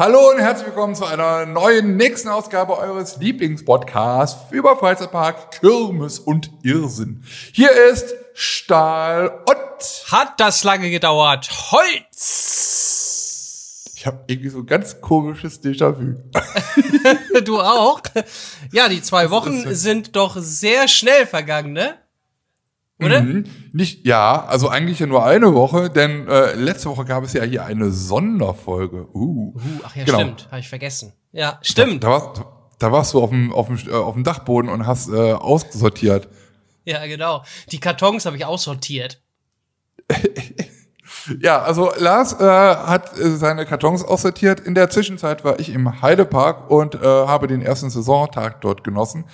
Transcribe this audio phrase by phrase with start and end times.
[0.00, 6.52] Hallo und herzlich willkommen zu einer neuen nächsten Ausgabe eures Lieblingspodcasts über Freizeitpark, Kirmes und
[6.62, 7.24] Irrsinn.
[7.52, 11.50] Hier ist Stahl und Hat das lange gedauert?
[11.72, 12.58] Holz!
[13.96, 16.22] ich habe irgendwie so ein ganz komisches Déjà-vu.
[17.44, 18.00] Du auch?
[18.70, 21.96] Ja, die zwei Wochen sind doch sehr schnell vergangen, ne?
[23.00, 23.20] Oder?
[23.22, 23.44] Mhm.
[23.72, 27.44] Nicht, ja, also eigentlich ja nur eine Woche, denn äh, letzte Woche gab es ja
[27.44, 29.06] hier eine Sonderfolge.
[29.14, 30.18] Uh, Uh, ach ja, Genau.
[30.18, 30.48] stimmt.
[30.50, 31.12] Habe ich vergessen.
[31.32, 32.02] Ja, stimmt.
[32.02, 32.42] Da, warst,
[32.78, 36.28] da warst du auf dem, auf dem, äh, auf dem Dachboden und hast äh, aussortiert.
[36.84, 37.44] Ja, genau.
[37.70, 39.20] Die Kartons habe ich aussortiert.
[41.40, 44.60] Ja, also Lars äh, hat äh, seine Kartons aussortiert.
[44.60, 49.24] In der Zwischenzeit war ich im Heidepark und äh, habe den ersten Saisontag dort genossen.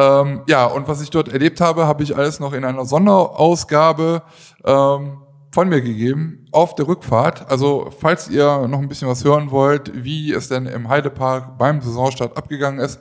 [0.00, 4.22] Ähm, ja, und was ich dort erlebt habe, habe ich alles noch in einer Sonderausgabe
[4.64, 5.18] ähm,
[5.52, 7.50] von mir gegeben auf der Rückfahrt.
[7.50, 11.82] Also falls ihr noch ein bisschen was hören wollt, wie es denn im Heidepark beim
[11.82, 12.98] Saisonstart abgegangen ist,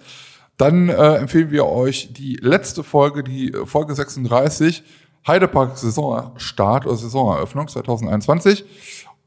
[0.58, 4.84] dann äh, empfehlen wir euch die letzte Folge, die äh, Folge 36,
[5.26, 8.66] Heidepark Saisonstart oder Saisoneröffnung 2021.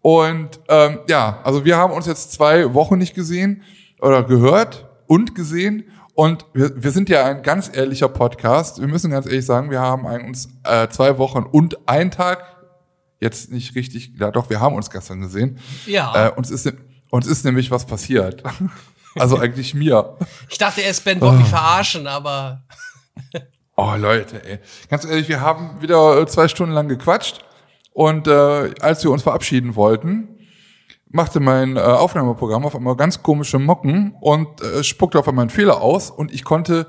[0.03, 3.63] Und ähm, ja, also wir haben uns jetzt zwei Wochen nicht gesehen
[3.99, 5.85] oder gehört und gesehen.
[6.15, 8.81] Und wir, wir sind ja ein ganz ehrlicher Podcast.
[8.81, 12.45] Wir müssen ganz ehrlich sagen, wir haben ein- uns äh, zwei Wochen und einen Tag
[13.21, 15.59] jetzt nicht richtig, ja doch, wir haben uns gestern gesehen.
[15.87, 16.29] Ja.
[16.29, 16.71] Äh, uns, ist,
[17.11, 18.43] uns ist nämlich was passiert.
[19.15, 20.17] Also eigentlich mir.
[20.49, 22.63] Ich dachte erst, Ben wollte mich verarschen, aber
[23.77, 24.59] Oh Leute, ey.
[24.89, 27.41] Ganz ehrlich, wir haben wieder zwei Stunden lang gequatscht
[27.93, 30.29] und äh, als wir uns verabschieden wollten,
[31.13, 35.51] machte mein äh, Aufnahmeprogramm auf einmal ganz komische Mocken und äh, spuckte auf einmal einen
[35.51, 36.87] Fehler aus und ich konnte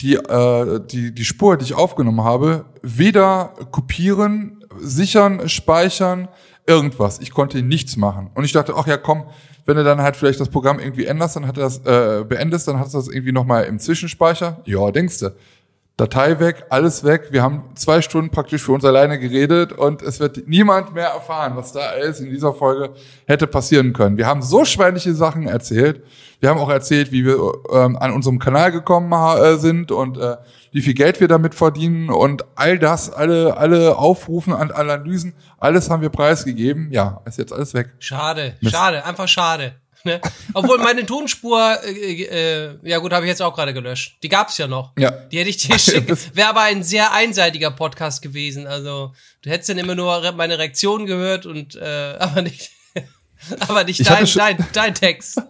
[0.00, 6.28] die, äh, die, die Spur, die ich aufgenommen habe, weder kopieren, sichern, speichern,
[6.66, 7.20] irgendwas.
[7.20, 8.30] Ich konnte nichts machen.
[8.34, 9.24] Und ich dachte, ach ja, komm,
[9.66, 12.68] wenn du dann halt vielleicht das Programm irgendwie änderst, dann hat er das, äh, beendest,
[12.68, 14.62] dann hast du das irgendwie nochmal im Zwischenspeicher.
[14.66, 15.34] Ja, denkst du.
[15.96, 17.28] Datei weg, alles weg.
[17.30, 21.52] Wir haben zwei Stunden praktisch für uns alleine geredet und es wird niemand mehr erfahren,
[21.54, 22.94] was da alles in dieser Folge
[23.26, 24.16] hätte passieren können.
[24.16, 26.02] Wir haben so schweinliche Sachen erzählt.
[26.40, 27.38] Wir haben auch erzählt, wie wir
[27.72, 30.36] ähm, an unserem Kanal gekommen äh, sind und äh,
[30.72, 35.90] wie viel Geld wir damit verdienen und all das, alle, alle Aufrufen und Analysen, alles
[35.90, 36.90] haben wir preisgegeben.
[36.90, 37.94] Ja, ist jetzt alles weg.
[38.00, 39.74] schade, schade, einfach schade.
[40.06, 40.20] Ne?
[40.52, 44.18] Obwohl meine Tonspur, äh, äh, ja gut, habe ich jetzt auch gerade gelöscht.
[44.22, 44.92] Die gab's ja noch.
[44.98, 45.10] Ja.
[45.10, 46.36] Die hätte ich dir geschickt.
[46.36, 48.66] Wäre aber ein sehr einseitiger Podcast gewesen.
[48.66, 52.70] Also du hättest dann immer nur meine Reaktion gehört und äh, aber nicht,
[53.60, 55.40] aber nicht Ich dein, dein, dein Text.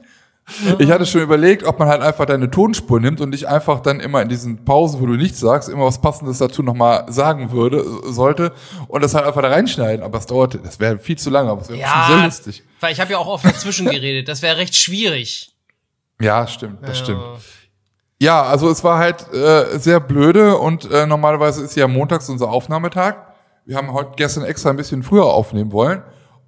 [0.78, 3.98] Ich hatte schon überlegt, ob man halt einfach deine Tonspur nimmt und dich einfach dann
[4.00, 7.82] immer in diesen Pausen, wo du nichts sagst, immer was Passendes dazu nochmal sagen würde,
[8.12, 8.52] sollte
[8.88, 10.04] und das halt einfach da reinschneiden.
[10.04, 12.62] Aber es dauert, das wäre viel zu lange, aber es wäre schon sehr Ja, lustig.
[12.80, 14.28] weil ich habe ja auch oft dazwischen geredet.
[14.28, 15.54] Das wäre recht schwierig.
[16.20, 17.04] Ja, stimmt, das Ja.
[17.04, 17.22] stimmt.
[18.20, 22.50] Ja, also es war halt äh, sehr blöde und äh, normalerweise ist ja montags unser
[22.50, 23.16] Aufnahmetag.
[23.66, 26.02] Wir haben heute gestern extra ein bisschen früher aufnehmen wollen.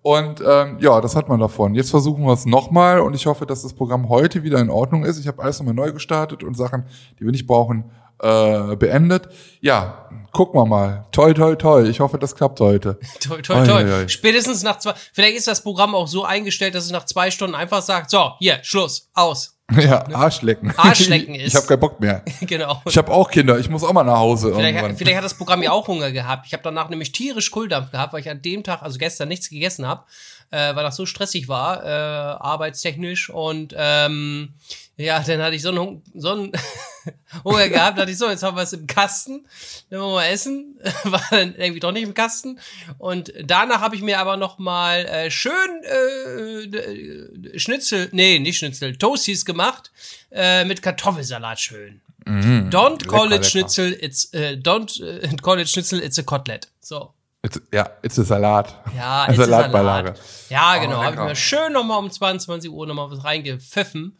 [0.06, 1.74] Und ähm, ja, das hat man davon.
[1.74, 5.04] Jetzt versuchen wir es nochmal und ich hoffe, dass das Programm heute wieder in Ordnung
[5.04, 5.18] ist.
[5.18, 6.84] Ich habe alles nochmal neu gestartet und Sachen,
[7.18, 7.90] die wir nicht brauchen,
[8.22, 9.28] äh, beendet.
[9.60, 11.06] Ja, gucken wir mal.
[11.12, 11.82] Toi, toi, toi.
[11.88, 12.98] Ich hoffe, das klappt heute.
[13.20, 13.82] Toi, toi, Oi, toi.
[13.84, 14.08] oi, oi.
[14.08, 17.54] Spätestens nach zwei, vielleicht ist das Programm auch so eingestellt, dass es nach zwei Stunden
[17.54, 19.52] einfach sagt, so, hier, Schluss, aus.
[19.76, 20.72] Ja, Arschlecken.
[20.76, 22.22] Arschlecken ist- ich habe keinen Bock mehr.
[22.42, 22.80] genau.
[22.86, 23.58] Ich habe auch Kinder.
[23.58, 24.96] Ich muss auch mal nach Hause Vielleicht, irgendwann.
[24.96, 26.46] vielleicht hat das Programm ja auch Hunger gehabt.
[26.46, 29.50] Ich habe danach nämlich tierisch Kohldampf gehabt, weil ich an dem Tag, also gestern, nichts
[29.50, 30.04] gegessen habe,
[30.52, 33.28] äh, weil das so stressig war, äh, arbeitstechnisch.
[33.30, 34.54] Und ähm,
[34.96, 36.52] ja, dann hatte ich so einen, so einen
[37.44, 39.46] Hunger gehabt, dachte ich so, jetzt haben wir es im Kasten,
[39.90, 40.78] dann wollen wir mal essen.
[41.04, 42.58] War dann irgendwie doch nicht im Kasten.
[42.98, 45.52] Und danach habe ich mir aber noch mal äh, schön
[45.82, 49.90] äh, äh, Schnitzel, nee, nicht Schnitzel, Toasties gemacht
[50.30, 52.00] äh, mit Kartoffelsalat schön.
[52.26, 53.44] Don't call it lecker.
[53.44, 56.68] Schnitzel, it's äh, don't äh, call it Schnitzel, it's a Kotelett.
[56.80, 57.12] So.
[57.46, 58.74] It's, ja, it's a Salat.
[58.96, 60.14] Ja, it's a Salatbeilage.
[60.16, 60.50] Salat.
[60.50, 61.02] Ja, genau.
[61.04, 64.18] Habe ich mir schön nochmal um 22 Uhr nochmal was reingepfiffen.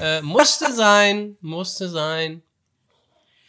[0.00, 2.42] Äh, musste sein, musste sein.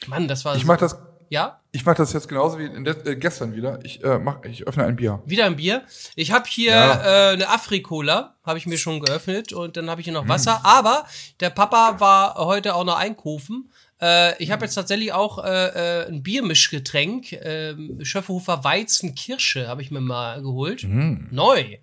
[0.07, 0.97] Mann, das war Ich so- mach das,
[1.29, 1.59] Ja?
[1.71, 3.77] ich mach das jetzt genauso wie äh, gestern wieder.
[3.83, 5.21] Ich äh, mach, ich öffne ein Bier.
[5.25, 5.83] Wieder ein Bier.
[6.15, 7.29] Ich habe hier Ja.
[7.29, 10.61] äh, eine Afrikola, habe ich mir schon geöffnet und dann habe ich hier noch Wasser.
[10.63, 11.05] Aber
[11.39, 13.71] der Papa war heute auch noch einkaufen.
[14.01, 19.81] Äh, ich habe jetzt tatsächlich auch äh, äh, ein Biermischgetränk, äh, Schöfferhofer Weizen Kirsche, habe
[19.81, 20.83] ich mir mal geholt.
[20.83, 21.27] Mhm.
[21.31, 21.77] Neu.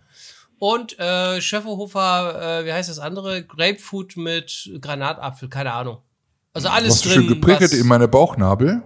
[0.59, 3.45] Und äh, Schöfferhofer, äh, wie heißt das andere?
[3.45, 5.99] Grapefruit mit Granatapfel, keine Ahnung.
[6.55, 7.13] Also alles Was drin.
[7.13, 8.83] schön geprickelt was, in meine Bauchnabel.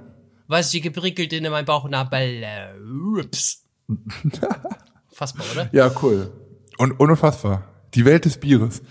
[0.48, 2.42] was die geprickelt in meinem Bauchnabel.
[2.42, 2.72] Äh,
[3.20, 3.62] Ups.
[5.12, 5.68] Fassbar, oder?
[5.72, 6.32] Ja, cool.
[6.78, 7.64] Und unfassbar.
[7.94, 8.82] Die Welt des Bieres.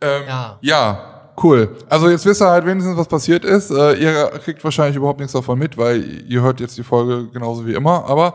[0.00, 0.58] Ähm, Ja.
[0.60, 1.15] ja.
[1.42, 1.76] Cool.
[1.88, 3.70] Also jetzt wisst ihr halt wenigstens, was passiert ist.
[3.70, 7.66] Äh, ihr kriegt wahrscheinlich überhaupt nichts davon mit, weil ihr hört jetzt die Folge genauso
[7.66, 8.04] wie immer.
[8.08, 8.34] Aber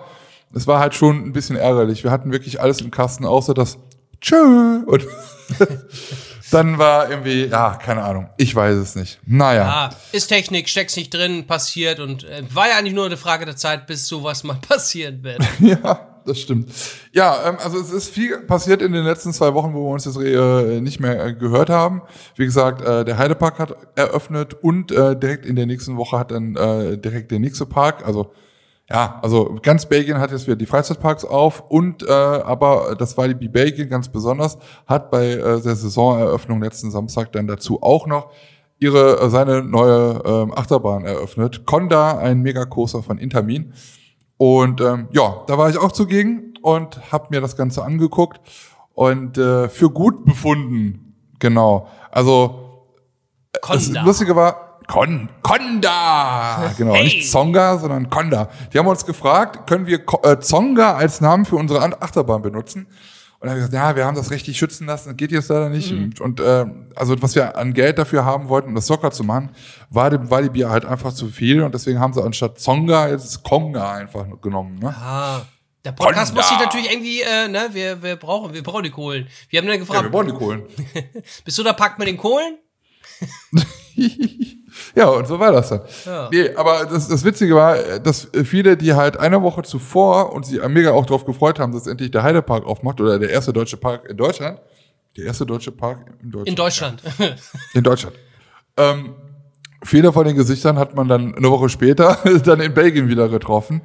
[0.53, 2.03] es war halt schon ein bisschen ärgerlich.
[2.03, 3.77] Wir hatten wirklich alles im Kasten, außer das
[4.19, 4.83] Tschö.
[4.86, 5.06] Und
[6.51, 8.30] dann war irgendwie, ja, keine Ahnung.
[8.38, 9.19] Ich weiß es nicht.
[9.25, 9.65] Naja.
[9.65, 13.45] Ah, ist Technik, steckst nicht drin, passiert und äh, war ja eigentlich nur eine Frage
[13.45, 15.42] der Zeit, bis sowas mal passieren wird.
[15.59, 16.71] Ja, das stimmt.
[17.12, 20.06] Ja, ähm, also es ist viel passiert in den letzten zwei Wochen, wo wir uns
[20.06, 22.01] jetzt äh, nicht mehr äh, gehört haben.
[22.35, 26.31] Wie gesagt, äh, der Heidepark hat eröffnet und äh, direkt in der nächsten Woche hat
[26.31, 28.31] dann äh, direkt der nächste Park, also
[28.89, 33.47] ja, also ganz Belgien hat jetzt wieder die Freizeitparks auf und äh, aber das die
[33.47, 38.31] Belgien ganz besonders, hat bei äh, der Saisoneröffnung letzten Samstag dann dazu auch noch
[38.79, 41.65] ihre äh, seine neue ähm, Achterbahn eröffnet.
[41.65, 43.74] Conda, ein Megacoaster von Intermin.
[44.43, 48.39] Und ähm, ja, da war ich auch zugegen und habe mir das Ganze angeguckt
[48.95, 51.13] und äh, für gut befunden.
[51.38, 51.88] Genau.
[52.09, 52.81] Also
[53.61, 54.01] das Conda.
[54.03, 56.73] Lustige war, Con Conda!
[56.75, 57.03] Genau, Hey.
[57.03, 58.49] nicht Zonga, sondern Conda.
[58.73, 62.88] Die haben uns gefragt, können wir Ko- äh, Zonga als Namen für unsere Achterbahn benutzen?
[63.41, 65.49] Und dann haben wir gesagt, ja, wir haben das rechtlich schützen lassen, das geht jetzt
[65.49, 65.91] leider nicht.
[65.91, 66.03] Mhm.
[66.03, 66.65] Und, und äh,
[66.95, 69.49] also was wir an Geld dafür haben wollten, um das Soccer zu machen,
[69.89, 73.09] war dem war die Bier halt einfach zu viel und deswegen haben sie anstatt Zonga
[73.09, 74.77] jetzt Konga einfach genommen.
[74.77, 74.89] Ne?
[74.95, 75.41] Ah,
[75.83, 76.41] der Podcast Conda.
[76.41, 79.27] muss sich natürlich irgendwie, äh, ne, wir, wir brauchen, wir brauchen die Kohlen.
[79.49, 80.61] Wir haben dann Ja, gefragt, wir wollen die Kohlen.
[81.43, 82.59] bist du der Pakt mit den Kohlen?
[84.95, 85.81] Ja, und so war das dann.
[86.05, 86.29] Ja.
[86.31, 90.65] Nee, aber das, das Witzige war, dass viele, die halt eine Woche zuvor und sich
[90.67, 94.09] mega auch darauf gefreut haben, dass endlich der Heidepark aufmacht oder der erste deutsche Park
[94.09, 94.59] in Deutschland.
[95.17, 96.47] Der erste deutsche Park in Deutschland.
[96.47, 97.03] In Deutschland.
[97.73, 98.15] In Deutschland.
[98.77, 99.13] Ähm,
[99.83, 103.81] viele von den Gesichtern hat man dann eine Woche später dann in Belgien wieder getroffen.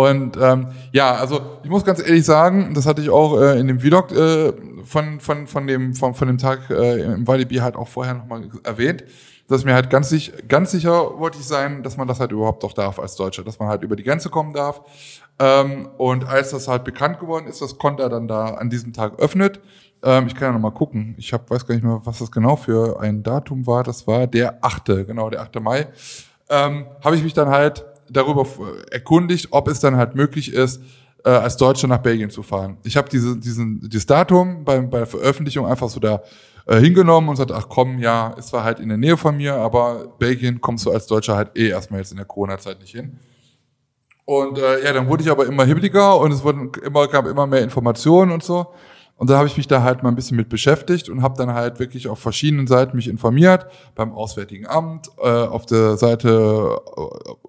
[0.00, 3.66] Und ähm, ja, also ich muss ganz ehrlich sagen, das hatte ich auch äh, in
[3.66, 4.52] dem Vlog äh,
[4.84, 8.48] von, von, von, dem, von, von dem Tag äh, im Walibi halt auch vorher nochmal
[8.64, 9.04] erwähnt,
[9.48, 12.64] dass mir halt ganz, sich, ganz sicher wollte ich sein, dass man das halt überhaupt
[12.64, 14.80] auch darf als Deutscher, dass man halt über die Grenze kommen darf.
[15.38, 19.18] Ähm, und als das halt bekannt geworden ist, dass Konter dann da an diesem Tag
[19.18, 19.60] öffnet,
[20.02, 22.30] ähm, ich kann ja noch mal gucken, ich hab, weiß gar nicht mehr, was das
[22.30, 25.60] genau für ein Datum war, das war der 8., genau, der 8.
[25.60, 25.88] Mai,
[26.48, 28.46] ähm, habe ich mich dann halt darüber
[28.90, 30.82] erkundigt, ob es dann halt möglich ist,
[31.24, 32.78] äh, als Deutscher nach Belgien zu fahren.
[32.84, 36.22] Ich habe diese, diesen, dieses Datum beim, bei der Veröffentlichung einfach so da
[36.66, 39.54] äh, hingenommen und sagte, ach komm, ja, es war halt in der Nähe von mir,
[39.54, 43.18] aber Belgien kommst du als Deutscher halt eh erstmal jetzt in der Corona-Zeit nicht hin.
[44.24, 47.46] Und äh, ja, dann wurde ich aber immer hibbeliger und es wurden immer, gab immer
[47.46, 48.72] mehr Informationen und so.
[49.20, 51.52] Und dann habe ich mich da halt mal ein bisschen mit beschäftigt und habe dann
[51.52, 57.02] halt wirklich auf verschiedenen Seiten mich informiert, beim Auswärtigen Amt, äh, auf der Seite äh,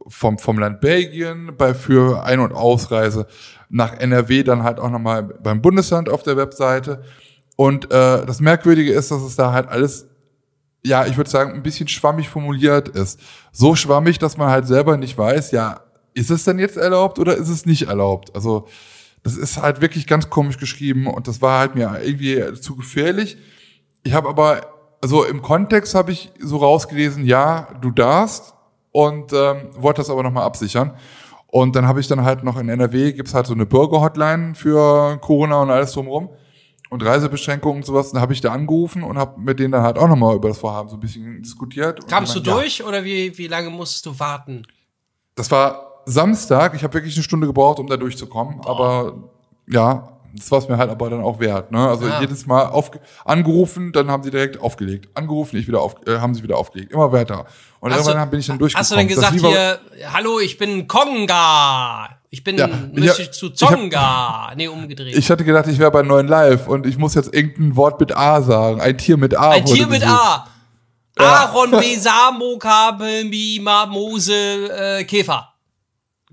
[0.08, 3.26] vom, vom Land Belgien, bei für Ein- und Ausreise
[3.70, 7.04] nach NRW, dann halt auch nochmal beim Bundesland auf der Webseite.
[7.56, 10.10] Und äh, das Merkwürdige ist, dass es da halt alles
[10.84, 13.18] ja, ich würde sagen, ein bisschen schwammig formuliert ist.
[13.54, 15.80] So schwammig, dass man halt selber nicht weiß, ja,
[16.14, 18.36] ist es denn jetzt erlaubt oder ist es nicht erlaubt?
[18.36, 18.68] Also,
[19.24, 23.38] das ist halt wirklich ganz komisch geschrieben und das war halt mir irgendwie zu gefährlich.
[24.04, 24.62] Ich habe aber,
[25.02, 28.54] also im Kontext habe ich so rausgelesen, ja, du darfst
[28.92, 30.96] und ähm, wollte das aber nochmal absichern.
[31.48, 35.18] Und dann habe ich dann halt noch in NRW, gibt's halt so eine Bürgerhotline für
[35.18, 36.30] Corona und alles drumherum
[36.90, 38.12] und Reisebeschränkungen und sowas.
[38.12, 40.58] Dann habe ich da angerufen und habe mit denen dann halt auch nochmal über das
[40.58, 42.08] Vorhaben so ein bisschen diskutiert.
[42.08, 44.66] Kamst du ja, durch oder wie, wie lange musstest du warten?
[45.36, 46.74] Das war Samstag.
[46.76, 48.62] Ich habe wirklich eine Stunde gebraucht, um da durchzukommen.
[48.66, 49.14] Aber
[49.68, 51.72] ja, das war es mir halt aber dann auch wert.
[51.72, 51.88] Ne?
[51.90, 52.22] Also Ja.
[52.22, 52.92] jedes Mal auf,
[53.26, 55.10] angerufen, dann haben sie direkt aufgelegt.
[55.14, 56.92] Angerufen, ich wieder auf, äh, haben sie wieder aufgelegt.
[56.94, 57.46] Immer weiter.
[57.80, 58.82] Und Hast du- irgendwann bin ich dann durchgekommen.
[58.82, 59.80] Hast du Das gesagt hier,
[60.14, 62.10] hallo, ich bin Konga.
[62.34, 64.52] Ich bin Ja, möchte ich- zu ich hab- Zonga.
[64.56, 65.18] nee, umgedreht.
[65.18, 68.16] Ich hatte gedacht, ich wäre bei neuen Live und ich muss jetzt irgendein Wort mit
[68.16, 68.80] A sagen.
[68.80, 69.50] Ein Tier mit A.
[69.50, 70.02] Ein Tier mit.
[70.08, 70.46] A.
[71.18, 75.50] Aaron, Besamo, Kabel, Mima, Mose, äh, Käfer.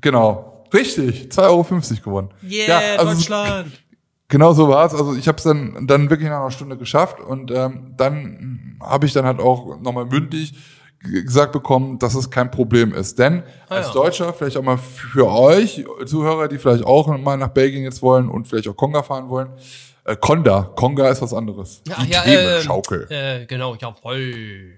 [0.01, 0.67] Genau.
[0.73, 1.29] Richtig.
[1.31, 1.65] 2,50 Euro
[2.05, 2.29] gewonnen.
[2.43, 3.73] Yeah, also Deutschland.
[4.31, 4.95] Genau so war's.
[4.95, 9.07] Also ich habe es dann, dann wirklich nach einer Stunde geschafft und ähm, dann habe
[9.07, 10.53] ich dann halt auch nochmal mündlich
[11.01, 13.19] gesagt bekommen, dass es kein Problem ist.
[13.19, 13.93] Denn als ja.
[13.95, 18.29] Deutscher, vielleicht auch mal für euch, Zuhörer, die vielleicht auch mal nach Belgien jetzt wollen
[18.29, 19.49] und vielleicht auch Konga fahren wollen,
[20.05, 21.83] äh, Konda, Konga ist was anderes.
[21.87, 23.07] Ja, Die ja, Themenschaukel.
[23.11, 24.73] Äh, genau, jawoll.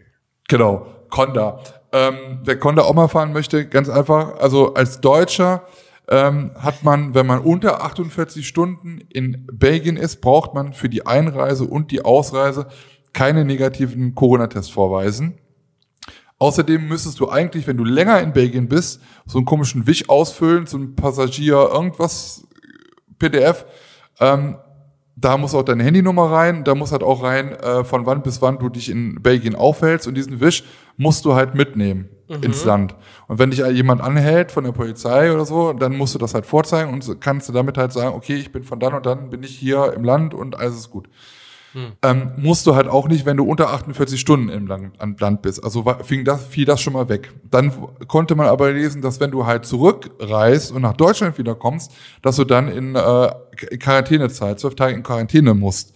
[0.48, 1.60] Genau, Conda.
[1.92, 5.64] Ähm, wer Conda auch mal fahren möchte, ganz einfach, also als Deutscher
[6.09, 11.06] ähm, hat man, wenn man unter 48 Stunden in Belgien ist, braucht man für die
[11.06, 12.66] Einreise und die Ausreise
[13.12, 15.38] keine negativen Corona-Tests vorweisen.
[16.38, 20.66] Außerdem müsstest du eigentlich, wenn du länger in Belgien bist, so einen komischen Wisch ausfüllen,
[20.66, 22.47] so ein Passagier, irgendwas,
[23.18, 23.66] PDF.
[24.18, 24.56] Ähm,
[25.20, 28.40] da muss auch deine Handynummer rein, da muss halt auch rein, äh, von wann bis
[28.40, 30.64] wann du dich in Belgien aufhältst und diesen Wisch
[30.96, 32.42] musst du halt mitnehmen Mhm.
[32.44, 32.94] ins Land.
[33.26, 36.46] Und wenn dich jemand anhält von der Polizei oder so, dann musst du das halt
[36.46, 39.42] vorzeigen und kannst du damit halt sagen, okay, ich bin von dann und dann bin
[39.42, 41.08] ich hier im Land und alles ist gut.
[41.72, 41.92] Hm.
[42.02, 45.62] Ähm, musst du halt auch nicht, wenn du unter 48 Stunden im Land, Land bist.
[45.62, 47.32] Also fing das, fiel das schon mal weg.
[47.50, 47.72] Dann
[48.08, 52.36] konnte man aber lesen, dass wenn du halt zurückreist und nach Deutschland wieder kommst, dass
[52.36, 53.30] du dann in äh,
[53.78, 55.94] Quarantänezeit, zwölf Tage in Quarantäne musst.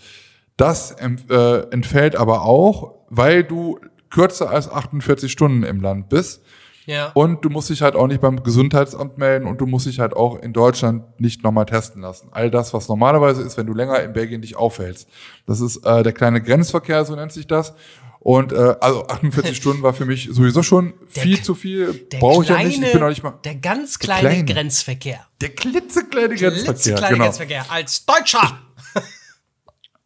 [0.57, 6.43] Das äh, entfällt aber auch, weil du kürzer als 48 Stunden im Land bist.
[6.87, 7.11] Ja.
[7.14, 10.14] Und du musst dich halt auch nicht beim Gesundheitsamt melden und du musst dich halt
[10.14, 12.29] auch in Deutschland nicht nochmal testen lassen.
[12.33, 15.09] All das, was normalerweise ist, wenn du länger in Belgien dich aufhältst.
[15.47, 17.75] Das ist äh, der kleine Grenzverkehr, so nennt sich das.
[18.21, 21.93] Und äh, also 48 Stunden war für mich sowieso schon viel zu viel.
[22.11, 22.83] Der Brauche ich ja nicht.
[22.83, 23.38] Ich bin auch nicht mal.
[23.45, 24.45] der ganz kleine, kleine.
[24.47, 25.21] Grenzverkehr.
[25.43, 26.64] Der klitzekleine Grenzverkehr.
[26.64, 27.25] Klitzekleine Genau.
[27.25, 27.67] Grenzverkehr.
[27.71, 28.61] Als Deutscher.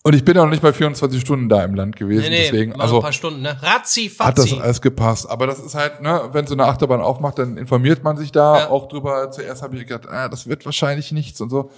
[0.08, 2.22] Und ich bin auch nicht mal 24 Stunden da im Land gewesen.
[2.22, 3.58] Nee, nee, deswegen, also ein paar Stunden, ne?
[3.60, 4.62] Razzi, hat das Fazzi.
[4.62, 5.28] alles gepasst.
[5.28, 8.58] Aber das ist halt, ne, wenn so eine Achterbahn aufmacht, dann informiert man sich da
[8.60, 8.70] Ja.
[8.70, 9.30] auch drüber.
[9.30, 11.70] Zuerst habe ich gedacht, ah, das wird wahrscheinlich nichts und so.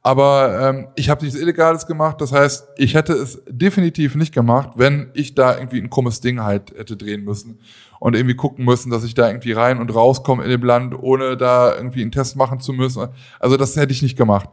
[0.00, 2.22] Aber ähm, ich habe nichts Illegales gemacht.
[2.22, 6.40] Das heißt, ich hätte es definitiv nicht gemacht, wenn ich da irgendwie ein krummes Ding
[6.42, 7.58] halt hätte drehen müssen
[8.00, 11.36] und irgendwie gucken müssen, dass ich da irgendwie rein und rauskomme in dem Land, ohne
[11.36, 13.08] da irgendwie einen Test machen zu müssen.
[13.40, 14.48] Also das hätte ich nicht gemacht.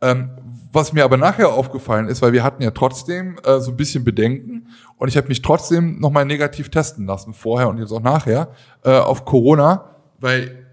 [0.00, 0.30] Ähm,
[0.72, 4.04] was mir aber nachher aufgefallen ist, weil wir hatten ja trotzdem äh, so ein bisschen
[4.04, 8.48] Bedenken und ich habe mich trotzdem nochmal negativ testen lassen, vorher und jetzt auch nachher,
[8.84, 10.66] äh, auf Corona, weil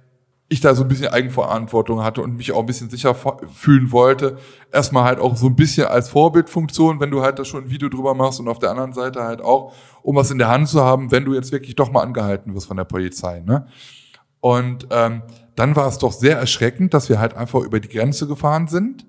[0.49, 4.37] ich da so ein bisschen Eigenverantwortung hatte und mich auch ein bisschen sicher fühlen wollte.
[4.71, 7.89] Erstmal halt auch so ein bisschen als Vorbildfunktion, wenn du halt da schon ein Video
[7.89, 10.83] drüber machst und auf der anderen Seite halt auch, um was in der Hand zu
[10.83, 13.39] haben, wenn du jetzt wirklich doch mal angehalten wirst von der Polizei.
[13.39, 13.67] Ne?
[14.41, 15.23] Und ähm,
[15.55, 19.07] dann war es doch sehr erschreckend, dass wir halt einfach über die Grenze gefahren sind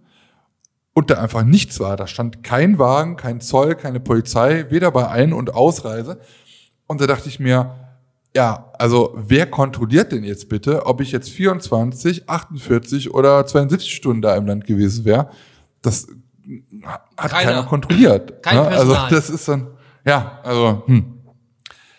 [0.94, 1.96] und da einfach nichts war.
[1.96, 6.20] Da stand kein Wagen, kein Zoll, keine Polizei, weder bei Ein- und Ausreise.
[6.86, 7.74] Und da dachte ich mir,
[8.34, 14.22] ja, also wer kontrolliert denn jetzt bitte, ob ich jetzt 24, 48 oder 72 Stunden
[14.22, 15.30] da im Land gewesen wäre?
[15.82, 16.06] Das
[17.16, 17.50] hat Keiner.
[17.50, 18.42] keiner, kontrolliert.
[18.42, 18.68] Kein ne?
[18.68, 19.68] Also das ist dann,
[20.06, 21.13] ja, also, hm.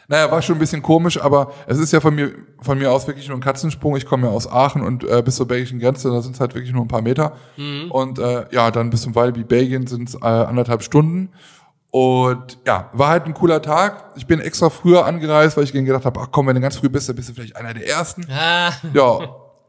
[0.07, 2.31] Naja, war schon ein bisschen komisch, aber es ist ja von mir,
[2.61, 3.95] von mir aus wirklich nur ein Katzensprung.
[3.97, 6.53] Ich komme ja aus Aachen und äh, bis zur belgischen Grenze, da sind es halt
[6.53, 7.33] wirklich nur ein paar Meter.
[7.89, 11.29] Und äh, ja, dann bis zum Walibi Belgien sind es äh, anderthalb Stunden.
[11.91, 14.11] Und ja, war halt ein cooler Tag.
[14.17, 16.89] Ich bin extra früher angereist, weil ich gedacht habe, ach komm, wenn du ganz früh
[16.89, 18.25] bist, dann bist du vielleicht einer der Ersten.
[18.29, 19.19] Ah, Ja,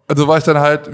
[0.08, 0.90] also war ich dann halt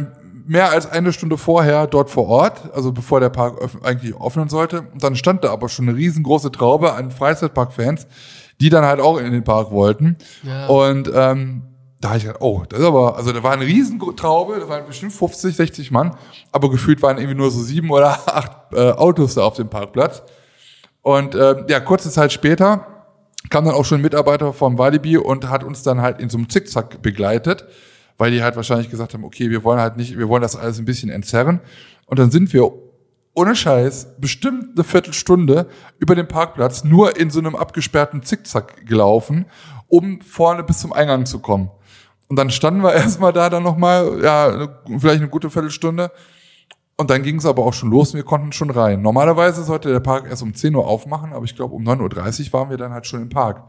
[0.46, 4.82] mehr als eine Stunde vorher dort vor Ort, also bevor der Park eigentlich öffnen sollte.
[4.92, 8.06] Und dann stand da aber schon eine riesengroße Traube an Freizeitpark-Fans,
[8.60, 10.16] die dann halt auch in den Park wollten.
[10.42, 10.66] Ja.
[10.66, 11.62] Und ähm,
[12.00, 14.86] da habe ich gedacht, oh, das ist aber, also da war eine Riesentraube, da waren
[14.86, 16.16] bestimmt 50, 60 Mann,
[16.50, 20.22] aber gefühlt waren irgendwie nur so sieben oder acht äh, Autos da auf dem Parkplatz.
[21.00, 22.86] Und äh, ja, kurze Zeit später
[23.50, 26.38] kam dann auch schon ein Mitarbeiter vom Walibi und hat uns dann halt in so
[26.38, 27.64] einem Zickzack begleitet,
[28.18, 30.78] weil die halt wahrscheinlich gesagt haben, okay, wir wollen halt nicht, wir wollen das alles
[30.78, 31.60] ein bisschen entzerren.
[32.06, 32.72] Und dann sind wir
[33.34, 39.46] ohne Scheiß bestimmt eine Viertelstunde über den Parkplatz nur in so einem abgesperrten Zickzack gelaufen,
[39.88, 41.70] um vorne bis zum Eingang zu kommen.
[42.28, 46.10] Und dann standen wir erstmal da dann nochmal, ja, vielleicht eine gute Viertelstunde.
[46.96, 49.02] Und dann ging es aber auch schon los und wir konnten schon rein.
[49.02, 52.52] Normalerweise sollte der Park erst um 10 Uhr aufmachen, aber ich glaube um 9.30 Uhr
[52.52, 53.64] waren wir dann halt schon im Park.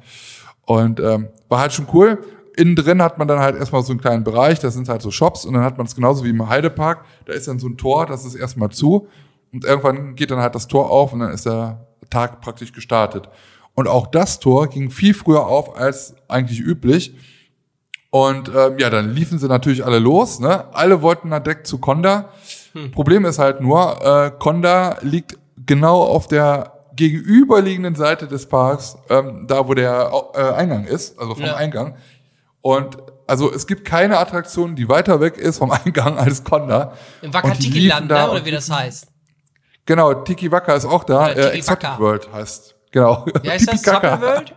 [0.66, 2.24] Und ähm, war halt schon cool.
[2.56, 5.10] Innen drin hat man dann halt erstmal so einen kleinen Bereich, da sind halt so
[5.10, 7.06] Shops und dann hat man es genauso wie im Heidepark.
[7.26, 9.08] Da ist dann so ein Tor, das ist erstmal zu
[9.54, 13.30] und irgendwann geht dann halt das Tor auf und dann ist der Tag praktisch gestartet.
[13.76, 17.16] Und auch das Tor ging viel früher auf als eigentlich üblich.
[18.10, 20.40] Und ähm, ja, dann liefen sie natürlich alle los.
[20.40, 20.66] Ne?
[20.74, 22.30] Alle wollten nach Deck zu Conda.
[22.92, 29.46] Problem ist halt nur, äh, Conda liegt genau auf der gegenüberliegenden Seite des Parks, ähm,
[29.48, 31.56] da wo der äh, Eingang ist, also vom Ja.
[31.56, 31.96] Eingang.
[32.62, 36.94] Und also es gibt keine Attraktion, die weiter weg ist vom Eingang als Conda.
[37.22, 38.30] Im Wakatiki-Land, ne?
[38.30, 39.08] oder wie das heißt.
[39.86, 41.30] Genau, Tiki Waka ist auch da.
[41.30, 41.90] Äh, Exotic.
[42.00, 42.76] World heißt.
[42.92, 43.26] Genau.
[43.42, 43.86] Wie heißt das?
[43.86, 44.56] World?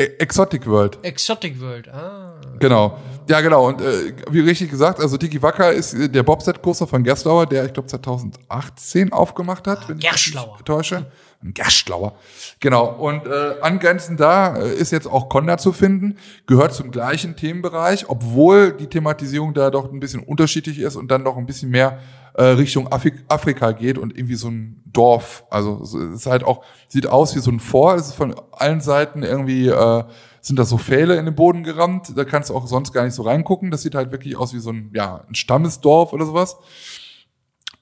[0.00, 0.98] E- Exotic World.
[1.02, 1.88] Exotic World.
[1.88, 2.40] Ah.
[2.58, 2.96] Genau.
[3.28, 3.68] Ja, genau.
[3.68, 7.66] Und äh, wie richtig gesagt, also Tiki Waka ist äh, der Bobset-Coaster von Gerstlauer, der,
[7.66, 9.88] ich glaube, 2018 aufgemacht hat.
[9.88, 10.54] wenn ich mich Gerschlauer.
[10.54, 11.06] nicht täusche.
[11.42, 12.14] Ein Gerschlauer.
[12.60, 12.86] Genau.
[12.86, 16.16] Und äh, angrenzend da äh, ist jetzt auch Conda zu finden.
[16.46, 21.24] Gehört zum gleichen Themenbereich, obwohl die Thematisierung da doch ein bisschen unterschiedlich ist und dann
[21.24, 21.98] doch ein bisschen mehr
[22.40, 25.44] äh, Richtung Afri Afrika geht und irgendwie so ein Dorf.
[25.50, 28.00] Also es ist halt auch, sieht aus wie so ein Fort.
[28.00, 30.04] Es ist von allen Seiten irgendwie, äh,
[30.40, 32.16] sind da so Pfähle in den Boden gerammt.
[32.16, 33.70] Da kannst du auch sonst gar nicht so reingucken.
[33.70, 36.56] Das sieht halt wirklich aus wie so ein, ja, ein Stammesdorf oder sowas.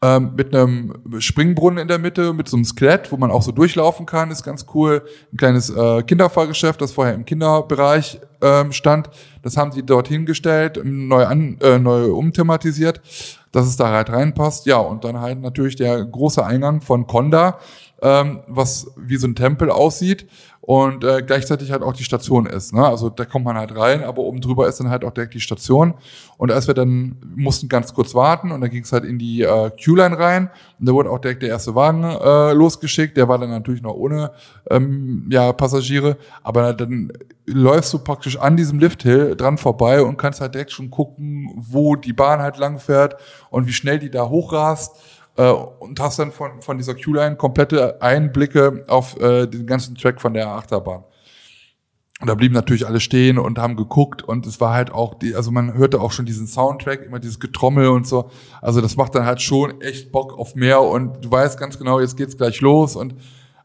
[0.01, 3.51] Ähm, mit einem Springbrunnen in der Mitte, mit so einem Skelett, wo man auch so
[3.51, 5.03] durchlaufen kann, ist ganz cool.
[5.33, 9.11] Ein kleines äh, Kinderfahrgeschäft, das vorher im Kinderbereich ähm, stand,
[9.43, 13.01] das haben sie dort hingestellt, neu, an, äh, neu umthematisiert,
[13.51, 14.67] dass es da halt reinpasst.
[14.67, 17.59] Ja, und dann halt natürlich der große Eingang von Konda,
[18.03, 20.27] ähm, was wie so ein Tempel aussieht
[20.69, 22.75] und äh, gleichzeitig halt auch die Station ist.
[22.75, 22.87] Ne?
[22.87, 25.41] Also da kommt man halt rein, aber oben drüber ist dann halt auch direkt die
[25.41, 25.95] Station.
[26.37, 29.43] Und als wir dann mussten ganz kurz warten und dann ging es halt in die
[29.43, 33.17] äh, Q-Line rein und da wurde auch direkt der erste Wagen äh, losgeschickt.
[33.17, 34.33] Der war dann natürlich noch ohne
[34.71, 37.13] ähm, ja, Passagiere, aber dann
[37.47, 41.97] läufst du praktisch an diesem Lifthill dran vorbei und kannst halt direkt schon gucken, wo
[41.97, 43.17] die Bahn halt lang fährt
[43.49, 44.97] und wie schnell die da hochrast
[45.39, 50.21] äh, und hast dann von, von dieser Q-Line komplette Einblicke auf äh, den ganzen Track
[50.21, 51.05] von der Achterbahn.
[52.21, 55.37] Und da blieben natürlich alle stehen und haben geguckt und es war halt auch die,
[55.37, 58.29] also man hörte auch schon diesen Soundtrack, immer dieses Getrommel und so.
[58.61, 62.01] Also das macht dann halt schon echt Bock auf mehr und du weißt ganz genau,
[62.01, 63.15] jetzt geht's gleich los und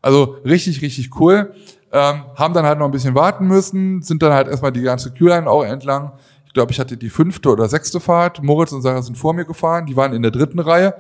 [0.04, 1.54] also richtig, richtig cool.
[1.92, 5.12] Ähm, haben dann halt noch ein bisschen warten müssen, sind dann halt erstmal die ganze
[5.12, 6.12] Q-Line auch entlang.
[6.46, 8.44] Ich glaube, ich hatte die fünfte oder sechste Fahrt.
[8.44, 10.94] Moritz und Sarah sind vor mir gefahren, die waren in der dritten Reihe.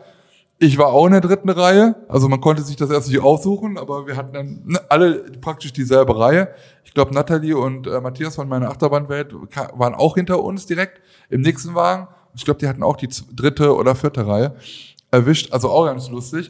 [0.63, 3.77] Ich war auch in der dritten Reihe, also man konnte sich das erst nicht aussuchen,
[3.77, 6.48] aber wir hatten dann ne, alle praktisch dieselbe Reihe.
[6.86, 9.34] Ich glaube, Nathalie und äh, Matthias von meiner Achterbahnwelt
[9.74, 12.08] waren auch hinter uns direkt im nächsten Wagen.
[12.34, 14.55] Ich glaube, die hatten auch die dritte oder vierte Reihe
[15.12, 16.50] erwischt, also auch ganz lustig.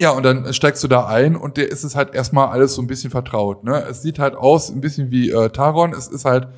[0.00, 2.80] Ja, und dann steigst du da ein und dir ist es halt erstmal alles so
[2.80, 3.62] ein bisschen vertraut.
[3.62, 3.84] Ne?
[3.90, 5.92] Es sieht halt aus ein bisschen wie äh, Taron.
[5.92, 6.48] Es ist halt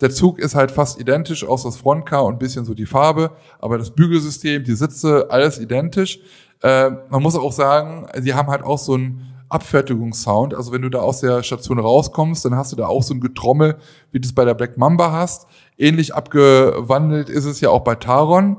[0.00, 3.32] der Zug ist halt fast identisch, außer das Frontcar und ein bisschen so die Farbe,
[3.58, 6.20] aber das Bügelsystem, die Sitze, alles identisch.
[6.62, 10.54] Äh, man muss auch sagen, sie haben halt auch so einen Abfertigungssound.
[10.54, 13.20] Also wenn du da aus der Station rauskommst, dann hast du da auch so ein
[13.20, 13.76] Getrommel,
[14.12, 15.46] wie du es bei der Black Mamba hast.
[15.76, 18.58] Ähnlich abgewandelt ist es ja auch bei Taron.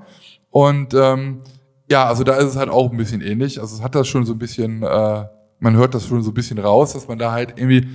[0.50, 1.42] Und ähm,
[1.90, 3.60] ja, also da ist es halt auch ein bisschen ähnlich.
[3.60, 5.26] Also es hat das schon so ein bisschen, äh,
[5.60, 7.88] man hört das schon so ein bisschen raus, dass man da halt irgendwie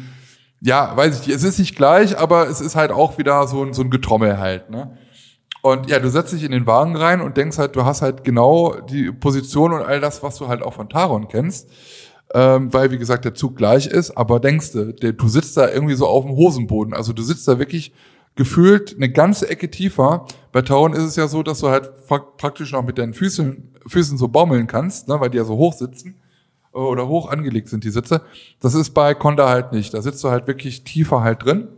[0.66, 3.62] ja, weiß ich nicht, es ist nicht gleich, aber es ist halt auch wieder so
[3.62, 4.98] ein, so ein Getrommel halt, ne?
[5.62, 8.24] Und ja, du setzt dich in den Wagen rein und denkst halt, du hast halt
[8.24, 11.68] genau die Position und all das, was du halt auch von Taron kennst.
[12.34, 15.68] Ähm, weil, wie gesagt, der Zug gleich ist, aber denkst du, der, du sitzt da
[15.68, 16.94] irgendwie so auf dem Hosenboden.
[16.94, 17.92] Also du sitzt da wirklich
[18.34, 20.26] gefühlt eine ganze Ecke tiefer.
[20.52, 21.92] Bei Taron ist es ja so, dass du halt
[22.36, 25.72] praktisch noch mit deinen Füßen, Füßen so baumeln kannst, ne, weil die ja so hoch
[25.72, 26.16] sitzen
[26.76, 28.22] oder hoch angelegt sind, die Sitze.
[28.60, 29.94] Das ist bei Conda halt nicht.
[29.94, 31.68] Da sitzt du halt wirklich tiefer halt drin.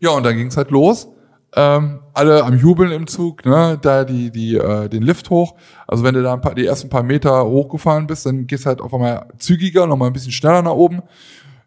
[0.00, 1.08] Ja, und dann ging's halt los.
[1.56, 5.54] Ähm, alle am Jubeln im Zug, ne, da die, die, äh, den Lift hoch.
[5.86, 8.80] Also wenn du da ein paar, die ersten paar Meter hochgefahren bist, dann geht's halt
[8.80, 11.02] auf einmal zügiger, nochmal ein bisschen schneller nach oben.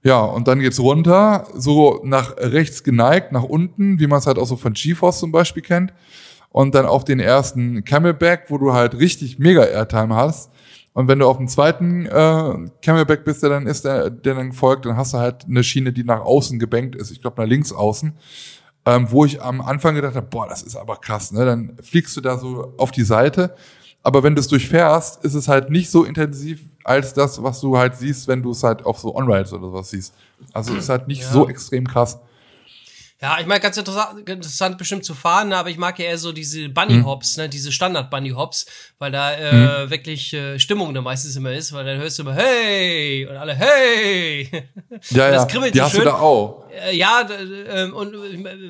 [0.03, 4.37] Ja, und dann geht's runter, so nach rechts geneigt, nach unten, wie man es halt
[4.37, 5.93] auch so von GeForce zum Beispiel kennt.
[6.49, 10.51] Und dann auf den ersten Camelback, wo du halt richtig mega Airtime hast.
[10.97, 14.51] Und wenn du auf dem zweiten äh, Camelback bist, der dann ist, der, der dann
[14.51, 17.11] folgt, dann hast du halt eine Schiene, die nach außen gebankt ist.
[17.11, 18.17] Ich glaube nach links außen.
[18.83, 21.45] Ähm, wo ich am Anfang gedacht habe, boah, das ist aber krass, ne?
[21.45, 23.53] Dann fliegst du da so auf die Seite.
[24.01, 27.77] Aber wenn du es durchfährst, ist es halt nicht so intensiv als das, was du
[27.77, 30.15] halt siehst, wenn du es halt auf so On-Rides oder was siehst.
[30.51, 31.29] Also es ist halt nicht ja.
[31.29, 32.17] so extrem krass.
[33.19, 36.31] Ja, ich meine, ganz interessant, interessant bestimmt zu fahren, aber ich mag ja eher so
[36.31, 37.43] diese Bunny Hops, mhm.
[37.43, 38.67] ne, diese Standard Bunny Hops,
[38.99, 39.89] weil da äh, mhm.
[39.89, 43.55] wirklich äh, Stimmung da meistens immer ist, weil dann hörst du immer Hey und alle
[43.55, 44.51] Hey.
[45.09, 45.99] Ja, das kribbelt ja, die so hast schön.
[46.01, 46.63] du da auch.
[46.69, 48.13] Äh, ja, äh, und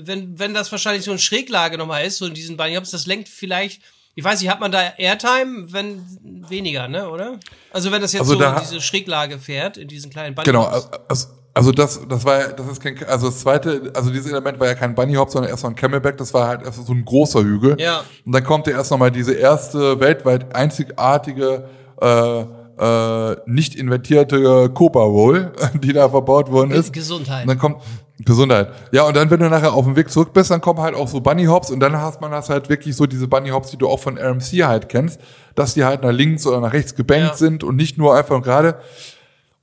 [0.08, 3.06] wenn wenn das wahrscheinlich so eine Schräglage nochmal ist, so in diesen Bunny Hops, das
[3.06, 3.82] lenkt vielleicht
[4.16, 6.04] ich weiß nicht, hat man da Airtime, wenn
[6.50, 7.38] weniger, ne, oder?
[7.72, 10.64] Also wenn das jetzt also so da, diese Schräglage fährt, in diesen kleinen Bunny Genau,
[10.64, 14.68] also, also das, das war, das ist kein, also das zweite, also dieses Element war
[14.68, 16.16] ja kein Bunny Hop, sondern erst mal ein Camelback.
[16.18, 17.76] Das war halt erst so ein großer Hügel.
[17.80, 18.04] Ja.
[18.26, 21.68] Und dann kommt ja erst noch mal diese erste weltweit einzigartige,
[22.00, 22.42] äh,
[22.80, 26.94] äh, nicht inventierte Copa Roll, die da verbaut worden ist.
[26.94, 27.42] Gesundheit.
[27.42, 27.82] Und dann kommt
[28.20, 28.72] Gesundheit.
[28.92, 31.08] Ja, und dann, wenn du nachher auf dem Weg zurück bist, dann kommen halt auch
[31.08, 33.78] so Bunny Hops und dann hast man das halt wirklich so diese Bunny Hops, die
[33.78, 35.20] du auch von RMC halt kennst,
[35.56, 37.34] dass die halt nach links oder nach rechts gebankt ja.
[37.34, 38.78] sind und nicht nur einfach gerade.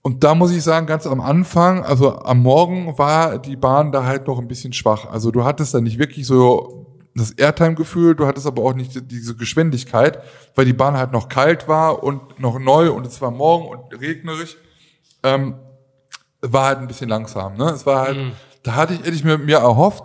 [0.06, 4.04] Und da muss ich sagen, ganz am Anfang, also am Morgen war die Bahn da
[4.04, 5.06] halt noch ein bisschen schwach.
[5.10, 9.34] Also du hattest da nicht wirklich so das Airtime-Gefühl, du hattest aber auch nicht diese
[9.34, 10.22] Geschwindigkeit,
[10.54, 13.98] weil die Bahn halt noch kalt war und noch neu und es war morgen und
[13.98, 14.58] regnerisch.
[15.22, 15.54] Ähm,
[16.42, 17.56] war halt ein bisschen langsam.
[17.56, 17.70] Ne?
[17.70, 18.32] Es war halt, mhm.
[18.62, 20.04] da hatte ich, hätte ich mir, mir erhofft.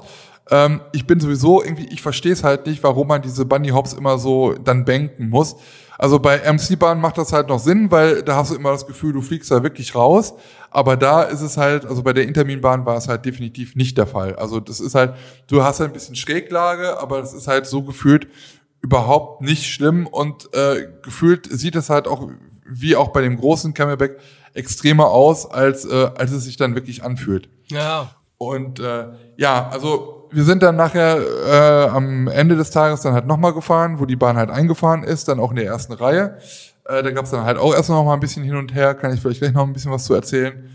[0.49, 3.91] Ähm, ich bin sowieso irgendwie, ich verstehe es halt nicht, warum man diese Bunny Hops
[3.91, 5.57] immer so dann banken muss.
[5.99, 9.11] Also bei MC-Bahn macht das halt noch Sinn, weil da hast du immer das Gefühl,
[9.11, 10.33] du fliegst da wirklich raus.
[10.71, 14.07] Aber da ist es halt, also bei der Interminbahn war es halt definitiv nicht der
[14.07, 14.37] Fall.
[14.37, 15.15] Also das ist halt,
[15.47, 18.29] du hast halt ein bisschen Schräglage, aber das ist halt so gefühlt
[18.81, 22.29] überhaupt nicht schlimm und äh, gefühlt sieht es halt auch
[22.65, 24.19] wie auch bei dem großen Camelback
[24.53, 27.49] extremer aus, als, äh, als es sich dann wirklich anfühlt.
[27.67, 28.15] Ja.
[28.37, 33.25] Und äh, ja, also wir sind dann nachher äh, am Ende des Tages dann halt
[33.27, 36.37] nochmal gefahren, wo die Bahn halt eingefahren ist, dann auch in der ersten Reihe.
[36.85, 39.13] Äh, da gab's dann halt auch erst noch mal ein bisschen hin und her, kann
[39.13, 40.69] ich vielleicht gleich noch ein bisschen was zu erzählen.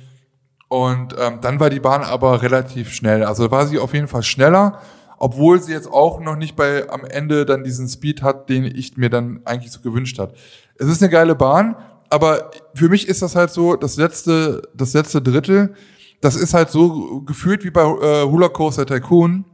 [0.68, 3.24] Und ähm, dann war die Bahn aber relativ schnell.
[3.24, 4.80] Also war sie auf jeden Fall schneller,
[5.18, 8.96] obwohl sie jetzt auch noch nicht bei am Ende dann diesen Speed hat, den ich
[8.96, 10.34] mir dann eigentlich so gewünscht hat.
[10.76, 11.76] Es ist eine geile Bahn,
[12.10, 15.74] aber für mich ist das halt so, das letzte, das letzte Drittel,
[16.24, 19.44] das ist halt so gefühlt wie bei äh, Hula Coaster Tycoon,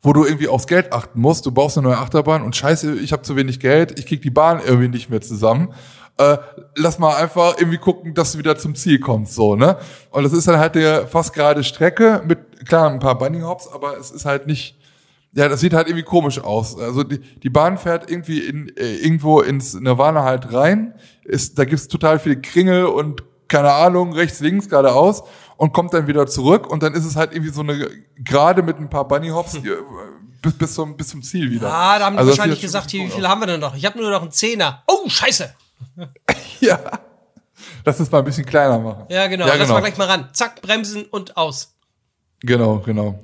[0.00, 1.44] wo du irgendwie aufs Geld achten musst.
[1.44, 4.30] Du baust eine neue Achterbahn und scheiße, ich habe zu wenig Geld, ich krieg die
[4.30, 5.74] Bahn irgendwie nicht mehr zusammen.
[6.18, 6.38] Äh,
[6.76, 9.76] lass mal einfach irgendwie gucken, dass du wieder zum Ziel kommst, so, ne?
[10.10, 13.66] Und das ist dann halt eine fast gerade Strecke mit, klar, ein paar Bunny Hops,
[13.66, 14.78] aber es ist halt nicht,
[15.34, 16.78] ja, das sieht halt irgendwie komisch aus.
[16.78, 20.94] Also die, die Bahn fährt irgendwie in, äh, irgendwo ins Nirvana halt rein.
[21.24, 25.24] Ist, da gibt's total viele Kringel und keine Ahnung, rechts, links, geradeaus
[25.62, 28.78] und kommt dann wieder zurück und dann ist es halt irgendwie so eine gerade mit
[28.78, 29.62] ein paar Bunny Hops hm.
[30.42, 31.72] bis, bis, zum, bis zum Ziel wieder.
[31.72, 33.76] Ah, da haben die also wahrscheinlich gesagt, hier, wie viel haben wir denn noch?
[33.76, 34.82] Ich habe nur noch einen Zehner.
[34.88, 35.54] Oh, scheiße.
[36.60, 36.80] ja.
[37.84, 39.04] Lass es mal ein bisschen kleiner machen.
[39.08, 39.46] Ja, genau.
[39.46, 39.74] Ja, Lass genau.
[39.74, 40.30] mal gleich mal ran.
[40.32, 41.76] Zack, bremsen und aus.
[42.40, 43.20] Genau, genau.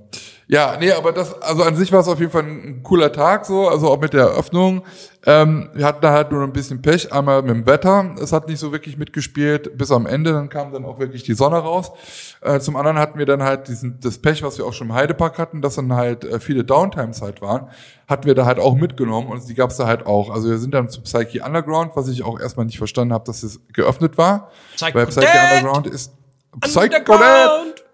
[0.51, 3.45] Ja, nee, aber das, also an sich war es auf jeden Fall ein cooler Tag
[3.45, 4.83] so, also auch mit der Eröffnung.
[5.27, 8.49] Ähm, wir hatten da halt nur ein bisschen Pech, einmal mit dem Wetter, es hat
[8.49, 11.93] nicht so wirklich mitgespielt, bis am Ende, dann kam dann auch wirklich die Sonne raus.
[12.41, 14.95] Äh, zum anderen hatten wir dann halt diesen, das Pech, was wir auch schon im
[14.95, 17.69] Heidepark hatten, dass dann halt äh, viele Downtimes halt waren,
[18.09, 20.31] hatten wir da halt auch mitgenommen und die gab's da halt auch.
[20.31, 23.43] Also wir sind dann zu Psyche Underground, was ich auch erstmal nicht verstanden habe, dass
[23.43, 24.51] es geöffnet war.
[24.77, 26.15] Psycho weil Psyche Underground ist
[26.59, 27.85] Psycho Underground.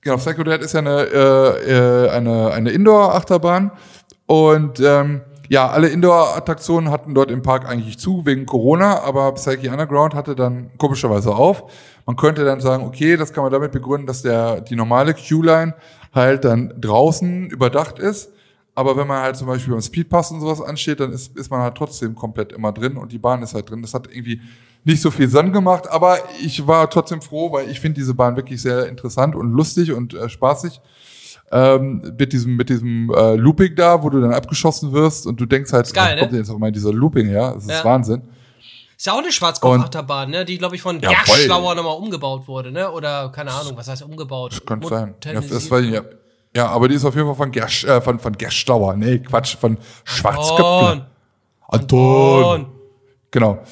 [0.00, 3.72] Genau, Psycho Dad ist ja eine, äh, äh, eine, eine Indoor-Achterbahn.
[4.26, 9.70] Und ähm, ja, alle Indoor-Attraktionen hatten dort im Park eigentlich zu wegen Corona, aber Psyche
[9.70, 11.64] Underground hatte dann komischerweise auf.
[12.06, 15.74] Man könnte dann sagen, okay, das kann man damit begründen, dass der die normale Q-Line
[16.14, 18.30] halt dann draußen überdacht ist.
[18.74, 21.62] Aber wenn man halt zum Beispiel beim Speedpass und sowas ansteht, dann ist, ist man
[21.62, 23.82] halt trotzdem komplett immer drin und die Bahn ist halt drin.
[23.82, 24.40] Das hat irgendwie
[24.84, 28.36] nicht so viel Sinn gemacht, aber ich war trotzdem froh, weil ich finde diese Bahn
[28.36, 30.80] wirklich sehr interessant und lustig und äh, spaßig.
[31.50, 35.46] Ähm, mit diesem, mit diesem äh, Looping da, wo du dann abgeschossen wirst und du
[35.46, 36.38] denkst halt, geil, kommt ne?
[36.38, 37.52] jetzt auch mal dieser Looping her.
[37.54, 37.84] Das ist ja.
[37.84, 38.22] Wahnsinn.
[38.98, 40.44] Ist ja auch eine Schwarzkopf-Achterbahn, ne?
[40.44, 42.90] Die, glaube ich, von ja, Gerschlauer nochmal umgebaut wurde, ne?
[42.90, 44.52] Oder keine Ahnung, was heißt umgebaut?
[44.52, 45.14] Das könnte sein.
[45.24, 46.02] Ja, das war, ja.
[46.54, 48.96] ja, aber die ist auf jeden Fall von Gersch, äh, von, von Gerschlauer.
[48.96, 51.04] Nee, Quatsch, von Schwarzköpfen.
[51.68, 52.44] Anton.
[52.48, 52.66] Anton.
[53.30, 53.62] Genau.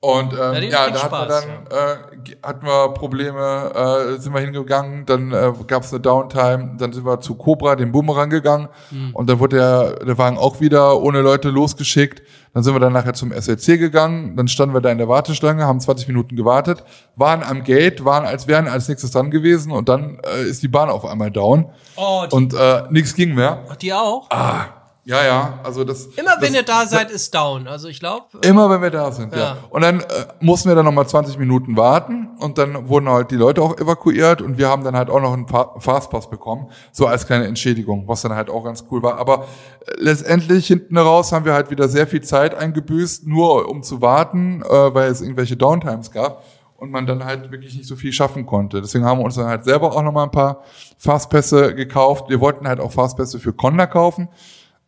[0.00, 1.92] Und ähm, ja, ja da hatten wir dann ja.
[1.92, 6.92] äh, hatten wir Probleme, äh, sind wir hingegangen, dann äh, gab es eine Downtime, dann
[6.92, 9.10] sind wir zu Cobra, dem Boomerang gegangen mhm.
[9.12, 12.22] und dann wurde der, der Wagen auch wieder ohne Leute losgeschickt.
[12.54, 15.66] Dann sind wir dann nachher zum SLC gegangen, dann standen wir da in der Warteschlange,
[15.66, 16.84] haben 20 Minuten gewartet,
[17.16, 20.68] waren am Gate, waren als wären als nächstes dran gewesen und dann äh, ist die
[20.68, 23.64] Bahn auf einmal down oh, und äh, nichts ging mehr.
[23.68, 24.30] Ach, die auch?
[24.30, 24.77] Ah,
[25.08, 26.04] ja, ja, also das.
[26.16, 27.66] Immer das, wenn ihr da seid, ist down.
[27.66, 28.26] Also ich glaube.
[28.42, 29.38] Immer wenn wir da sind, ja.
[29.38, 29.56] ja.
[29.70, 30.04] Und dann äh,
[30.40, 34.42] mussten wir dann nochmal 20 Minuten warten und dann wurden halt die Leute auch evakuiert
[34.42, 38.20] und wir haben dann halt auch noch einen Fastpass bekommen, so als kleine Entschädigung, was
[38.20, 39.16] dann halt auch ganz cool war.
[39.16, 39.46] Aber
[39.86, 44.02] äh, letztendlich hinten raus haben wir halt wieder sehr viel Zeit eingebüßt, nur um zu
[44.02, 46.44] warten, äh, weil es irgendwelche Downtimes gab
[46.76, 48.82] und man dann halt wirklich nicht so viel schaffen konnte.
[48.82, 50.64] Deswegen haben wir uns dann halt selber auch nochmal ein paar
[50.98, 52.28] Fastpässe gekauft.
[52.28, 54.28] Wir wollten halt auch Fastpässe für Conda kaufen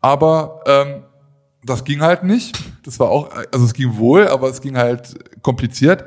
[0.00, 1.04] aber ähm,
[1.64, 2.58] das ging halt nicht.
[2.84, 6.04] Das war auch, also es ging wohl, aber es ging halt kompliziert.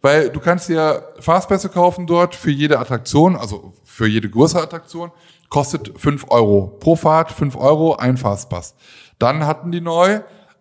[0.00, 5.12] Weil du kannst dir Fastpässe kaufen dort für jede Attraktion, also für jede größere Attraktion,
[5.48, 6.76] kostet fünf Euro.
[6.80, 8.74] Pro Fahrt fünf Euro, ein Fastpass.
[9.18, 10.20] Dann hatten die neu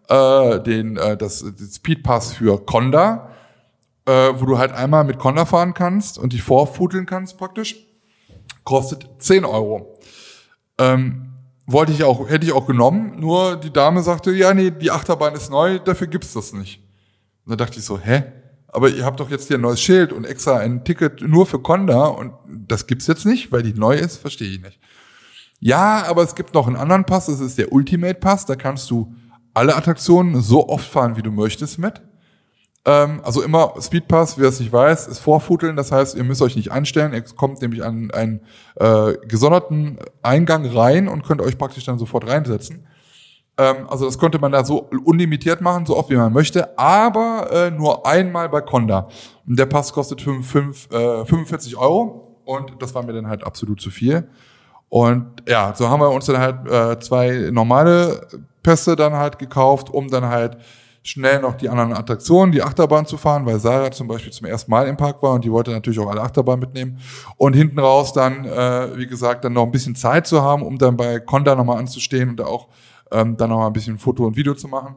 [0.10, 3.30] äh, den, äh, das, das Speedpass für Conda,
[4.06, 7.88] äh, wo du halt einmal mit Conda fahren kannst und dich vorfudeln kannst praktisch.
[8.64, 9.96] Kostet zehn Euro.
[10.78, 11.31] Ähm,
[11.72, 15.34] wollte ich auch, hätte ich auch genommen, nur die Dame sagte, ja, nee, die Achterbahn
[15.34, 16.82] ist neu, dafür gibt's das nicht.
[17.46, 18.24] Und da dachte ich so, hä?
[18.68, 21.60] Aber ihr habt doch jetzt hier ein neues Schild und extra ein Ticket nur für
[21.60, 24.80] Conda und das gibt's jetzt nicht, weil die neu ist, verstehe ich nicht.
[25.60, 28.90] Ja, aber es gibt noch einen anderen Pass, das ist der Ultimate Pass, da kannst
[28.90, 29.14] du
[29.54, 32.02] alle Attraktionen so oft fahren, wie du möchtest mit.
[32.86, 35.76] Ähm, also immer Speedpass, wer es nicht weiß, ist Vorfuteln.
[35.76, 37.14] Das heißt, ihr müsst euch nicht anstellen.
[37.14, 38.42] Ihr kommt nämlich an einen
[38.76, 42.88] äh, gesonderten Eingang rein und könnt euch praktisch dann sofort reinsetzen.
[43.58, 47.50] Ähm, also das konnte man da so unlimitiert machen, so oft wie man möchte, aber
[47.52, 49.08] äh, nur einmal bei Conda.
[49.46, 53.44] Und der Pass kostet 5, 5, äh, 45 Euro und das war mir dann halt
[53.44, 54.28] absolut zu viel.
[54.90, 58.28] Und ja, so haben wir uns dann halt äh, zwei normale
[58.64, 60.58] Pässe dann halt gekauft, um dann halt
[61.04, 64.70] schnell noch die anderen Attraktionen, die Achterbahn zu fahren, weil Sarah zum Beispiel zum ersten
[64.70, 67.00] Mal im Park war und die wollte natürlich auch alle Achterbahn mitnehmen.
[67.38, 70.78] Und hinten raus dann, äh, wie gesagt, dann noch ein bisschen Zeit zu haben, um
[70.78, 72.68] dann bei Conda nochmal anzustehen und auch
[73.12, 74.96] ähm, dann nochmal ein bisschen Foto und Video zu machen.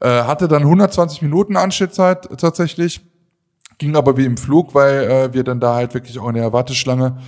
[0.00, 3.00] Äh, hatte dann 120 Minuten Anstellzeit tatsächlich,
[3.78, 6.52] ging aber wie im Flug, weil äh, wir dann da halt wirklich auch in der
[6.52, 7.18] Warteschlange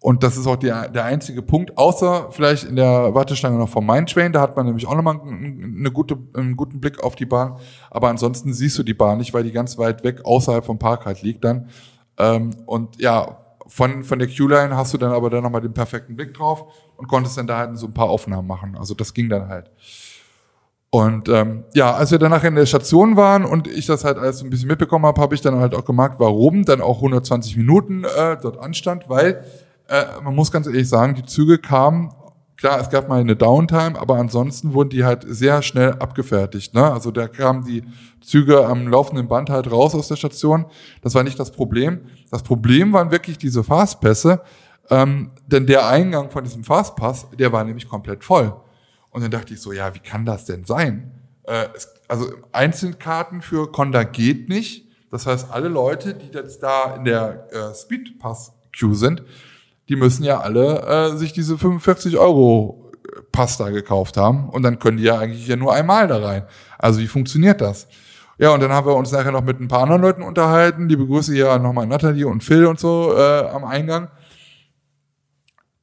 [0.00, 3.86] und das ist auch die, der einzige Punkt, außer vielleicht in der Warteschlange noch vom
[3.86, 7.56] Mindtrain, da hat man nämlich auch nochmal eine gute, einen guten Blick auf die Bahn.
[7.90, 11.06] Aber ansonsten siehst du die Bahn nicht, weil die ganz weit weg außerhalb vom Park
[11.06, 11.70] halt liegt dann.
[12.18, 16.14] Ähm, und ja, von, von der Q-Line hast du dann aber dann nochmal den perfekten
[16.14, 18.76] Blick drauf und konntest dann da halt so ein paar Aufnahmen machen.
[18.76, 19.70] Also das ging dann halt.
[20.90, 24.42] Und ähm, ja, als wir danach in der Station waren und ich das halt alles
[24.42, 28.04] ein bisschen mitbekommen habe, habe ich dann halt auch gemerkt, warum dann auch 120 Minuten
[28.04, 29.44] äh, dort anstand, weil
[29.88, 32.12] äh, man muss ganz ehrlich sagen, die Züge kamen,
[32.56, 36.74] klar, es gab mal eine Downtime, aber ansonsten wurden die halt sehr schnell abgefertigt.
[36.74, 36.90] Ne?
[36.90, 37.84] Also da kamen die
[38.20, 40.66] Züge am laufenden Band halt raus aus der Station.
[41.02, 42.06] Das war nicht das Problem.
[42.30, 44.40] Das Problem waren wirklich diese Fastpässe,
[44.90, 48.54] ähm, denn der Eingang von diesem Fastpass, der war nämlich komplett voll.
[49.10, 51.12] Und dann dachte ich so, ja, wie kann das denn sein?
[51.44, 54.86] Äh, es, also Einzelkarten für Conda geht nicht.
[55.10, 59.22] Das heißt, alle Leute, die jetzt da in der äh, Speedpass-Queue sind,
[59.88, 62.92] die müssen ja alle äh, sich diese 45 Euro
[63.32, 66.44] Pasta gekauft haben und dann können die ja eigentlich ja nur einmal da rein.
[66.78, 67.86] Also wie funktioniert das?
[68.38, 70.88] Ja, und dann haben wir uns nachher noch mit ein paar anderen Leuten unterhalten.
[70.88, 74.08] Die begrüße hier nochmal Nathalie und Phil und so äh, am Eingang.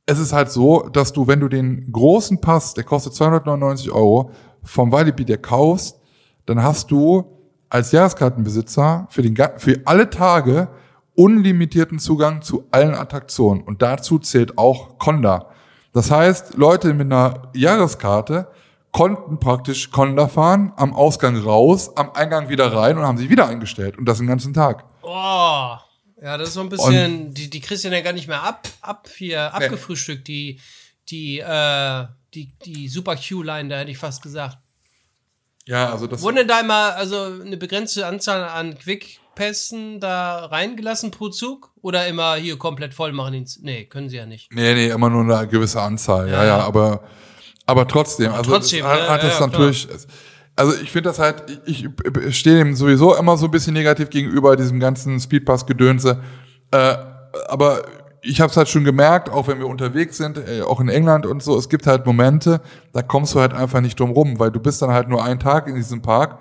[0.06, 4.32] Es ist halt so, dass du, wenn du den großen Pass, der kostet 299 Euro,
[4.62, 6.00] vom Walibi der kaufst,
[6.46, 7.26] dann hast du
[7.70, 10.68] als Jahreskartenbesitzer für, den, für alle Tage
[11.15, 13.63] unlimitierten Zugang zu allen Attraktionen.
[13.63, 15.49] Und dazu zählt auch Conda.
[15.93, 18.47] Das heißt, Leute mit einer Jahreskarte
[18.91, 23.47] konnten praktisch Conda fahren, am Ausgang raus, am Eingang wieder rein und haben sich wieder
[23.47, 23.97] eingestellt.
[23.97, 24.86] Und das den ganzen Tag.
[25.02, 25.76] Oh.
[26.23, 28.41] Ja, das ist so ein bisschen, und die, die kriegst du ja gar nicht mehr
[28.41, 30.58] ab, ab hier, abgefrühstückt, die,
[31.10, 34.58] die, äh, die, die Super Q-Line, da hätte ich fast gesagt.
[35.65, 36.21] Ja, also das.
[36.21, 41.72] Wurden denn da immer, also eine begrenzte Anzahl an Quick Pässen da reingelassen pro Zug?
[41.82, 43.46] Oder immer hier komplett voll machen?
[43.62, 44.52] Nee, können sie ja nicht.
[44.54, 46.30] Nee, nee, immer nur eine gewisse Anzahl.
[46.30, 47.04] Ja, ja, ja aber,
[47.65, 48.30] aber trotzdem.
[48.30, 49.88] Aber also trotzdem, hat, hat ja, es ja, natürlich.
[49.88, 50.00] Klar.
[50.56, 51.88] Also ich finde das halt, ich,
[52.28, 56.22] ich stehe dem sowieso immer so ein bisschen negativ gegenüber, diesem ganzen Speedpass-Gedönse.
[56.72, 56.96] Äh,
[57.48, 57.82] aber
[58.22, 61.26] ich habe es halt schon gemerkt, auch wenn wir unterwegs sind, äh, auch in England
[61.26, 62.62] und so, es gibt halt Momente,
[62.93, 65.39] da kommst du halt einfach nicht drum rum, weil du bist dann halt nur einen
[65.39, 66.39] Tag in diesem Park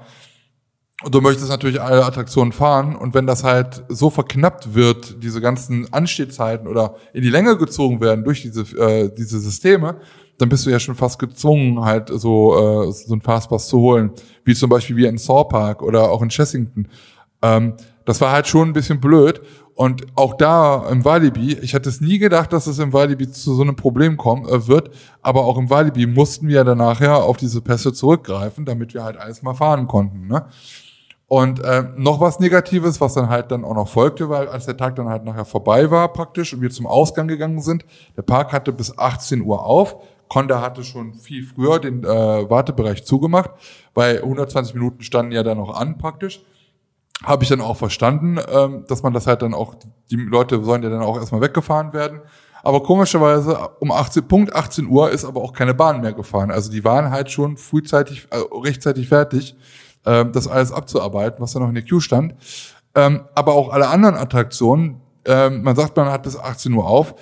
[1.11, 5.93] du möchtest natürlich alle Attraktionen fahren und wenn das halt so verknappt wird, diese ganzen
[5.93, 9.97] Anstehzeiten oder in die Länge gezogen werden durch diese, äh, diese Systeme,
[10.39, 14.11] dann bist du ja schon fast gezwungen, halt so, äh, so ein Fastpass zu holen.
[14.45, 16.89] Wie zum Beispiel wie in Saw Park oder auch in Chessington.
[17.43, 19.41] Ähm, das war halt schon ein bisschen blöd.
[19.75, 23.55] Und auch da im Walibi, ich hatte es nie gedacht, dass es im Walibi zu
[23.55, 24.91] so einem Problem kommen äh, wird,
[25.23, 29.17] aber auch im Walibi mussten wir dann nachher auf diese Pässe zurückgreifen, damit wir halt
[29.17, 30.27] alles mal fahren konnten.
[30.27, 30.45] Ne?
[31.33, 34.77] Und äh, noch was Negatives, was dann halt dann auch noch folgte, weil als der
[34.77, 37.87] Tag dann halt nachher vorbei war praktisch und wir zum Ausgang gegangen sind,
[38.19, 39.97] der Park hatte bis 18 Uhr auf.
[40.29, 42.07] Conda hatte schon viel früher den äh,
[42.51, 43.51] Wartebereich zugemacht,
[43.95, 46.45] weil 120 Minuten standen ja dann noch an praktisch.
[47.25, 49.77] Habe ich dann auch verstanden, ähm, dass man das halt dann auch,
[50.11, 52.21] die Leute sollen ja dann auch erstmal weggefahren werden.
[52.63, 56.51] Aber komischerweise um 18, Punkt 18 Uhr ist aber auch keine Bahn mehr gefahren.
[56.51, 59.57] Also die waren halt schon frühzeitig, äh, rechtzeitig fertig
[60.07, 62.35] ähm, das alles abzuarbeiten, was da noch in der Queue stand.
[62.95, 67.15] Ähm, aber auch alle anderen Attraktionen, ähm, man sagt, man hat bis 18 Uhr auf,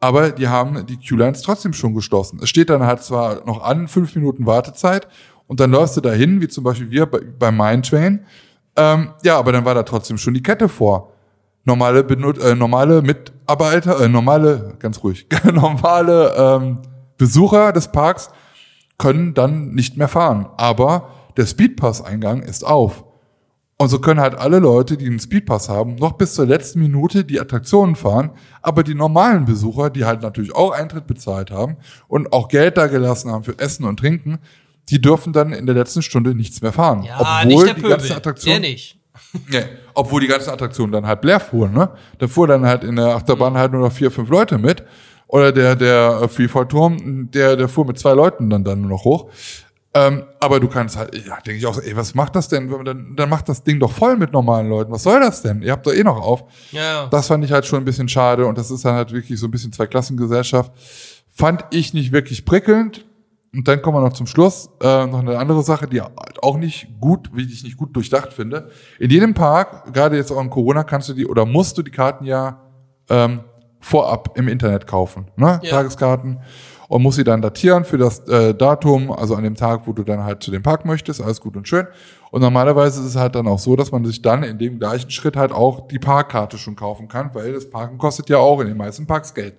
[0.00, 2.40] aber die haben die Queue-Lines trotzdem schon geschlossen.
[2.42, 5.06] Es steht dann halt zwar noch an, fünf Minuten Wartezeit,
[5.52, 8.24] und dann läufst du dahin, wie zum Beispiel wir bei, bei Mindtrain.
[8.74, 11.12] Ähm, ja, aber dann war da trotzdem schon die Kette vor.
[11.64, 16.78] Normale, Benut äh, normale Mitarbeiter, äh, normale, ganz ruhig, normale ähm,
[17.18, 18.30] Besucher des Parks
[18.96, 20.46] können dann nicht mehr fahren.
[20.56, 23.04] Aber der Speedpass-Eingang ist auf.
[23.78, 27.24] Und so können halt alle Leute, die einen Speedpass haben, noch bis zur letzten Minute
[27.24, 32.32] die Attraktionen fahren, aber die normalen Besucher, die halt natürlich auch Eintritt bezahlt haben und
[32.32, 34.38] auch Geld da gelassen haben für Essen und Trinken,
[34.88, 37.02] die dürfen dann in der letzten Stunde nichts mehr fahren.
[37.02, 38.62] Ja, obwohl nicht der die ganzen Attraktionen.
[38.62, 38.98] Der nicht.
[39.48, 39.64] Nee,
[39.94, 41.90] obwohl die ganzen Attraktionen dann halt leer fuhren, ne?
[42.18, 43.58] Da fuhr dann halt in der Achterbahn mhm.
[43.58, 44.84] halt nur noch vier, fünf Leute mit.
[45.26, 49.30] Oder der, der Freefall-Turm, der, der fuhr mit zwei Leuten dann, dann nur noch hoch.
[49.94, 52.70] Ähm, aber du kannst halt, ja, denke ich auch, ey, was macht das denn?
[52.84, 54.90] Dann, dann macht das Ding doch voll mit normalen Leuten.
[54.90, 55.60] Was soll das denn?
[55.60, 56.44] Ihr habt doch eh noch auf.
[56.70, 57.06] Ja.
[57.08, 59.46] Das fand ich halt schon ein bisschen schade und das ist dann halt wirklich so
[59.46, 60.72] ein bisschen Zweiklassengesellschaft.
[61.34, 63.04] Fand ich nicht wirklich prickelnd.
[63.54, 64.70] Und dann kommen wir noch zum Schluss.
[64.80, 68.32] Äh, noch eine andere Sache, die halt auch nicht gut, wie ich nicht gut durchdacht
[68.32, 68.70] finde.
[68.98, 71.90] In jedem Park, gerade jetzt auch in Corona, kannst du die oder musst du die
[71.90, 72.62] Karten ja
[73.10, 73.40] ähm,
[73.78, 75.30] vorab im Internet kaufen.
[75.36, 75.60] Ne?
[75.62, 75.70] Ja.
[75.70, 76.38] Tageskarten.
[76.92, 80.02] Und musst sie dann datieren für das äh, Datum, also an dem Tag, wo du
[80.02, 81.22] dann halt zu dem Park möchtest.
[81.22, 81.86] Alles gut und schön.
[82.30, 85.10] Und normalerweise ist es halt dann auch so, dass man sich dann in dem gleichen
[85.10, 88.66] Schritt halt auch die Parkkarte schon kaufen kann, weil das Parken kostet ja auch in
[88.66, 89.54] den meisten Parks Geld.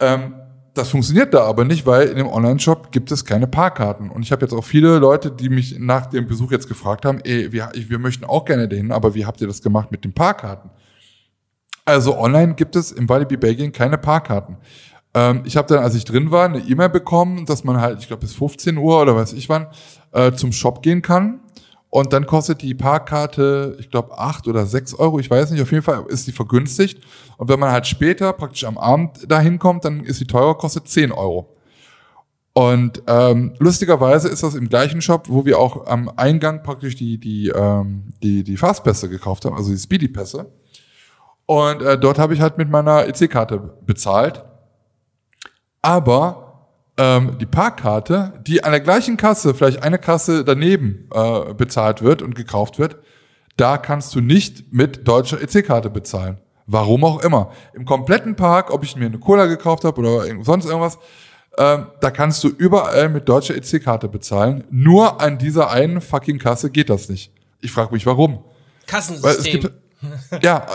[0.00, 0.36] Ähm,
[0.72, 4.08] das funktioniert da aber nicht, weil in dem Online-Shop gibt es keine Parkkarten.
[4.08, 7.20] Und ich habe jetzt auch viele Leute, die mich nach dem Besuch jetzt gefragt haben,
[7.24, 10.14] ey, wir, wir möchten auch gerne dahin, aber wie habt ihr das gemacht mit den
[10.14, 10.70] Parkkarten?
[11.84, 14.56] Also online gibt es im Walibi Belgien keine Parkkarten.
[15.14, 18.08] Ähm, ich habe dann, als ich drin war, eine E-Mail bekommen, dass man halt, ich
[18.08, 19.68] glaube bis 15 Uhr oder weiß ich wann,
[20.12, 21.40] äh, zum Shop gehen kann.
[21.88, 25.70] Und dann kostet die Parkkarte, ich glaube, acht oder sechs Euro, ich weiß nicht, auf
[25.70, 27.00] jeden Fall ist die vergünstigt.
[27.36, 30.88] Und wenn man halt später, praktisch am Abend dahin kommt, dann ist die teurer, kostet
[30.88, 31.54] 10 Euro.
[32.52, 37.18] Und ähm, lustigerweise ist das im gleichen Shop, wo wir auch am Eingang praktisch die,
[37.18, 40.50] die, ähm, die, die Fastpässe gekauft haben, also die Speedy-Pässe.
[41.46, 44.44] Und äh, dort habe ich halt mit meiner EC-Karte bezahlt.
[45.84, 52.00] Aber ähm, die Parkkarte, die an der gleichen Kasse, vielleicht eine Kasse daneben äh, bezahlt
[52.00, 52.96] wird und gekauft wird,
[53.58, 56.38] da kannst du nicht mit deutscher EC-Karte bezahlen.
[56.66, 57.50] Warum auch immer.
[57.74, 60.98] Im kompletten Park, ob ich mir eine Cola gekauft habe oder sonst irgendwas,
[61.58, 64.64] ähm, da kannst du überall mit deutscher EC-Karte bezahlen.
[64.70, 67.30] Nur an dieser einen fucking Kasse geht das nicht.
[67.60, 68.36] Ich frage mich, warum.
[68.36, 69.60] Weil es Kassensystem.
[69.60, 70.66] gibt, ja,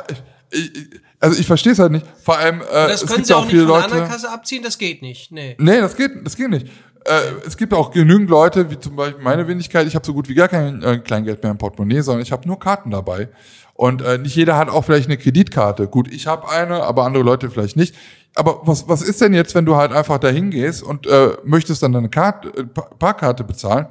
[0.51, 0.89] ich, ich,
[1.19, 2.05] also ich verstehe es halt nicht.
[2.23, 3.93] Vor allem, äh, das es können gibt sie auch auch nicht viele von der Leute.
[3.93, 5.31] anderen Kasse abziehen, das geht nicht.
[5.31, 5.55] Nee.
[5.59, 6.67] Nee, das geht, das geht nicht.
[7.05, 7.11] Äh,
[7.45, 10.33] es gibt auch genügend Leute, wie zum Beispiel meine Wenigkeit, ich habe so gut wie
[10.35, 13.29] gar kein äh, Kleingeld mehr im Portemonnaie, sondern ich habe nur Karten dabei.
[13.73, 15.87] Und äh, nicht jeder hat auch vielleicht eine Kreditkarte.
[15.87, 17.95] Gut, ich habe eine, aber andere Leute vielleicht nicht.
[18.35, 21.81] Aber was, was ist denn jetzt, wenn du halt einfach dahin gehst und äh, möchtest
[21.81, 23.87] dann deine Karte, äh, Pa- Parkkarte bezahlen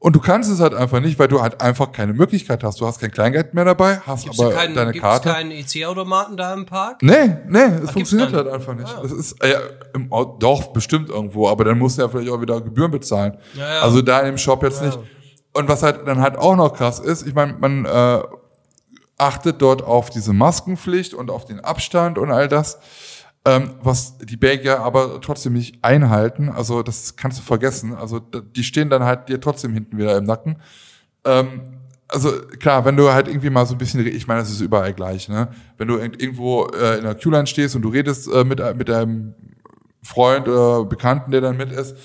[0.00, 2.80] und du kannst es halt einfach nicht, weil du halt einfach keine Möglichkeit hast.
[2.80, 5.30] Du hast kein Kleingeld mehr dabei, hast Gibt's aber keinen, deine gibt's Karte.
[5.30, 7.02] keinen EC-Automaten da im Park?
[7.02, 8.94] Nee, nee, es funktioniert gar halt einfach nicht.
[9.02, 9.58] Das ist äh, ja,
[9.94, 10.08] im
[10.38, 13.38] doch bestimmt irgendwo, aber dann musst du ja vielleicht auch wieder Gebühren bezahlen.
[13.54, 13.80] Ja, ja.
[13.80, 14.98] Also da im Shop jetzt nicht.
[15.52, 18.22] Und was halt dann halt auch noch krass ist, ich meine, man äh,
[19.16, 22.78] achtet dort auf diese Maskenpflicht und auf den Abstand und all das,
[23.48, 26.48] ähm, was die Belgier aber trotzdem nicht einhalten.
[26.48, 27.94] Also das kannst du vergessen.
[27.94, 30.56] Also die stehen dann halt dir trotzdem hinten wieder im Nacken.
[31.24, 31.62] Ähm,
[32.08, 34.94] also klar, wenn du halt irgendwie mal so ein bisschen, ich meine, das ist überall
[34.94, 35.48] gleich, ne?
[35.76, 38.88] Wenn du irg- irgendwo äh, in der Queue-Line stehst und du redest äh, mit, mit
[38.88, 39.34] deinem
[40.02, 41.96] Freund oder Bekannten, der dann mit ist,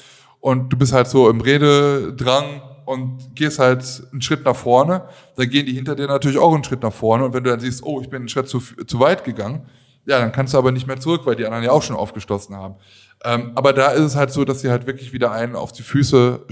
[0.41, 5.05] und du bist halt so im Rededrang und gehst halt einen Schritt nach vorne,
[5.37, 7.23] dann gehen die hinter dir natürlich auch einen Schritt nach vorne.
[7.23, 9.67] Und wenn du dann siehst, oh, ich bin einen Schritt zu, zu weit gegangen,
[10.05, 12.55] ja, dann kannst du aber nicht mehr zurück, weil die anderen ja auch schon aufgeschlossen
[12.55, 12.75] haben.
[13.23, 15.83] Ähm, aber da ist es halt so, dass sie halt wirklich wieder einen auf die
[15.83, 16.45] Füße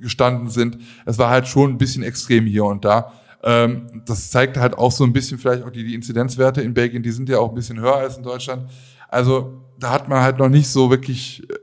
[0.00, 0.78] gestanden sind.
[1.06, 3.12] Es war halt schon ein bisschen extrem hier und da.
[3.42, 7.02] Ähm, das zeigt halt auch so ein bisschen vielleicht auch die, die Inzidenzwerte in Belgien,
[7.02, 8.70] die sind ja auch ein bisschen höher als in Deutschland.
[9.08, 11.54] Also da hat man halt noch nicht so wirklich, äh,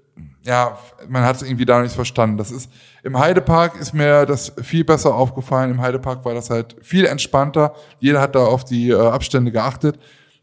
[0.44, 2.38] ja, man hat es irgendwie da nicht verstanden.
[2.38, 2.72] Das ist,
[3.04, 5.72] im Heidepark ist mir das viel besser aufgefallen.
[5.72, 7.74] Im Heidepark war das halt viel entspannter.
[8.00, 10.00] Jeder hat da auf die äh, Abstände geachtet.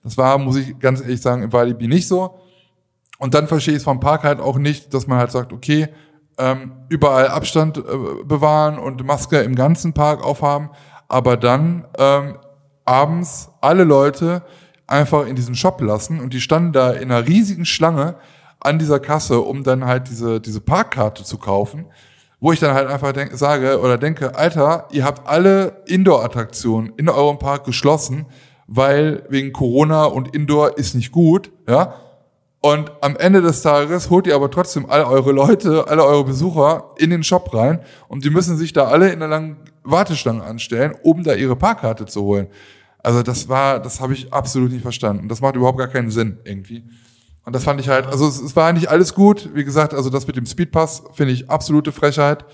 [0.09, 2.39] Das war, muss ich ganz ehrlich sagen, im Walibi nicht so.
[3.19, 5.89] Und dann verstehe ich es vom Park halt auch nicht, dass man halt sagt, okay,
[6.39, 7.83] ähm, überall Abstand äh,
[8.25, 10.71] bewahren und Maske im ganzen Park aufhaben,
[11.09, 12.39] aber dann ähm,
[12.87, 14.43] abends alle Leute
[14.87, 18.15] einfach in diesen Shop lassen und die standen da in einer riesigen Schlange
[18.61, 21.87] an dieser Kasse, um dann halt diese, diese Parkkarte zu kaufen,
[22.41, 27.11] wo ich dann halt einfach denk, sage oder denke, Alter, ihr habt alle Indoor-Attraktionen in
[27.11, 28.27] eurem Park geschlossen,
[28.69, 31.95] weil wegen Corona und Indoor ist nicht gut, ja,
[32.61, 36.91] und am Ende des Tages holt ihr aber trotzdem all eure Leute, alle eure Besucher
[36.97, 40.95] in den Shop rein und die müssen sich da alle in einer langen Warteschlange anstellen,
[41.03, 42.49] um da ihre Parkkarte zu holen.
[42.99, 45.29] Also das war, das habe ich absolut nicht verstanden.
[45.29, 46.83] Das macht überhaupt gar keinen Sinn irgendwie.
[47.45, 49.51] Und das fand ich halt, also es, es war nicht alles gut.
[49.55, 52.45] Wie gesagt, also das mit dem Speedpass finde ich absolute Frechheit.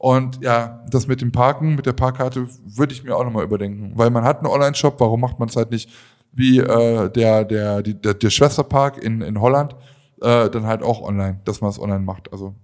[0.00, 3.92] Und ja, das mit dem Parken, mit der Parkkarte würde ich mir auch nochmal überdenken.
[3.96, 5.90] Weil man hat einen Online-Shop, warum macht man es halt nicht
[6.32, 9.74] wie äh, der, der, die, der, der Schwesterpark in, in Holland,
[10.22, 12.32] äh, dann halt auch online, dass man es online macht.
[12.32, 12.54] Also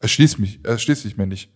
[0.00, 1.48] erschließt mich, erschließt sich mir nicht.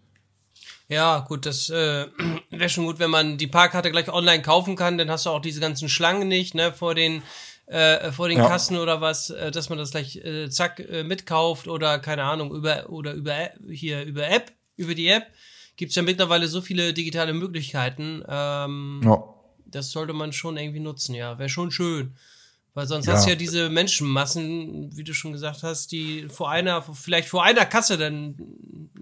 [0.86, 2.07] Ja, gut, das äh,
[2.50, 5.40] wäre schon gut, wenn man die Parkkarte gleich online kaufen kann, dann hast du auch
[5.42, 7.22] diese ganzen Schlangen nicht, ne, vor den
[7.66, 8.46] äh, vor den Ja.
[8.46, 12.53] Kassen oder was, äh, dass man das gleich äh, zack äh, mitkauft oder keine Ahnung
[12.55, 15.26] über oder über App- hier über App, über die App
[15.76, 18.22] gibt's ja mittlerweile so viele digitale Möglichkeiten.
[18.28, 19.22] Ähm, Ja.
[19.66, 22.14] Das sollte man schon irgendwie nutzen, ja, wäre schon schön.
[22.74, 23.14] Weil sonst Ja.
[23.14, 27.42] hast du ja diese Menschenmassen, wie du schon gesagt hast, die vor einer, vielleicht vor
[27.42, 28.36] einer Kasse dann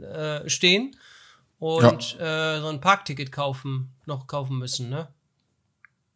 [0.00, 0.96] äh, stehen
[1.58, 5.08] und äh, so ein Parkticket kaufen, noch kaufen müssen, ne?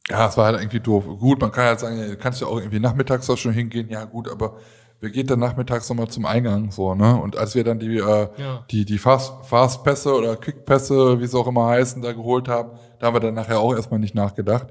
[0.09, 1.05] Ja, es war halt irgendwie doof.
[1.19, 3.89] Gut, man kann halt sagen, ja, du kannst ja auch irgendwie nachmittags auch schon hingehen.
[3.89, 4.61] Ja, gut, aber
[5.05, 7.21] wer geht dann nachmittags nochmal zum Eingang so, ne?
[7.21, 8.65] Und als wir dann die, äh, Ja.
[8.71, 13.07] die, die Fast, Fastpässe oder Quickpässe, wie sie auch immer heißen, da geholt haben, da
[13.09, 14.69] haben wir dann nachher auch erstmal nicht nachgedacht.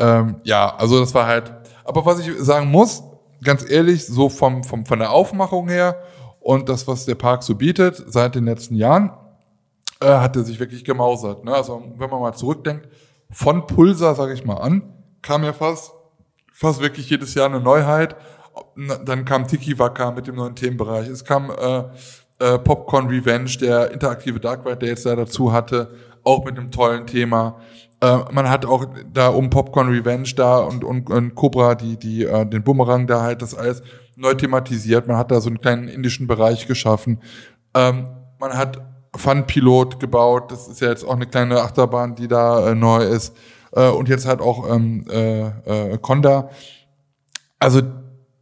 [0.00, 1.52] Ähm, ja, also das war halt,
[1.84, 3.04] aber was ich sagen muss,
[3.44, 5.98] ganz ehrlich, so vom, vom, von der Aufmachung her
[6.40, 9.12] und das, was der Park so bietet seit den letzten Jahren,
[10.00, 11.44] äh, hat er sich wirklich gemausert.
[11.44, 11.54] Ne?
[11.54, 12.88] Also wenn man mal zurückdenkt,
[13.30, 14.82] von Pulsar, sage ich mal, an,
[15.22, 15.92] kam ja fast,
[16.52, 18.16] fast wirklich jedes Jahr eine Neuheit.
[19.04, 21.08] Dann kam Tiki Waka mit dem neuen Themenbereich.
[21.08, 21.84] Es kam äh,
[22.38, 26.70] äh, Popcorn Revenge, der interaktive Dark Ride, der jetzt da dazu hatte, auch mit einem
[26.70, 27.56] tollen Thema.
[28.00, 32.24] Äh, man hat auch da um Popcorn Revenge da und, und, und Cobra, die, die,
[32.24, 33.82] äh, den Bumerang da halt das alles
[34.16, 35.06] neu thematisiert.
[35.06, 37.20] Man hat da so einen kleinen indischen Bereich geschaffen.
[37.74, 38.80] Ähm, man hat
[39.16, 40.50] Fun Pilot gebaut.
[40.50, 43.36] Das ist ja jetzt auch eine kleine Achterbahn, die da äh, neu ist.
[43.72, 45.46] Äh, und jetzt halt auch ähm, äh,
[45.92, 46.50] äh, Conda.
[47.58, 47.82] Also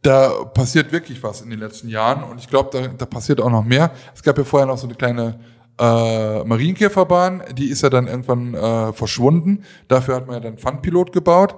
[0.03, 3.49] da passiert wirklich was in den letzten Jahren und ich glaube, da, da passiert auch
[3.49, 3.91] noch mehr.
[4.13, 5.39] Es gab ja vorher noch so eine kleine
[5.79, 9.63] äh, Marienkäferbahn, die ist ja dann irgendwann äh, verschwunden.
[9.87, 11.55] Dafür hat man ja dann Funpilot gebaut.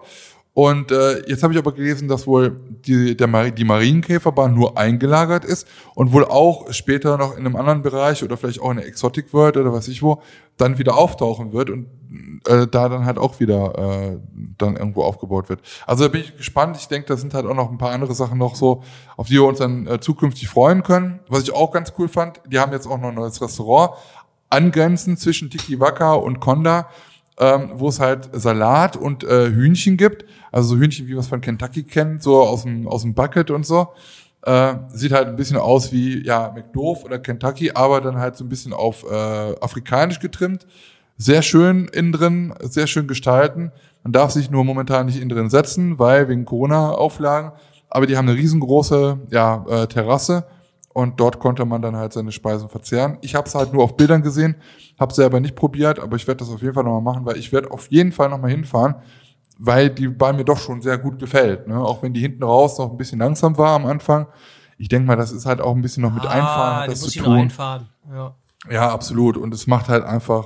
[0.55, 4.77] Und äh, jetzt habe ich aber gelesen, dass wohl die, der Mari die Marienkäferbahn nur
[4.77, 8.77] eingelagert ist und wohl auch später noch in einem anderen Bereich oder vielleicht auch in
[8.77, 10.21] der Exotic World oder weiß ich wo,
[10.55, 11.87] dann wieder auftauchen wird und
[12.47, 14.17] äh, da dann halt auch wieder äh,
[14.57, 15.59] dann irgendwo aufgebaut wird.
[15.85, 16.77] Also da bin ich gespannt.
[16.77, 18.81] Ich denke, da sind halt auch noch ein paar andere Sachen noch so,
[19.17, 21.19] auf die wir uns dann äh, zukünftig freuen können.
[21.27, 23.91] Was ich auch ganz cool fand, die haben jetzt auch noch ein neues Restaurant
[24.49, 26.87] angrenzend zwischen Tiki Waka und Conda,
[27.37, 30.23] ähm, wo es halt Salat und äh, Hühnchen gibt.
[30.55, 33.51] Also so Hühnchen, wie man es von Kentucky kennt, so aus dem, aus dem Bucket
[33.51, 33.89] und so.
[34.43, 38.45] Äh, sieht halt ein bisschen aus wie ja McDoof oder Kentucky, aber dann halt so
[38.45, 40.65] ein bisschen auf äh, afrikanisch getrimmt.
[41.17, 43.73] Sehr schön innen drin, sehr schön gestalten.
[44.03, 47.51] Man darf sich nur momentan nicht innen drin setzen, weil wegen Corona-Auflagen.
[47.89, 50.45] Aber die haben eine riesengroße ja, äh, Terrasse
[50.93, 53.17] und dort konnte man dann halt seine Speisen verzehren.
[53.19, 54.55] Ich habe es halt nur auf Bildern gesehen,
[54.97, 57.51] habe selber nicht probiert, aber ich werde das auf jeden Fall nochmal machen, weil ich
[57.51, 58.95] werde auf jeden Fall nochmal hinfahren,
[59.59, 61.67] weil die Bahn mir doch schon sehr gut gefällt.
[61.67, 61.77] Ne?
[61.79, 64.27] Auch wenn die hinten raus noch ein bisschen langsam war am Anfang.
[64.77, 67.01] Ich denke mal, das ist halt auch ein bisschen noch mit Einfahren, Ah, die das
[67.01, 67.37] muss zu tun.
[67.37, 67.89] einfahren.
[68.11, 68.35] Ja.
[68.69, 69.37] Ja, absolut.
[69.37, 70.45] Und es macht halt einfach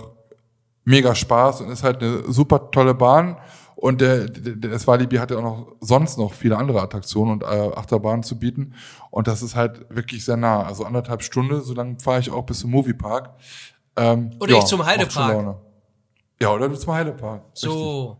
[0.84, 3.38] mega Spaß und ist halt eine super tolle Bahn.
[3.76, 7.44] Und der, der, das Walibi hat ja auch noch sonst noch viele andere Attraktionen und
[7.44, 8.74] äh, Achterbahnen zu bieten.
[9.10, 10.64] Und das ist halt wirklich sehr nah.
[10.64, 13.30] Also anderthalb Stunden, so lange fahre ich auch bis zum Moviepark.
[13.96, 15.56] Ähm, Oder ich zum Heidepark.
[16.42, 17.42] Ja, oder du zum Heidepark.
[17.54, 18.18] So.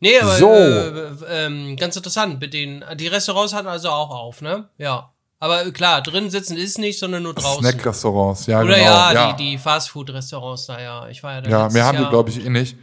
[0.00, 0.52] Nee, aber So.
[0.52, 2.84] Äh, ähm, ganz interessant mit den.
[2.96, 4.68] Die Restaurants hatten also auch auf, ne?
[4.78, 5.12] Ja.
[5.38, 7.60] Aber äh, klar, drin sitzen ist nicht, sondern nur draußen.
[7.60, 8.86] Snack-Restaurants, ja, Oder genau.
[8.86, 9.32] ja, ja.
[9.32, 11.08] die, die Fastfood-Restaurants da, ja.
[11.08, 12.76] Ich war ja da Ja, mehr haben die, glaube ich, eh nicht.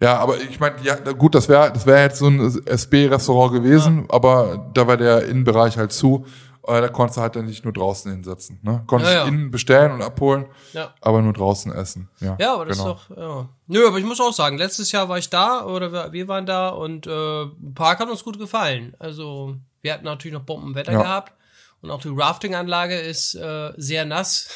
[0.00, 4.04] Ja, aber ich meine, ja, gut, das wäre das wäre jetzt so ein SB-Restaurant gewesen,
[4.10, 6.26] aber da war der Innenbereich halt zu.
[6.66, 8.58] Äh, da konntest du halt dann nicht nur draußen hinsetzen.
[8.62, 8.82] Ne?
[8.86, 9.26] Konntest Ja, ja.
[9.26, 10.92] innen bestellen und abholen, Ja.
[11.00, 12.08] aber nur draußen essen.
[12.20, 12.92] Ja, Ja, aber das genau.
[12.92, 13.48] ist doch, ja.
[13.68, 16.68] Nö, aber ich muss auch sagen, letztes Jahr war ich da oder wir, waren da
[16.70, 18.94] und äh, Park hat uns gut gefallen.
[18.98, 21.32] Also, wir hatten natürlich noch Bombenwetter gehabt
[21.86, 24.48] und auch die Rafting-Anlage ist äh, sehr nass.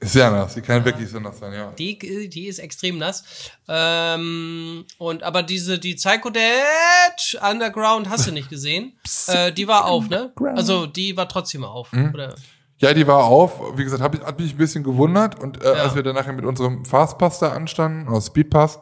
[0.00, 0.54] Sehr nass.
[0.54, 1.72] Die kann wirklich so nass sein, ja.
[1.78, 1.98] die,
[2.28, 3.24] die ist extrem nass.
[3.68, 8.92] Ähm, und aber diese, die Psycho Dad Underground hast du nicht gesehen.
[9.28, 10.32] äh, die war auf, ne?
[10.54, 11.92] Also, die war trotzdem auf.
[11.92, 12.10] Mhm.
[12.14, 12.34] Oder?
[12.78, 13.76] Ja, die war auf.
[13.76, 15.40] Wie gesagt, hab ich, hat mich ein bisschen gewundert.
[15.40, 15.82] Und äh, Ja.
[15.82, 18.78] als wir dann nachher mit unserem Fastpass da anstanden, oder Speedpass,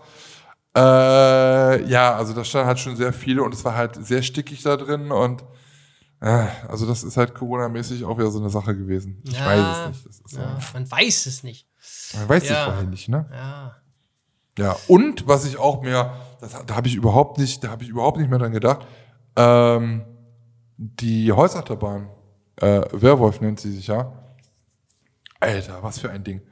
[0.74, 4.62] äh, ja, also da stand halt schon sehr viele und es war halt sehr stickig
[4.62, 5.44] da drin und
[6.22, 9.20] also das ist halt Corona-mäßig auch wieder so eine Sache gewesen.
[9.24, 10.32] Ich Ja, weiß es nicht.
[10.34, 10.58] Ja, ja.
[10.74, 11.66] man weiß es nicht.
[12.14, 12.64] Man weiß es Ja.
[12.64, 13.26] vorher nicht, ne?
[13.32, 13.76] Ja.
[14.58, 17.88] Ja, und was ich auch mehr, das, da habe ich überhaupt nicht, da habe ich
[17.88, 18.86] überhaupt nicht mehr dran gedacht,
[19.34, 20.04] ähm,
[20.76, 22.08] die Holzachterbahn,
[22.60, 24.12] äh, Werwolf nennt sie sich ja.
[25.40, 26.42] Alter, was für ein Ding.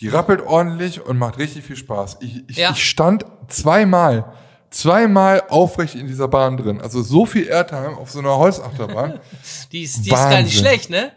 [0.00, 2.18] Die rappelt ordentlich und macht richtig viel Spaß.
[2.20, 2.70] Ich, ich, Ja.
[2.72, 4.32] ich stand zweimal,
[4.76, 6.80] zweimal aufrecht in dieser Bahn drin.
[6.80, 9.20] Also so viel Airtime auf so einer Holzachterbahn.
[9.72, 11.12] Die ist, die ist gar nicht schlecht, ne?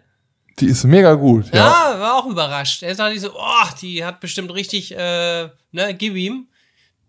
[0.60, 1.46] die ist mega gut.
[1.54, 1.94] Ja.
[1.94, 2.84] Ja, war auch überrascht.
[2.84, 6.48] Er dachte so, oh, die hat bestimmt richtig, äh, ne, gib ihm.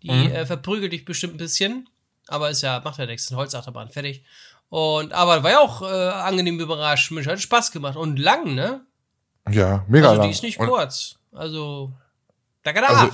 [0.03, 0.31] Die Mhm.
[0.31, 1.89] äh, verprügelt dich bestimmt ein bisschen.
[2.27, 4.23] Aber ist ja, macht ja nichts, eine Holzachterbahn, fertig.
[4.69, 7.11] Und, aber war ja auch äh, angenehm überrascht.
[7.11, 7.97] Mensch, hat Spaß gemacht.
[7.97, 8.85] Und lang, ne?
[9.49, 10.29] Ja, mega Also lang.
[10.29, 11.17] die ist nicht kurz.
[11.33, 11.91] Also,
[12.63, 13.13] da kann er Also, ab.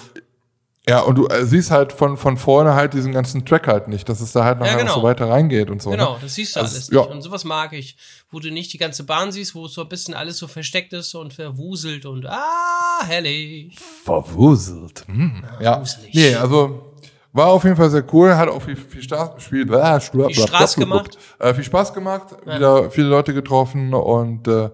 [0.87, 4.07] Ja, und du äh, siehst halt von, von vorne halt diesen ganzen Track halt nicht,
[4.07, 4.87] dass es da halt nachher genau.
[4.87, 5.89] noch so weiter reingeht und so.
[5.91, 6.19] Genau, Ne?
[6.21, 7.01] das siehst du Also, alles ja.
[7.01, 7.11] nicht.
[7.11, 7.97] Und sowas mag ich,
[8.31, 11.13] wo du nicht die ganze Bahn siehst, wo so ein bisschen alles so versteckt ist
[11.13, 13.77] und verwuselt und ah, herrlich.
[14.05, 15.03] Verwuselt.
[15.07, 15.43] Hm.
[15.59, 15.81] Ja.
[15.81, 16.13] wuselig.
[16.13, 16.93] Nee, also
[17.33, 20.75] war auf jeden Fall sehr cool, hat auch viel, viel, Spaß, viel, äh, viel, Spaß
[20.75, 21.17] gemacht.
[21.37, 24.69] Äh, viel Spaß gemacht, wieder viele Leute getroffen und äh,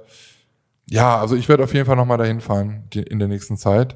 [0.89, 3.95] ja, also ich werde auf jeden Fall nochmal dahin fahren die, in der nächsten Zeit.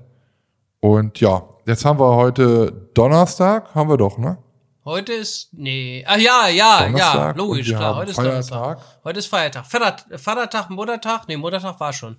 [0.79, 4.37] Und ja, jetzt haben wir heute Donnerstag, haben wir doch, ne?
[4.85, 8.49] Heute ist, nee, ah ja, ja, ja, Donnerstag logisch, und wir klar, heute ist Feiertag.
[8.49, 8.79] Donnerstag.
[9.03, 9.65] Heute ist Feiertag.
[9.65, 12.17] Vater, Vatertag, Muttertag, nee, Muttertag war schon.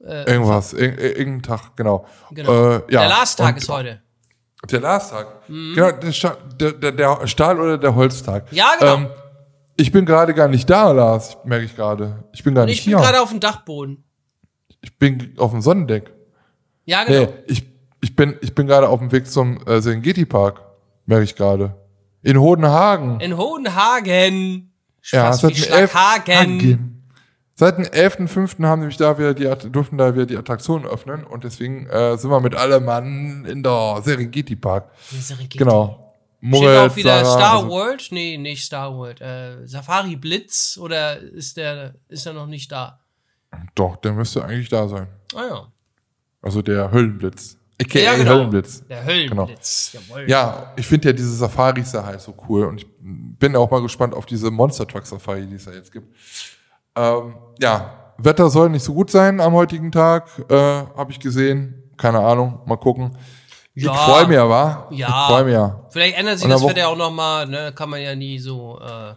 [0.00, 2.06] Irgendwas, ir ir- irgendein Tag, genau.
[2.30, 2.50] Genau.
[2.50, 3.00] Äh, ja.
[3.00, 4.00] Der Last-Tag ist heute.
[4.70, 5.46] Der Last-Tag.
[5.46, 8.50] Genau, der, der, der, Stahl- oder der Holztag.
[8.50, 8.94] Ja, genau.
[8.94, 9.08] Ähm,
[9.76, 12.24] ich bin gerade gar nicht da, Lars, merke ich gerade.
[12.32, 13.06] Ich bin gar Und nicht ich bin hier.
[13.06, 14.04] gerade auf dem Dachboden.
[14.80, 16.12] Ich bin auf dem Sonnendeck.
[16.86, 17.20] Ja, genau.
[17.26, 17.69] Nee, ich,
[18.00, 20.62] ich bin, ich bin gerade auf dem Weg zum äh, Serengeti Park,
[21.06, 21.74] merke ich gerade.
[22.22, 23.20] In Hodenhagen.
[23.20, 24.72] In Hohenhagen.
[25.04, 25.90] ja, wie dem 11.
[25.90, 26.60] Schlaghagen.
[26.60, 26.96] Hagen.
[27.54, 28.64] Seit dem 11.05.
[28.66, 32.30] haben nämlich da wieder die, durften da wieder die Attraktionen öffnen und deswegen äh, sind
[32.30, 34.90] wir mit allem Mann in der Serengeti Park.
[35.10, 35.58] Serengeti.
[35.58, 36.14] Genau.
[36.38, 38.08] Steht Moritz, auch wieder Sarah, Star also- World?
[38.12, 39.20] Nee, nicht Star World.
[39.20, 42.98] Äh, Safari Blitz oder ist der, ist er noch nicht da?
[43.74, 45.08] Doch, der müsste eigentlich da sein.
[45.34, 45.66] Ah ja.
[46.40, 47.58] Also der Höllenblitz.
[47.80, 48.30] AKA Ja, genau.
[48.32, 48.86] Höllenblitz.
[48.86, 49.92] Der Höllenblitz.
[49.94, 50.28] Jawohl.
[50.28, 53.80] Ja, ich finde ja diese Safaris da halt so cool und ich bin auch mal
[53.82, 56.14] gespannt auf diese Monster Truck Safari, die es da jetzt gibt.
[56.96, 61.90] Ähm, ja, Wetter soll nicht so gut sein am heutigen Tag, äh, habe ich gesehen.
[61.96, 63.16] Keine Ahnung, mal gucken.
[63.74, 63.92] Ja.
[63.92, 64.88] Ich freue mich, wa?
[64.90, 65.08] Ja.
[65.08, 65.54] Ich freue mich.
[65.54, 65.86] ja.
[65.90, 67.72] Vielleicht ändert sich das Wetter auch noch mal, ne?
[67.74, 69.14] Kann man ja nie so, äh,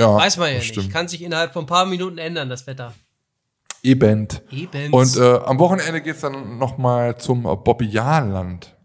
[0.00, 0.68] Ja, weiß man ja nicht.
[0.68, 0.92] stimmt.
[0.92, 2.92] Kann sich innerhalb von ein paar Minuten ändern, das Wetter.
[3.82, 4.28] Eben.
[4.50, 4.92] Eben.
[4.92, 8.76] Und äh, am Wochenende geht's dann noch mal zum äh, Bobbejaanland.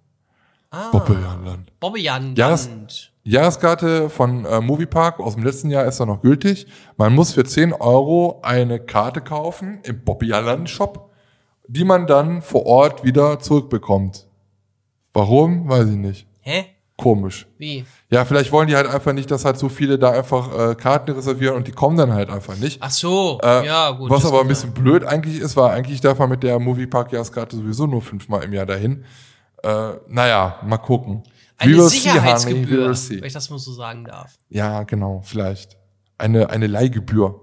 [0.71, 1.71] ah, Bobbejaanland.
[1.79, 2.35] Bobbejan.
[2.35, 2.69] Jahres-
[3.23, 6.65] Jahreskarte von äh, Moviepark aus dem letzten Jahr ist da noch gültig.
[6.95, 11.11] Man muss für 10 Euro eine Karte kaufen im Bobbejaanland Shop,
[11.67, 14.27] die man dann vor Ort wieder zurückbekommt.
[15.13, 15.67] Warum?
[15.67, 16.27] Weiß ich nicht.
[16.39, 16.65] Hä?
[16.97, 17.45] Komisch.
[17.59, 17.85] Wie?
[18.09, 21.11] Ja, vielleicht wollen die halt einfach nicht, dass halt so viele da einfach äh, Karten
[21.11, 22.79] reservieren und die kommen dann halt einfach nicht.
[22.81, 23.39] Ach so.
[23.43, 24.09] Äh, ja, gut.
[24.09, 27.85] Was aber ein bisschen blöd eigentlich ist, war eigentlich darf man mit der Moviepark-Jahreskarte sowieso
[27.85, 29.05] nur fünfmal im Jahr dahin.
[29.61, 31.21] Äh, naja, mal gucken.
[31.57, 33.21] Eine We will see, honey, Sicherheitsgebühr, see.
[33.21, 34.35] wenn ich das mal so sagen darf.
[34.49, 35.77] Ja, genau, vielleicht.
[36.17, 37.39] Eine, eine Leihgebühr.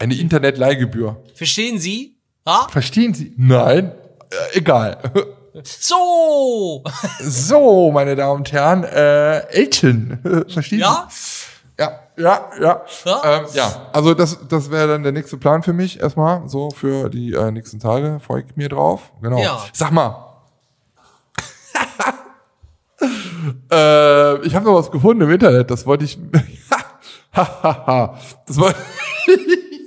[0.00, 1.22] Eine Internetleihgebühr.
[1.34, 2.18] Verstehen Sie?
[2.44, 2.66] Ja?
[2.68, 3.32] Verstehen Sie?
[3.36, 3.92] Nein?
[4.30, 4.98] Äh, egal.
[5.64, 6.82] So!
[7.20, 10.18] so, meine Damen und Herren, äh, Elton.
[10.48, 11.08] Verstehen Ja?
[11.10, 11.46] Sie?
[11.78, 12.82] Ja, ja, ja.
[13.04, 13.22] Ja?
[13.24, 17.10] Ähm, ja, also das, das wäre dann der nächste Plan für mich erstmal, so für
[17.10, 18.18] die äh, nächsten Tage.
[18.18, 19.12] Ich mir drauf.
[19.20, 19.38] Genau.
[19.38, 19.62] Ja.
[19.72, 20.24] Sag mal.
[23.70, 26.18] äh, ich habe noch was gefunden im Internet, das wollte ich.
[27.32, 28.78] das wollte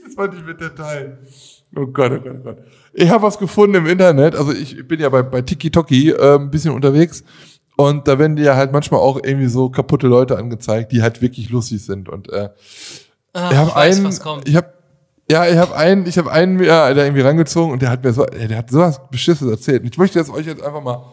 [0.05, 1.17] das wollte ich mit dir teilen.
[1.75, 2.57] Oh Gott, oh Gott, oh Gott.
[2.93, 4.35] Ich habe was gefunden im Internet.
[4.35, 7.23] Also ich bin ja bei, bei TikToki äh, ein bisschen unterwegs.
[7.77, 11.21] Und da werden dir ja halt manchmal auch irgendwie so kaputte Leute angezeigt, die halt
[11.21, 12.09] wirklich lustig sind.
[12.09, 12.49] Und äh,
[13.33, 14.49] Ach, ich habe weiß, einen, kommt.
[14.49, 14.73] ich habe
[15.31, 18.11] ja, ich habe einen, ich habe einen ja, der irgendwie rangezogen und der hat mir
[18.11, 19.83] so, der hat sowas Beschisses erzählt.
[19.83, 21.05] Und ich möchte das euch jetzt einfach mal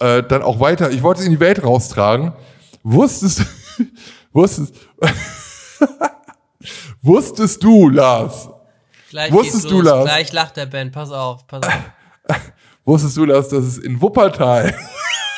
[0.00, 2.32] äh, dann auch weiter, ich wollte es in die Welt raustragen.
[2.82, 3.44] Wusstest,
[4.32, 4.74] wusstest,
[7.02, 8.48] wusstest du, Lars,
[9.10, 9.82] Gleich Wusstest du.
[9.82, 10.04] Lars?
[10.06, 10.90] Gleich lacht der Ben.
[10.92, 11.74] Pass auf, pass auf.
[12.84, 14.74] wusstest du, Lars, dass es in Wuppertal,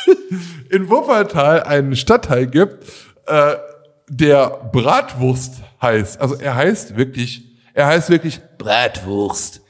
[0.70, 2.86] in Wuppertal einen Stadtteil gibt,
[3.26, 3.56] äh,
[4.08, 6.20] der Bratwurst heißt.
[6.20, 9.62] Also er heißt wirklich, er heißt wirklich Bratwurst.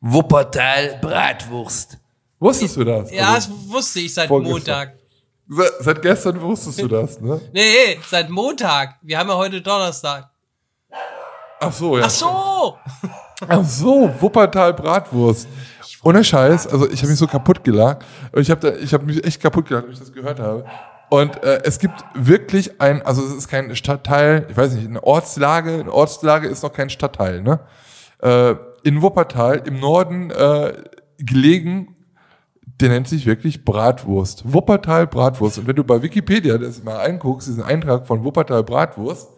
[0.00, 1.98] Wuppertal Bratwurst.
[2.40, 3.10] Wusstest du das?
[3.12, 4.52] Ja, Also, das wusste ich seit vorgestern.
[4.52, 4.94] Montag.
[5.48, 7.40] se- seit gestern wusstest du das, ne?
[7.52, 8.96] Nee, seit Montag.
[9.02, 10.28] Wir haben ja heute Donnerstag.
[11.60, 12.04] Ach so, ja.
[12.06, 12.76] Ach so!
[13.48, 15.48] Ach so, Wuppertal Bratwurst.
[16.02, 18.04] Ohne Scheiß, also ich habe mich so kaputt gelacht.
[18.34, 20.64] Ich habe hab mich echt kaputt gelacht, als ich das gehört habe.
[21.10, 25.02] Und äh, es gibt wirklich ein, also es ist kein Stadtteil, ich weiß nicht, eine
[25.02, 27.60] Ortslage, eine Ortslage ist noch kein Stadtteil, ne?
[28.22, 30.72] Äh, in Wuppertal im Norden äh,
[31.18, 31.94] gelegen,
[32.80, 34.42] der nennt sich wirklich Bratwurst.
[34.52, 35.58] Wuppertal Bratwurst.
[35.58, 39.28] Und wenn du bei Wikipedia das mal anguckst, diesen Eintrag von Wuppertal Bratwurst,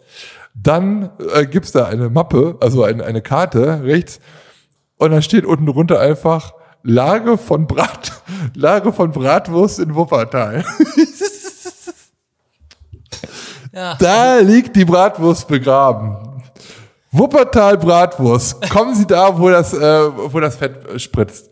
[0.61, 4.19] dann äh, gibt's da eine Mappe, also eine, eine Karte rechts,
[4.97, 6.53] und dann steht unten drunter einfach
[6.83, 8.11] Lage von Brat,
[8.55, 10.65] Lage von Bratwurst in Wuppertal.
[13.73, 13.95] Ja.
[13.99, 16.41] Da liegt die Bratwurst begraben.
[17.11, 18.67] Wuppertal Bratwurst.
[18.71, 21.51] Kommen Sie da, wo das, äh, wo das Fett äh, spritzt.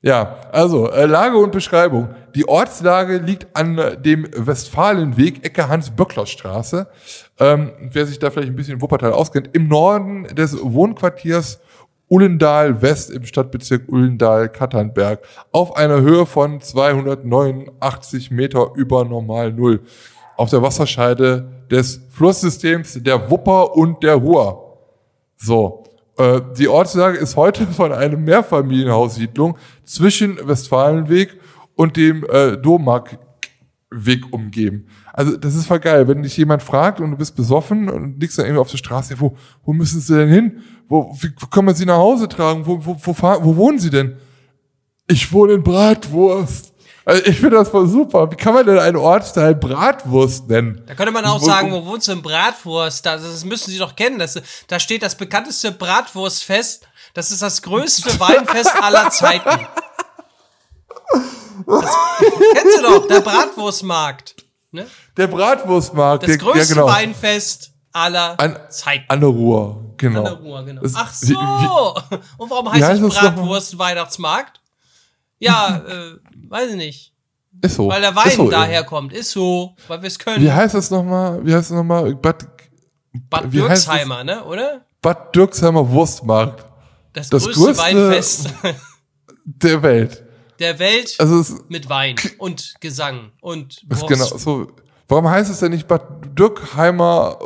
[0.00, 2.08] Ja, also äh, Lage und Beschreibung.
[2.34, 6.86] Die Ortslage liegt an dem Westfalenweg, Ecke Hans-Böckler-Straße.
[7.40, 11.60] Ähm, wer sich da vielleicht ein bisschen in Wuppertal auskennt, im Norden des Wohnquartiers
[12.08, 15.20] Ullendal West im Stadtbezirk Ullendal-Katternberg
[15.52, 19.80] auf einer Höhe von 289 Meter über Normal Null
[20.36, 24.78] auf der Wasserscheide des Flusssystems der Wupper und der Ruhr.
[25.36, 25.84] So,
[26.16, 31.38] äh, die Ortslage ist heute von einer Mehrfamilienhaussiedlung zwischen Westfalenweg
[31.74, 33.18] und dem äh, Domarkweg
[34.30, 34.88] umgeben.
[35.18, 38.38] Also das ist voll geil, wenn dich jemand fragt und du bist besoffen und liegst
[38.38, 40.62] dann irgendwie auf der Straße, ja, wo, wo müssen sie denn hin?
[40.86, 42.64] Wo, wie, wo können wir sie nach Hause tragen?
[42.64, 44.16] Wo, wo, wo, wo wohnen sie denn?
[45.08, 46.72] Ich wohne in Bratwurst.
[47.04, 48.30] Also ich finde das voll super.
[48.30, 50.84] Wie kann man denn einen Ortsteil Bratwurst nennen?
[50.86, 53.04] Da könnte man auch sagen, wo wohnst du in Bratwurst?
[53.04, 54.20] Das, das müssen Sie doch kennen.
[54.20, 56.86] Das, da steht das bekannteste Bratwurstfest.
[57.14, 59.66] Das ist das größte Weinfest aller Zeiten.
[61.66, 61.96] Das,
[62.52, 64.47] kennst du doch, der Bratwurstmarkt.
[64.70, 64.86] Ne?
[65.16, 66.24] Der Bratwurstmarkt.
[66.24, 66.86] Das der, größte ja, genau.
[66.88, 69.04] Weinfest aller An, Zeiten.
[69.08, 70.18] An der Ruhr, genau.
[70.20, 70.82] An der Ruhr, genau.
[70.82, 71.28] Das- Ach so.
[71.34, 73.32] wie- Und warum heißt heißt es das nochmal?
[73.32, 74.60] Bratwurst Weihnachtsmarkt?
[75.38, 76.12] Ja, äh,
[76.50, 77.14] weiß ich nicht.
[77.62, 77.88] Ist so.
[77.88, 79.12] Weil der Wein so, daher kommt.
[79.12, 80.44] Ist so, weil wir es können.
[80.44, 81.44] Wie heißt das nochmal?
[81.44, 82.14] Wie heißt das nochmal?
[82.14, 82.46] Bad,
[83.30, 84.82] Bad Dürksheimer, ne, oder?
[85.00, 86.66] Bad Dürksheimer Wurstmarkt
[87.14, 88.48] Das, Das größte größte- Weinfest
[89.44, 90.24] der Welt.
[90.58, 94.08] Der Welt Also ist mit Wein und Gesang und ist Wurst.
[94.08, 94.66] genau so.
[95.08, 96.02] Warum heißt es denn nicht Bad
[96.38, 97.38] Dürkheimer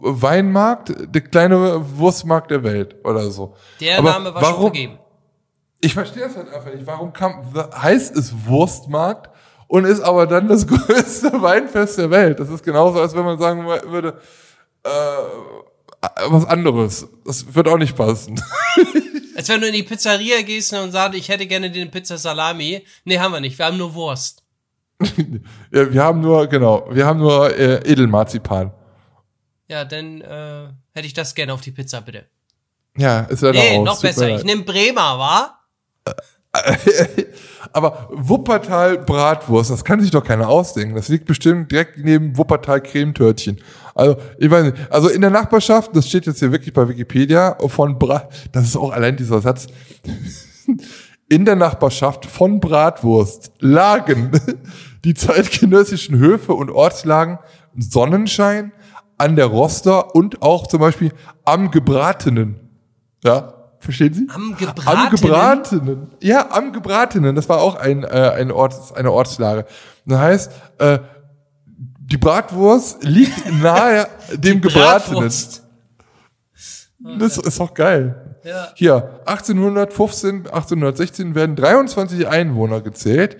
[0.00, 3.54] Weinmarkt, der kleine Wurstmarkt der Welt oder so?
[3.80, 4.98] Der Aber Name war schon warum- vergeben.
[5.80, 6.86] Ich verstehe es halt einfach nicht.
[6.86, 9.30] Warum kam, heißt es Wurstmarkt
[9.68, 12.40] und ist aber dann das größte Weinfest der Welt?
[12.40, 14.20] Das ist genauso, als wenn man sagen würde,
[14.82, 14.88] äh,
[16.28, 17.06] was anderes.
[17.24, 18.40] Das wird auch nicht passen.
[19.38, 22.84] Als wenn du in die Pizzeria gehst und sagst, ich hätte gerne den Pizza Salami.
[23.04, 23.56] Nee, haben wir nicht.
[23.56, 24.42] Wir haben nur Wurst.
[25.00, 28.72] ja, wir haben nur, genau, wir haben nur äh, Edelmarzipan.
[29.68, 32.26] Ja, dann äh, hätte ich das gerne auf die Pizza, bitte.
[32.96, 34.28] Ja, ist leider Nee, noch mir besser.
[34.28, 35.60] Ich nehme Bremer, wa?
[37.72, 40.94] Aber Wuppertal Bratwurst, das kann sich doch keiner ausdenken.
[40.94, 43.58] Das liegt bestimmt direkt neben Wuppertal Cremetörtchen.
[43.94, 47.56] Also, ich weiß nicht, also in der Nachbarschaft, das steht jetzt hier wirklich bei Wikipedia,
[47.66, 49.66] von Brat, das ist auch allein dieser Satz.
[51.30, 54.30] In der Nachbarschaft von Bratwurst lagen
[55.04, 57.38] die zeitgenössischen Höfe und Ortslagen
[57.76, 58.72] Sonnenschein,
[59.18, 61.12] an der Roster und auch zum Beispiel
[61.44, 62.60] am Gebratenen.
[63.22, 64.28] Ja, verstehen Sie?
[64.34, 65.10] Am Am Gebratenen?
[65.10, 66.10] Gebratenen.
[66.20, 67.34] Ja, am Gebratenen.
[67.34, 69.66] Das war auch ein, äh, ein Ort, eine Ortslage.
[70.06, 70.98] Das heißt, äh,
[71.98, 75.20] die Bratwurst liegt nahe dem Gebratenen.
[75.20, 75.64] Bratwurst.
[77.18, 78.38] Das ist doch geil.
[78.44, 78.68] Ja.
[78.74, 83.36] Hier, 1815, 1816 werden 23 Einwohner gezählt.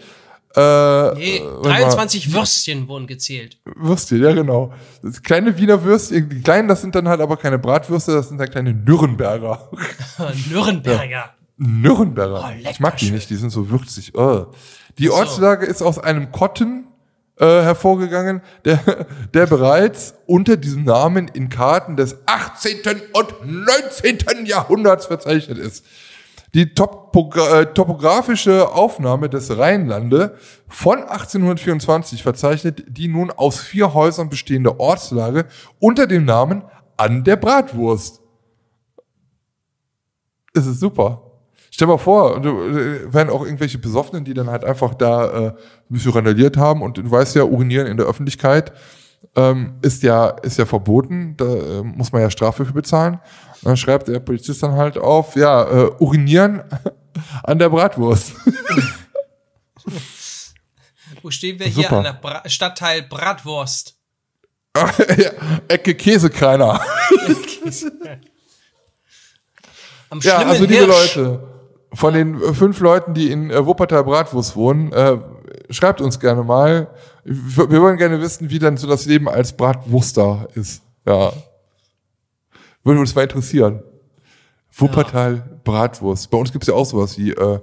[0.57, 1.81] Äh, Nee, äh, warte mal.
[1.81, 3.59] 23 Würstchen wurden gezählt.
[3.65, 4.73] Würstchen, ja genau.
[5.03, 8.39] Das kleine Wiener Würstchen, die kleinen, das sind dann halt aber keine Bratwürste, das sind
[8.39, 9.71] dann kleine Nürnberger.
[10.51, 11.35] Nürnberger.
[11.59, 12.45] Nürnberger.
[12.45, 13.15] Oh, lecker ich mag die schön.
[13.15, 14.15] nicht, die sind so würzig.
[14.17, 14.47] Oh.
[14.99, 15.15] Die so.
[15.15, 16.87] Ortslage ist aus einem Kotten
[17.39, 22.79] äh, hervorgegangen, der, der bereits unter diesem Namen in Karten des 18.
[23.13, 24.47] und 19.
[24.47, 25.85] Jahrhunderts verzeichnet ist.
[26.55, 30.37] Die Topogra äh, topografische Aufnahme des Rheinlande
[30.67, 35.47] von 1824 verzeichnet die nun aus vier Häusern bestehende Ortslage
[35.79, 36.65] unter dem Namen
[36.97, 38.21] An der Bratwurst.
[40.55, 41.23] Das ist super.
[41.71, 45.55] Stell mal vor, äh, wären auch irgendwelche Besoffenen, die dann halt einfach da äh, ein
[45.89, 48.73] bisschen randaliert haben und du weißt ja, urinieren in der Öffentlichkeit
[49.37, 53.21] ähm, ist ja ist ja verboten, da äh, muss man ja Strafe für bezahlen.
[53.63, 56.63] Und dann schreibt der Polizist dann halt auf, ja, äh, urinieren
[57.43, 58.33] an der Bratwurst.
[61.23, 61.97] Wo stehen wir hier Super.
[61.99, 63.97] an der Bra Stadtteil Bratwurst?
[64.77, 65.31] ja,
[65.67, 66.81] Ecke Käsekreiner.
[70.11, 71.17] Am Ja, also liebe Hirsch.
[71.17, 71.49] Leute,
[71.93, 75.19] von den fünf Leuten, die in äh, Wuppertal Bratwurst wohnen, äh,
[75.71, 76.89] schreibt uns gerne mal.
[77.31, 80.83] Wir wollen gerne wissen, wie dann so das Leben als Bratwurster ist.
[81.07, 81.33] Ja.
[82.85, 83.83] Würde uns mal interessieren.
[84.71, 86.31] Wuppertal Bratwurst.
[86.31, 87.61] Bei uns gibt's ja auch sowas wie äh,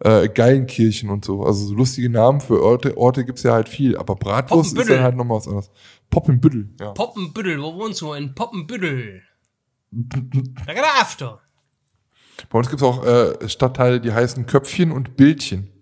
[0.00, 1.42] äh, Geilenkirchen und so.
[1.42, 5.02] Also so lustige Namen für Orte, Orte gibt's ja halt viel, aber Bratwurst ist dann
[5.02, 5.70] halt nochmal was anderes.
[6.10, 6.92] Poppenbüttel, ja.
[6.92, 8.12] Poppenbüttel, wo wohnst du?
[8.12, 9.22] In Poppenbüttel.
[9.90, 10.20] Da
[10.74, 11.40] geht er after.
[12.50, 15.72] Bei uns gibt's auch äh, Stadtteile, die heißen Köpfchen und Bildchen.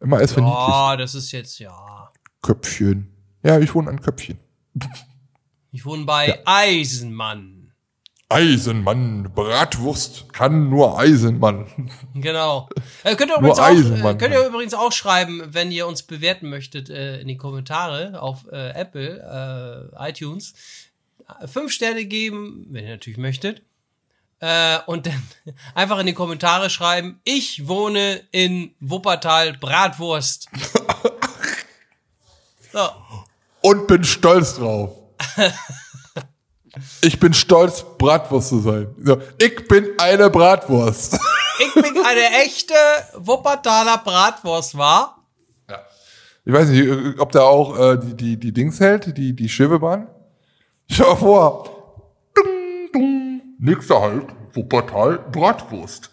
[0.00, 0.68] Immer alles verniedlicht.
[0.68, 2.05] Oh, das ist jetzt, ja.
[2.42, 3.12] Köpfchen.
[3.42, 4.38] Ja, ich wohne an Köpfchen.
[5.72, 7.56] Ich wohne bei Eisenmann.
[8.28, 11.90] Eisenmann, Bratwurst kann nur Eisenmann.
[12.14, 12.68] Genau.
[13.04, 16.02] Äh, könnt, ihr Nur übrigens auch, äh, könnt ihr übrigens auch schreiben, wenn ihr uns
[16.02, 20.54] bewerten möchtet äh, in die Kommentare auf äh, Apple, äh, iTunes.
[21.46, 23.62] Fünf Sterne geben, wenn ihr natürlich möchtet.
[24.40, 25.22] Äh, und dann
[25.74, 30.48] einfach in die Kommentare schreiben, ich wohne in Wuppertal Bratwurst.
[32.76, 32.88] so.
[33.62, 34.90] Und bin stolz drauf.
[37.00, 38.94] Ich bin stolz, Bratwurst zu sein.
[39.40, 41.18] Ich bin eine Bratwurst.
[41.58, 42.74] Ich bin eine echte
[43.14, 45.26] Wuppertaler Bratwurst, war.
[46.44, 50.06] Ich weiß nicht, ob da auch äh, die, die, die Dings hält, die, die Schwebebahn.
[50.90, 52.12] Schau vor.
[52.34, 53.42] Dung, dung.
[53.58, 56.10] Nächster Halt, Wuppertal, Bratwurst.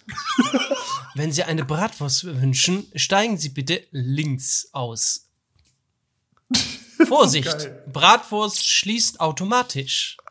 [1.13, 5.29] Wenn Sie eine Bratwurst wünschen, steigen Sie bitte links aus.
[7.07, 7.69] Vorsicht.
[7.91, 10.17] Bratwurst schließt automatisch.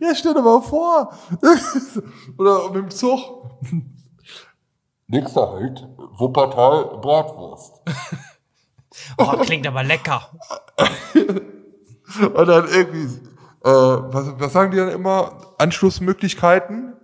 [0.00, 1.16] Ja, stell dir mal vor.
[2.38, 3.50] Oder mit dem Zug.
[5.06, 5.86] Nächster Halt,
[6.18, 7.80] Wuppertal, Bratwurst.
[9.16, 10.30] Oh, klingt aber lecker.
[11.14, 13.16] Und dann irgendwie,
[13.64, 15.54] äh, was, was sagen die dann immer?
[15.58, 16.94] Anschlussmöglichkeiten?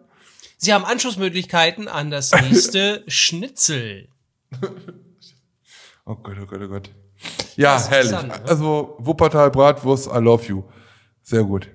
[0.59, 4.09] Sie haben Anschlussmöglichkeiten an das nächste Schnitzel.
[6.05, 6.91] Oh Gott, oh Gott, oh Gott.
[7.61, 8.11] Ja, herrlich.
[8.12, 8.32] ne?
[8.46, 10.64] Also Wuppertal Bratwurst, I love you.
[11.22, 11.68] Sehr gut.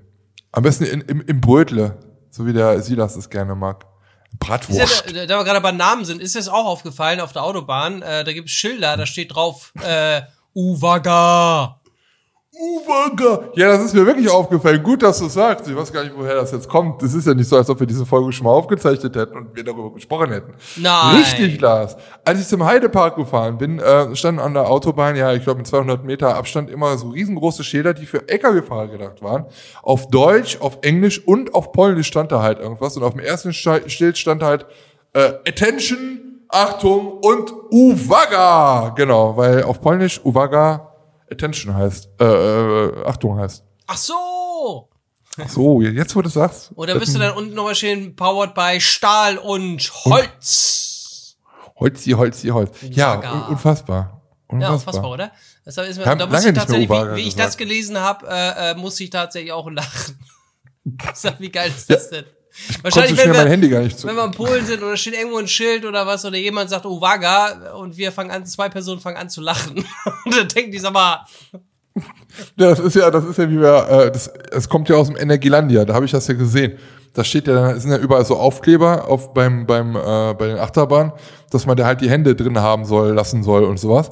[0.51, 1.97] Am besten in, im, im Brötle,
[2.31, 3.83] so wie der Silas es gerne mag.
[3.83, 5.15] Ist ja, Bratwurst.
[5.15, 8.01] da, da wir gerade bei Namen sind, ist das auch aufgefallen auf der Autobahn.
[8.01, 10.21] Äh, da gibt es Schilder, da steht drauf, äh,
[10.53, 11.79] Uwaga.
[12.57, 13.49] Uwaga.
[13.55, 14.81] Ja, das ist mir wirklich aufgefallen.
[14.81, 15.67] Gut, dass du sagst.
[15.67, 17.01] Ich weiß gar nicht, woher das jetzt kommt.
[17.01, 19.55] Das ist ja nicht so, als ob wir diese Folge schon mal aufgezeichnet hätten und
[19.55, 20.53] wir darüber gesprochen hätten.
[20.77, 21.17] Nein.
[21.17, 21.95] Richtig, Lars.
[22.23, 25.67] Als ich zum Heidepark gefahren bin, äh, standen an der Autobahn, ja, ich glaube mit
[25.67, 29.45] 200 Meter Abstand immer so riesengroße Schilder, die für LKW-Fahrer gedacht waren.
[29.83, 32.95] Auf Deutsch, auf Englisch und auf Polnisch stand da halt irgendwas.
[32.97, 34.65] Und auf dem ersten Schi- Schild stand halt
[35.13, 38.93] äh, Attention, Achtung und Uwaga.
[38.95, 40.91] Genau, weil auf Polnisch Uwaga
[41.31, 43.63] Attention heißt, äh, äh, Achtung heißt.
[43.87, 44.89] Ach so.
[45.37, 46.71] Ach so, jetzt wo du sagst.
[46.75, 51.35] Oder müsste dann unten nochmal stehen, powered by Stahl und Holz.
[51.77, 52.77] Holzi, Holzi, Holz.
[52.89, 53.31] Ja, Uwaga.
[53.31, 54.21] un unfassbar.
[54.51, 54.73] Ja, Unfassbar.
[54.73, 55.31] unfassbar, oder?
[55.65, 58.99] Das ist da muss ich tatsächlich, wie, wie ich das gelesen habe, äh, äh, muss
[58.99, 60.19] ich tatsächlich auch lachen.
[61.13, 62.25] Sag, wie geil ist das denn?
[62.81, 64.07] Konnte schnell mein Handy gar nicht zu.
[64.07, 66.85] wenn wir in Polen sind oder steht irgendwo ein Schild oder was oder jemand sagt
[66.85, 69.77] Uwaga und wir fangen an, zwei Personen fangen an zu lachen.
[70.25, 71.25] und dann denken die, sag mal,
[72.57, 75.07] Ja, das ist ja, das ist ja wie wir, äh, das, es kommt ja aus
[75.07, 76.77] dem Energielandia, da habe ich das ja gesehen.
[77.13, 80.57] Da steht ja, da sind ja überall so Aufkleber auf beim beim äh, bei den
[80.57, 81.13] Achterbahnen,
[81.49, 84.11] dass man da halt die Hände drin haben soll, lassen soll und sowas.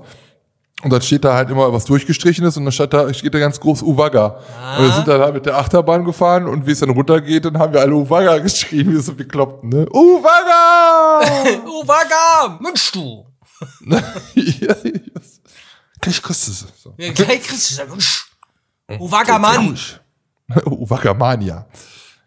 [0.83, 3.59] Und dann steht da halt immer was durchgestrichenes und dann steht da, steht da ganz
[3.59, 4.39] groß Uwaga.
[4.77, 7.57] Und wir sind dann halt mit der Achterbahn gefahren und wie es dann runtergeht, dann
[7.57, 9.87] haben wir alle Uwaga geschrieben, wie so bekloppt, ne?
[9.89, 11.21] Uwaga!
[11.65, 13.25] Uwaga, Mensch du.
[13.85, 14.01] ja,
[14.35, 15.41] yes.
[16.01, 16.65] Gleich kriegst du es.
[16.83, 16.93] So.
[16.97, 18.25] Ja, gleich kriegst du Mensch.
[18.99, 19.77] Uwaga, Mann.
[20.65, 21.65] Uwaga-Mania.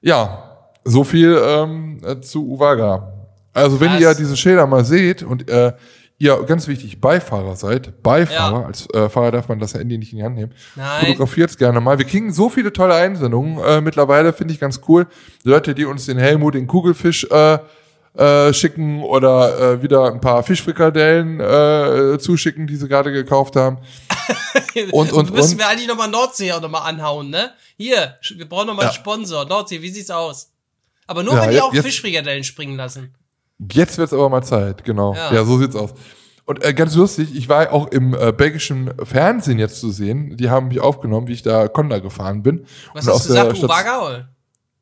[0.01, 3.13] Ja, so viel ähm, äh, zu Uwaga.
[3.53, 4.01] Also wenn Krass.
[4.01, 5.73] ihr diese Schilder mal seht und äh,
[6.19, 8.67] ihr, ganz wichtig, Beifahrer seid, Beifahrer, Ja.
[8.67, 11.07] als äh, Fahrer darf man das Handy nicht in die Hand nehmen, Nein.
[11.07, 11.99] fotografiert gerne mal.
[11.99, 15.07] Wir kriegen so viele tolle Einsendungen äh, mittlerweile, finde ich ganz cool.
[15.45, 17.59] Leute, die uns den Helmut, den Kugelfisch äh,
[18.15, 23.79] äh, schicken oder äh, wieder ein paar Fischfrikadellen äh, zuschicken, die sie gerade gekauft haben.
[24.93, 25.59] Und, und, Müssen und.
[25.59, 27.51] wir eigentlich nochmal Nordsee auch nochmal anhauen, ne?
[27.79, 28.91] Hier, wir brauchen nochmal Ja.
[28.91, 29.45] einen Sponsor.
[29.47, 30.51] Nordsee, wie sieht's aus?
[31.07, 33.15] Aber nur, Ja, wenn die auch jetzt- Fischfrikadellen springen lassen.
[33.73, 35.15] Jetzt wird's aber mal Zeit, genau.
[35.15, 35.33] Ja.
[35.33, 35.95] Ja, so sieht's aus.
[36.45, 40.37] Und äh, ganz lustig, ich war auch im äh, belgischen Fernsehen jetzt zu sehen.
[40.37, 42.67] Die haben mich aufgenommen, wie ich da Conda gefahren bin.
[42.95, 44.29] Was Und hast du gesagt, Uwaga?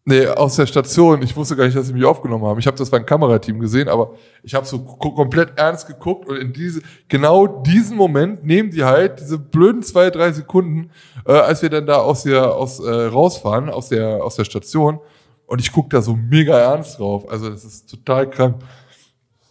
[0.07, 1.23] Nee, aus der Station.
[1.23, 2.59] Ich wusste gar nicht, dass sie mich aufgenommen haben.
[2.59, 4.11] Ich habe das beim Kamerateam gesehen, aber
[4.43, 8.85] ich habe so ko- komplett ernst geguckt und in diese genau diesen Moment nehmen die
[8.85, 10.91] halt diese blöden zwei drei Sekunden,
[11.27, 14.99] äh, als wir dann da aus der aus äh, rausfahren aus der aus der Station
[15.47, 17.29] und ich guck da so mega ernst drauf.
[17.29, 18.63] Also das ist total krank.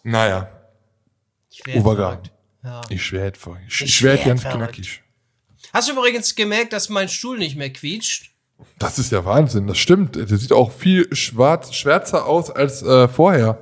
[0.03, 0.47] Naja,
[1.51, 2.31] verrückt.
[2.63, 2.81] Ja.
[2.89, 3.57] ich schwert vor.
[3.67, 4.57] Ich, Ich ich schwert werd ganz verrückt.
[4.73, 5.01] knackig.
[5.73, 8.31] Hast du übrigens gemerkt, dass mein Stuhl nicht mehr quietscht?
[8.79, 9.67] Das ist ja Wahnsinn.
[9.67, 10.15] Das stimmt.
[10.15, 13.59] Der sieht auch viel schwarz, schwärzer aus als äh, vorher.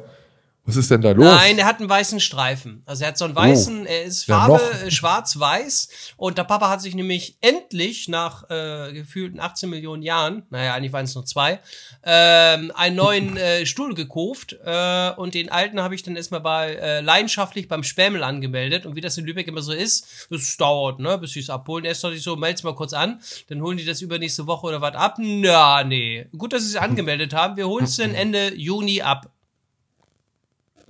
[0.64, 1.26] Was ist denn da los?
[1.26, 2.84] Nein, er hat einen weißen Streifen.
[2.86, 4.84] Also er hat so einen weißen, er ist Ja, Farbe noch.
[4.84, 5.89] äh, schwarz-weiß.
[6.18, 10.93] Und der Papa hat sich nämlich endlich nach äh, gefühlten 18 Millionen Jahren, naja, eigentlich
[10.93, 11.59] waren es nur zwei,
[12.03, 14.55] ähm, einen neuen äh, Stuhl gekauft.
[14.64, 18.86] Äh, und den alten habe ich dann erstmal bei äh, leidenschaftlich beim Spämmel angemeldet.
[18.86, 21.86] Und wie das in Lübeck immer so ist, es dauert, ne, bis sie es abholen.
[21.86, 24.82] Erst dachte ich so, meld's mal kurz an, dann holen die das übernächste Woche oder
[24.82, 25.16] was ab.
[25.18, 26.28] Na, nee.
[26.38, 27.57] Gut, dass sie es angemeldet haben.
[27.57, 29.30] Wir holen es dann Ende Juni ab.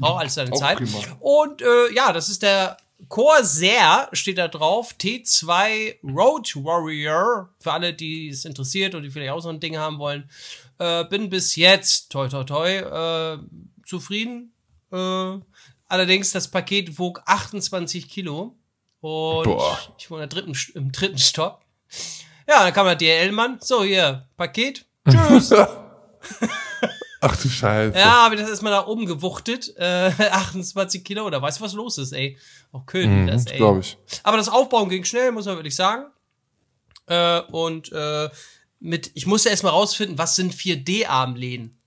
[0.01, 0.77] Auch alles seine Zeit.
[0.77, 0.99] prima.
[1.19, 2.77] Und äh, ja, das ist der
[3.07, 4.95] Corsair, steht da drauf.
[4.99, 7.49] T2 Road Warrior.
[7.59, 10.29] Für alle, die es interessiert und die vielleicht auch so ein Ding haben wollen.
[10.77, 13.39] Äh, bin bis jetzt, toi toi toi, äh,
[13.85, 14.53] zufrieden.
[14.91, 15.39] Äh,
[15.87, 18.55] allerdings, das Paket wog 28 Kilo.
[19.01, 19.79] Und Boah.
[19.97, 21.61] ich wohne im dritten, im dritten Stock.
[22.47, 23.57] Ja, dann kam der DL-Mann.
[23.61, 24.85] So, hier, Paket.
[25.09, 25.51] Tschüss.
[27.23, 27.97] Ach du Scheiße.
[27.97, 29.73] Ja, ich das erstmal nach oben gewuchtet.
[29.77, 32.37] Äh, 28 Kilo, da weißt du, was los ist, ey.
[32.71, 33.57] Auch Köln, das, ey.
[33.57, 33.97] glaube Mhm, ich.
[34.23, 36.05] Aber das Aufbauen ging schnell, muss man wirklich sagen.
[37.07, 38.29] Äh, und äh,
[38.79, 41.77] mit, ich musste erstmal rausfinden, was sind 4D-Armlehnen.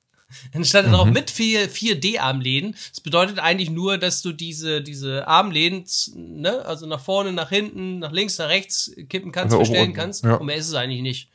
[0.53, 0.95] Dann stand da Mhm.
[0.97, 2.77] drauf mit 4, 4D-Armlehnen.
[2.91, 7.99] Das bedeutet eigentlich nur, dass du diese, diese Armlehnen, ne, also nach vorne, nach hinten,
[8.01, 10.25] nach links, nach rechts kippen kannst, Also oben, verstellen unten, kannst.
[10.25, 10.35] ja.
[10.37, 11.31] Und mehr ist es eigentlich nicht.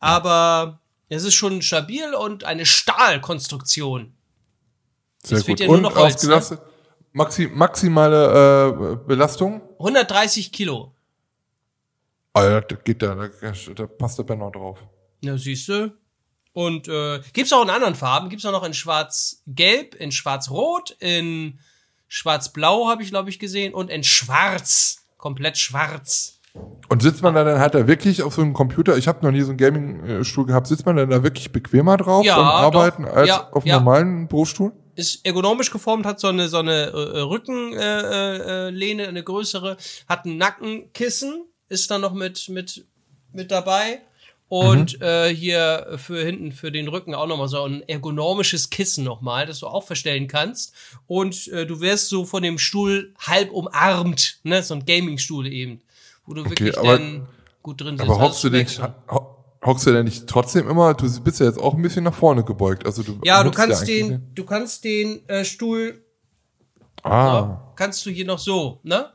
[0.00, 4.14] Aber es ist schon stabil und eine Stahlkonstruktion.
[5.22, 5.66] Sehr fehlt gut.
[5.66, 6.60] ja Und Holz, ausgelastet.
[7.12, 9.62] Maxi maximale äh, Belastung?
[9.78, 10.94] 130 Kilo.
[12.34, 14.78] Ah, ja, da geht da, da, da passt der Benner drauf.
[15.22, 15.92] Ja, siehst du.
[16.52, 18.28] Und äh, gibt's auch in anderen Farben.
[18.28, 21.58] Gibt's auch noch in Schwarz-Gelb, in Schwarz-Rot, in
[22.08, 25.06] Schwarz-Blau habe ich, glaube ich, gesehen und in Schwarz.
[25.16, 26.37] Komplett schwarz.
[26.88, 28.96] Und sitzt man da dann halt da wirklich auf so einem Computer?
[28.96, 30.66] Ich habe noch nie so einen Gaming-Stuhl gehabt.
[30.66, 32.80] Sitzt man dann da wirklich bequemer drauf Ja, beim doch.
[32.80, 33.78] Arbeiten als Ja, auf einem ja.
[33.78, 34.72] normalen Berufsstuhl?
[34.94, 39.76] Ist ergonomisch geformt, hat so eine, so eine äh, Rückenlehne, äh, äh, Lehne, eine größere,
[40.08, 42.84] hat ein Nackenkissen, ist dann noch mit, mit,
[43.32, 44.00] mit dabei.
[44.48, 49.44] Und äh, hier für hinten, für den Rücken auch nochmal so ein ergonomisches Kissen nochmal,
[49.44, 50.74] das du auch verstellen kannst.
[51.06, 54.62] Und äh, du wirst so von dem Stuhl halb umarmt, ne?
[54.62, 55.82] So ein Gaming-Stuhl eben,
[56.28, 57.26] wo du wirklich aber- dann
[57.62, 58.02] gut drin sitzt.
[58.08, 58.92] Aber Also hockst du, denn, wechselt.
[59.10, 60.94] ho- hockst du denn nicht trotzdem immer?
[60.94, 62.86] Du bist ja jetzt auch ein bisschen nach vorne gebeugt.
[62.86, 66.04] Also du Ja, du ja kannst den, du kannst den äh, Stuhl
[67.02, 69.10] Ah, Ja, kannst du hier noch so, ne?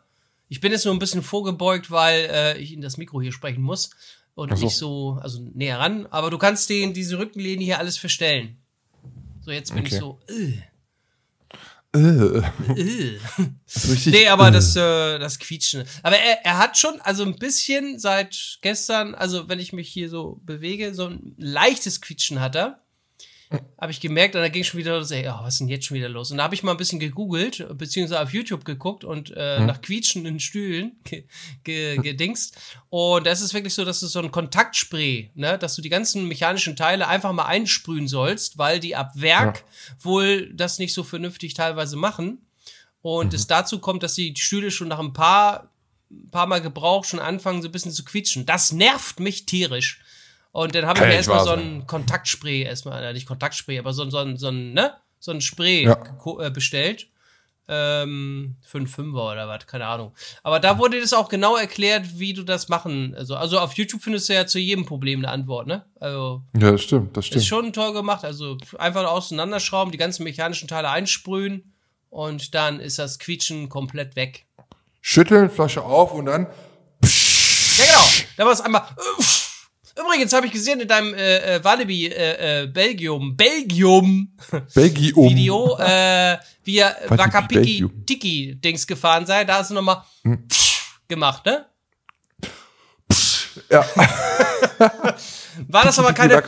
[0.47, 3.61] Ich bin jetzt nur ein bisschen vorgebeugt, weil äh, ich in das Mikro hier sprechen
[3.61, 3.89] muss
[4.35, 4.63] und so.
[4.65, 6.07] nicht so, also näher ran.
[6.09, 8.57] Aber du kannst den, diese Rückenlehne hier alles verstellen.
[9.41, 9.99] So, jetzt bin ich Okay.
[9.99, 10.53] so, äh,
[11.95, 12.41] äh, äh.
[13.89, 14.13] richtig.
[14.13, 14.51] Nee, aber äh.
[14.51, 15.83] das, äh, das Quietschen.
[16.01, 20.09] Aber er, er hat schon, also ein bisschen seit gestern, also wenn ich mich hier
[20.09, 22.82] so bewege, so ein leichtes Quietschen hat er.
[23.79, 25.85] Habe ich gemerkt und da ging schon wieder los, ey, oh, was ist denn jetzt
[25.85, 26.31] schon wieder los?
[26.31, 29.81] Und da habe ich mal ein bisschen gegoogelt, beziehungsweise auf YouTube geguckt und äh, nach
[29.81, 31.25] quietschenden Stühlen ge
[31.63, 32.57] ge gedingst.
[32.89, 36.27] Und das ist wirklich so, dass du so ein Kontaktspray, ne, dass du die ganzen
[36.27, 39.63] mechanischen Teile einfach mal einsprühen sollst, weil die ab Werk
[39.99, 42.39] wohl das nicht so vernünftig teilweise machen.
[43.01, 45.69] Und es dazu kommt, dass die Stühle schon nach ein paar,
[46.09, 48.45] ein paar Mal Gebrauch schon anfangen, so ein bisschen zu quietschen.
[48.45, 49.99] Das nervt mich tierisch.
[50.53, 54.03] Und dann habe ich mir erstmal so ein Kontaktspray, erstmal, äh, nicht Kontaktspray, aber so,
[54.03, 54.93] ein- so, so ne?
[55.19, 55.97] So ein Spray Ja.
[56.39, 57.07] äh, bestellt.
[57.67, 60.13] Ähm, für einen Fünfer oder was, keine Ahnung.
[60.43, 63.15] Aber da wurde das auch genau erklärt, wie du das machen.
[63.17, 65.85] Also, also auf YouTube findest du ja zu jedem Problem eine Antwort, ne?
[65.99, 67.45] Also Ja, das stimmt, das ist stimmt.
[67.45, 68.25] schon toll gemacht.
[68.25, 71.73] Also einfach auseinanderschrauben, die ganzen mechanischen Teile einsprühen
[72.09, 74.45] und dann ist das Quietschen komplett weg.
[74.99, 76.47] Schütteln, Flasche auf und dann.
[77.01, 78.05] Ja, genau.
[78.35, 78.83] Da war es einmal.
[79.97, 84.35] Übrigens habe ich gesehen in deinem äh, äh, Walibi äh, äh, Belgium Belgium
[84.73, 85.29] Belgium.
[85.29, 87.85] Video, äh, wie ihr Wakapiki.
[88.05, 89.49] Tiki Dings gefahren seid.
[89.49, 90.47] Da hast du nochmal Hm.
[91.07, 91.65] gemacht, ne?
[93.69, 93.85] Ja.
[95.67, 96.41] War das aber keine.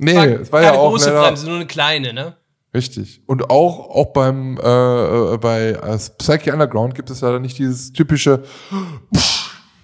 [0.00, 2.36] Nee, war es war keine ja auch große leider, Bremse, nur eine kleine, ne?
[2.72, 3.20] richtig.
[3.26, 7.92] Und auch, auch beim, äh, äh, bei äh, Psyche Underground gibt es leider nicht dieses
[7.92, 8.44] typische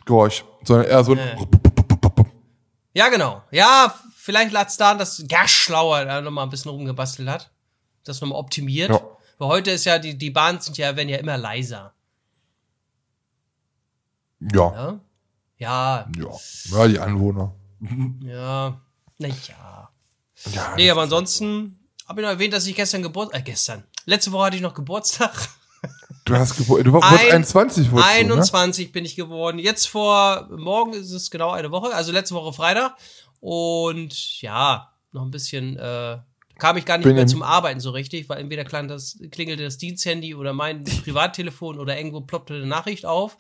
[0.05, 1.49] Geräusch, sondern eher so ein
[2.93, 3.43] Ja, genau.
[3.51, 7.51] Ja, vielleicht lag es daran, dass Gaschlauer da nochmal ein bisschen rumgebastelt hat.
[8.05, 8.91] Das nochmal optimiert.
[8.91, 9.01] Ja.
[9.39, 11.95] Weil heute ist ja, die, die Bahnen sind ja, werden ja immer leiser.
[14.41, 15.01] ja, Ne?
[15.57, 16.31] Ja, ja,
[16.71, 17.55] ja, die Anwohner.
[18.23, 18.81] ja,
[19.19, 19.91] naja.
[20.53, 24.33] Ja, Nee, aber ansonsten habe ich noch erwähnt, dass ich gestern Geburtstag, äh, gestern, letzte
[24.33, 25.33] Woche hatte ich noch Geburtstag.
[26.25, 28.35] Du hast Geburt, du wurdest Ein- 21 wurdest du, ne?
[28.35, 29.59] 21 bin ich geworden.
[29.59, 32.97] Jetzt vor, morgen ist es genau eine Woche, also letzte Woche Freitag.
[33.41, 36.19] Und ja, noch ein bisschen, äh,
[36.59, 39.65] kam ich gar nicht Bin mehr zum Arbeiten so richtig, weil entweder klang das, klingelte
[39.65, 43.37] das Diensthandy oder mein Privattelefon oder irgendwo ploppte eine Nachricht auf.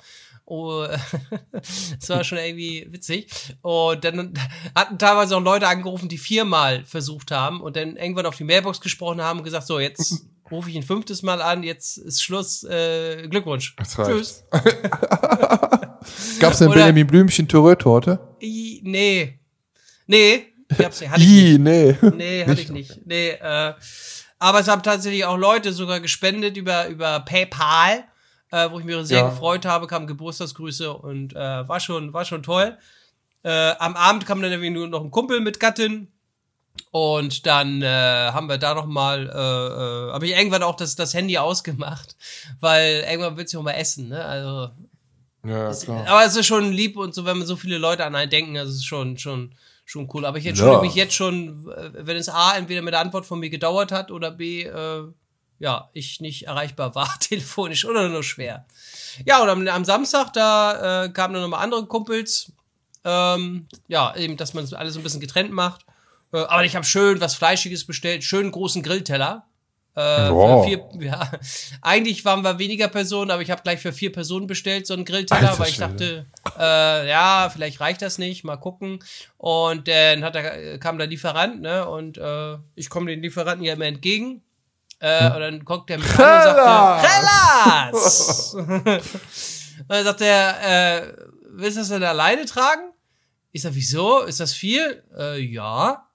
[0.46, 0.84] Oh,
[1.52, 3.30] das war schon irgendwie witzig.
[3.62, 4.34] Und dann
[4.74, 8.80] hatten teilweise auch Leute angerufen, die viermal versucht haben und dann irgendwann auf die Mailbox
[8.82, 12.62] gesprochen haben und gesagt, so, jetzt rufe ich ein fünftes Mal an, jetzt ist Schluss,
[12.64, 13.74] äh, Glückwunsch.
[13.76, 14.10] Das reicht.
[14.10, 14.44] Tschüss.
[16.40, 18.18] Gab's denn Oder- Benjamin Blümchen Tourette-Torte?
[18.40, 19.38] Nee.
[20.06, 21.28] Nee, ich hab's, hatte ich
[21.58, 21.60] nicht.
[21.60, 21.96] Nee.
[22.14, 23.00] Nee, hatte ich nicht.
[23.06, 23.72] Nee, äh,
[24.38, 28.04] aber es haben tatsächlich auch Leute sogar gespendet über, über PayPal,
[28.50, 29.30] äh, wo ich mich sehr Ja.
[29.30, 31.38] gefreut habe, kamen Geburtstagsgrüße und äh,
[31.68, 32.76] war schon, war schon toll.
[33.42, 36.08] Äh, am Abend kam dann irgendwie nur noch ein Kumpel mit Gattin.
[36.90, 37.86] Und dann äh,
[38.32, 42.16] haben wir da noch mal, äh, äh, habe ich irgendwann auch das, das Handy ausgemacht,
[42.60, 44.24] weil irgendwann willst du auch mal essen, ne?
[44.24, 44.70] Also
[45.44, 46.06] Ja, klar.
[46.08, 48.54] aber es ist schon lieb und so, wenn man so viele Leute an einen denken,
[48.54, 49.54] das ist schon, schon,
[49.84, 50.24] schon cool.
[50.24, 50.82] Aber ich entschuldige Ja.
[50.82, 54.10] mich jetzt schon, äh, wenn es A, entweder mit der Antwort von mir gedauert hat
[54.10, 55.02] oder B, äh,
[55.60, 58.66] ja, ich nicht erreichbar war, telefonisch oder nur schwer.
[59.24, 62.52] Ja, und am, am Samstag, da äh, kamen dann nochmal andere Kumpels.
[63.04, 65.84] Ähm, ja, eben, dass man alles so ein bisschen getrennt macht.
[66.34, 69.46] Äh, aber ich habe schön was Fleischiges bestellt, schön großen Grillteller.
[69.96, 70.66] Äh, Wow.
[70.66, 71.30] vier, ja,
[71.80, 75.04] eigentlich waren wir weniger Personen, aber ich habe gleich für vier Personen bestellt, so einen
[75.04, 76.26] Grillteller, Alter weil ich dachte,
[76.58, 78.98] äh, ja, vielleicht reicht das nicht, mal gucken.
[79.36, 81.86] Und dann hat er, kam der Lieferant, ne?
[81.88, 84.42] Und äh, ich komme den Lieferanten ja immer entgegen.
[84.98, 88.54] Äh, Und dann guckt er mich an und sagte, Hellas!
[88.54, 91.12] und dann sagt er, äh,
[91.50, 92.90] willst du das denn alleine tragen?
[93.52, 94.22] Ich sag, wieso?
[94.22, 95.04] Ist das viel?
[95.16, 96.08] Äh, ja.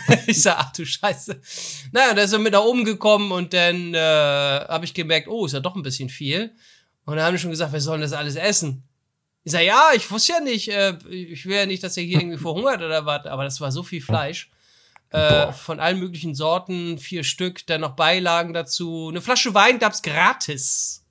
[0.26, 1.40] ich sag, ach du Scheiße.
[1.92, 5.46] Naja, dann ist er mit nach oben gekommen und dann äh, habe ich gemerkt, oh,
[5.46, 6.52] ist ja doch ein bisschen viel.
[7.04, 8.82] Und dann haben die schon gesagt, wir sollen das alles essen.
[9.44, 12.18] Ich sag, ja, ich wusste ja nicht, äh, ich will ja nicht, dass er hier
[12.20, 14.50] irgendwie verhungert oder was, aber das war so viel Fleisch.
[15.10, 19.06] Äh, von allen möglichen Sorten, vier Stück, dann noch Beilagen dazu.
[19.08, 21.04] Eine Flasche Wein gab's gratis.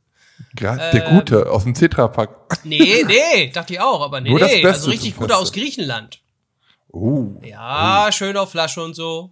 [0.57, 2.59] Gra- der Gute aus dem Tetrapack.
[2.66, 4.66] Nee, nee, dachte ich auch, aber nee, nee.
[4.66, 6.20] Also richtig gute aus Griechenland.
[6.95, 7.41] Oh.
[7.43, 9.31] Ja, schön auf Flasche und so.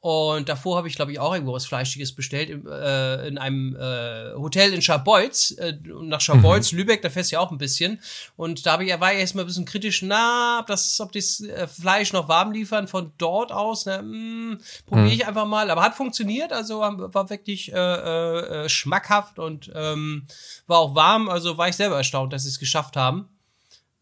[0.00, 3.74] Und davor habe ich, glaube ich, auch irgendwo was Fleischiges bestellt im, äh, in einem
[3.76, 5.52] äh, Hotel in Scharbeutz.
[5.58, 8.00] Äh, nach Scharbeutz, Lübeck, da fährst du ja auch ein bisschen.
[8.36, 11.40] Und da hab ich, war ich erstmal ein bisschen kritisch, na, ob das, ob das
[11.40, 15.70] äh, Fleisch noch warm liefern von dort aus, ne, mh, probiere ich einfach mal.
[15.70, 20.26] Aber hat funktioniert, also war war wirklich äh, äh, äh, schmackhaft und ähm,
[20.66, 21.28] war auch warm.
[21.28, 23.28] Also war ich selber erstaunt, dass sie es geschafft haben.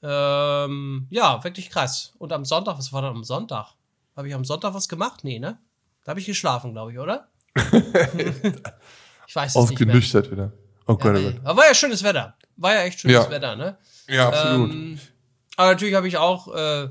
[0.07, 2.13] Ähm, ja, wirklich krass.
[2.19, 3.69] Und am Sonntag, was war dann am Sonntag?
[4.15, 5.25] Habe ich am Sonntag was gemacht?
[5.25, 5.59] Nee, ne?
[6.05, 7.29] Da habe ich geschlafen, glaube ich, oder?
[7.57, 10.31] ich weiß es nicht mehr.
[10.31, 10.53] Wieder.
[10.87, 11.35] Oh Gott, oh Gott.
[11.43, 12.35] Aber war ja schönes Wetter.
[12.57, 13.31] War ja echt schönes Ja.
[13.31, 13.79] Wetter, ne?
[14.07, 14.71] Ja, absolut.
[14.71, 15.01] Ähm,
[15.57, 16.89] aber natürlich habe ich auch, äh,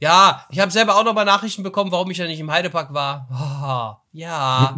[0.00, 2.92] ja, ich habe selber auch noch mal Nachrichten bekommen, warum ich ja nicht im Heidepark
[2.92, 3.26] war.
[3.30, 4.76] Ah, ja,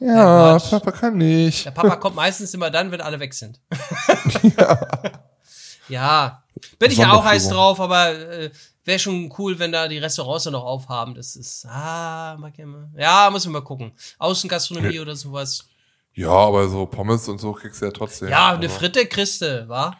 [0.00, 0.58] ja.
[0.58, 1.64] Papa kann nicht.
[1.66, 3.60] der Papa kommt meistens immer dann, wenn alle weg sind.
[5.88, 6.42] ja,
[6.78, 8.50] bin ich ja auch heiß drauf, aber äh,
[8.84, 11.14] wäre schon cool, wenn da die Restaurants dann noch aufhaben.
[11.14, 12.88] Das ist, ah, mag ich immer.
[12.96, 13.92] Ja, muss man mal gucken.
[14.18, 15.64] Außengastronomie oder sowas.
[16.14, 18.28] Ja, aber so Pommes und so kriegst du ja trotzdem.
[18.28, 19.94] Ja, eine Also, Fritte kriegste, wa?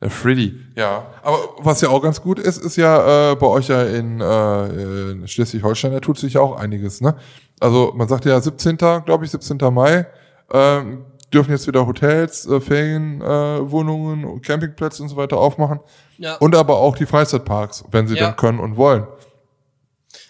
[0.00, 1.12] Der Freddy, ja.
[1.22, 5.10] Aber was ja auch ganz gut ist, ist ja äh, bei euch ja in, äh,
[5.10, 7.14] in Schleswig-Holstein, da tut sich ja auch einiges, ne?
[7.60, 8.78] Also man sagt ja 17.
[8.78, 9.58] glaube ich, 17.
[9.70, 10.06] Mai,
[10.50, 15.80] ähm, dürfen jetzt wieder Hotels, äh, Ferienwohnungen, äh, Campingplätze und so weiter aufmachen.
[16.18, 16.36] Ja.
[16.36, 18.26] Und aber auch die Freizeitparks, wenn sie Ja.
[18.26, 19.06] denn können und wollen.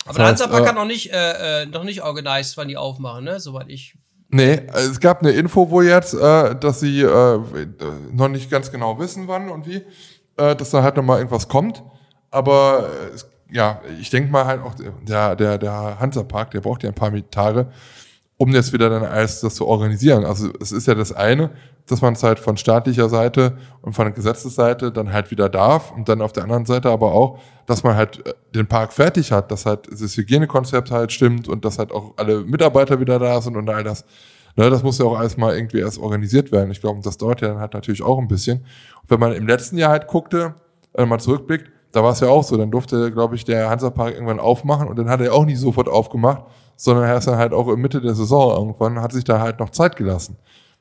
[0.06, 2.76] aber der heißt, Hansapark äh, hat noch nicht, äh, äh, noch nicht organisiert, wann die
[2.76, 3.40] aufmachen, ne?
[3.40, 3.94] Soweit ich.
[4.28, 7.38] Nee, es gab eine Info wohl jetzt, äh, dass sie äh,
[8.12, 9.84] noch nicht ganz genau wissen, wann und wie,
[10.36, 11.82] äh, dass da halt nochmal irgendwas kommt.
[12.30, 16.90] Aber äh, ja, ich denke mal halt auch, der, der, der Hansapark, der braucht ja
[16.90, 17.72] ein paar Tage,
[18.40, 20.24] um jetzt wieder dann alles das zu organisieren.
[20.24, 21.50] Also es ist ja das eine,
[21.86, 26.08] dass man es halt von staatlicher Seite und von Gesetzesseite dann halt wieder darf und
[26.08, 29.50] dann auf der anderen Seite aber auch, dass man halt äh, den Park fertig hat,
[29.50, 33.58] dass halt das Hygienekonzept halt stimmt und dass halt auch alle Mitarbeiter wieder da sind
[33.58, 34.06] und all das.
[34.56, 36.70] Ne, das muss ja auch alles mal irgendwie erst organisiert werden.
[36.70, 38.60] Ich glaube, das dauert ja dann halt natürlich auch ein bisschen.
[39.02, 40.54] Und wenn man im letzten Jahr halt guckte,
[40.94, 42.56] wenn man zurückblickt, da war es ja auch so.
[42.56, 45.90] Dann durfte, glaube ich, der Hansapark irgendwann aufmachen und dann hat er auch nicht sofort
[45.90, 46.44] aufgemacht,
[46.82, 49.58] sondern er ist dann halt auch in Mitte der Saison irgendwann, hat sich da halt
[49.60, 50.36] noch Zeit gelassen.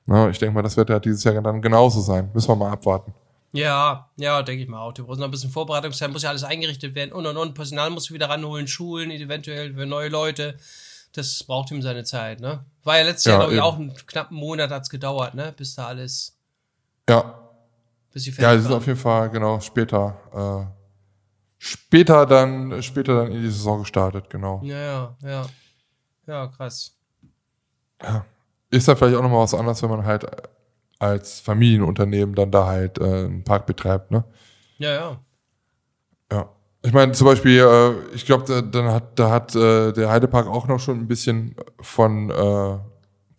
[0.05, 2.29] Ne, ich denke mal, das wird ja dieses Jahr dann genauso sein.
[2.33, 3.13] Müssen wir mal abwarten.
[3.51, 4.93] Ja, ja, denke ich mal auch.
[4.93, 7.53] Die brauchen noch ein bisschen Vorbereitungszeit, muss ja alles eingerichtet werden und und und.
[7.53, 10.55] Personal muss wieder ranholen, Schulen, eventuell für neue Leute.
[11.13, 12.63] Das braucht ihm seine Zeit, ne?
[12.83, 15.53] War ja letztes Ja, Jahr, glaube ich, auch einen knappen Monat hat's gedauert, ne?
[15.57, 16.37] Bis da alles,
[17.09, 17.39] Ja,
[18.13, 18.77] bis sie ja, die sind waren.
[18.77, 20.71] auf jeden Fall genau später, äh,
[21.57, 24.61] später dann, später dann in die Saison gestartet, genau.
[24.63, 25.45] Ja, ja, ja.
[26.29, 26.95] Ja, krass.
[28.03, 28.23] Ja.
[28.69, 30.27] Ist da vielleicht auch nochmal was anderes, wenn man halt
[30.99, 34.23] als Familienunternehmen dann da halt äh, einen Park betreibt, ne?
[34.77, 35.19] Ja, ja.
[36.31, 36.49] Ja.
[36.83, 40.45] Ich meine, zum Beispiel, äh, ich glaube, da, dann hat, da hat äh, der Heidepark
[40.45, 42.77] auch noch schon ein bisschen von äh,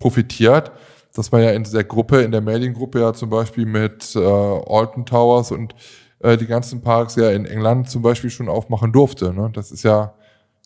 [0.00, 0.72] profitiert,
[1.14, 5.06] dass man ja in der Gruppe, in der Mailing-Gruppe ja zum Beispiel mit äh, Alton
[5.06, 5.76] Towers und
[6.18, 9.32] äh, die ganzen Parks ja in England zum Beispiel schon aufmachen durfte.
[9.32, 9.48] Ne?
[9.52, 10.12] Das ist ja,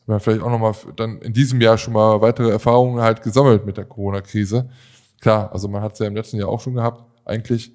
[0.07, 3.77] man vielleicht auch nochmal dann in diesem Jahr schon mal weitere Erfahrungen halt gesammelt mit
[3.77, 4.69] der Corona-Krise.
[5.21, 7.73] Klar, also man hat es ja im letzten Jahr auch schon gehabt, eigentlich.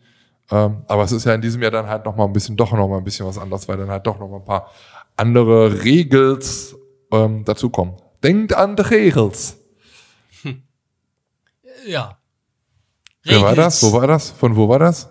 [0.51, 2.99] Ähm, aber es ist ja in diesem Jahr dann halt nochmal ein bisschen, doch nochmal
[2.99, 4.71] ein bisschen was anderes, weil dann halt doch nochmal ein paar
[5.15, 6.75] andere Regels
[7.11, 7.95] ähm, dazukommen.
[8.23, 9.57] Denkt an die Regels.
[11.85, 12.17] Ja.
[13.23, 13.79] Wer war Regels.
[13.79, 13.83] das?
[13.83, 14.29] Wo war das?
[14.31, 15.09] Von wo war das?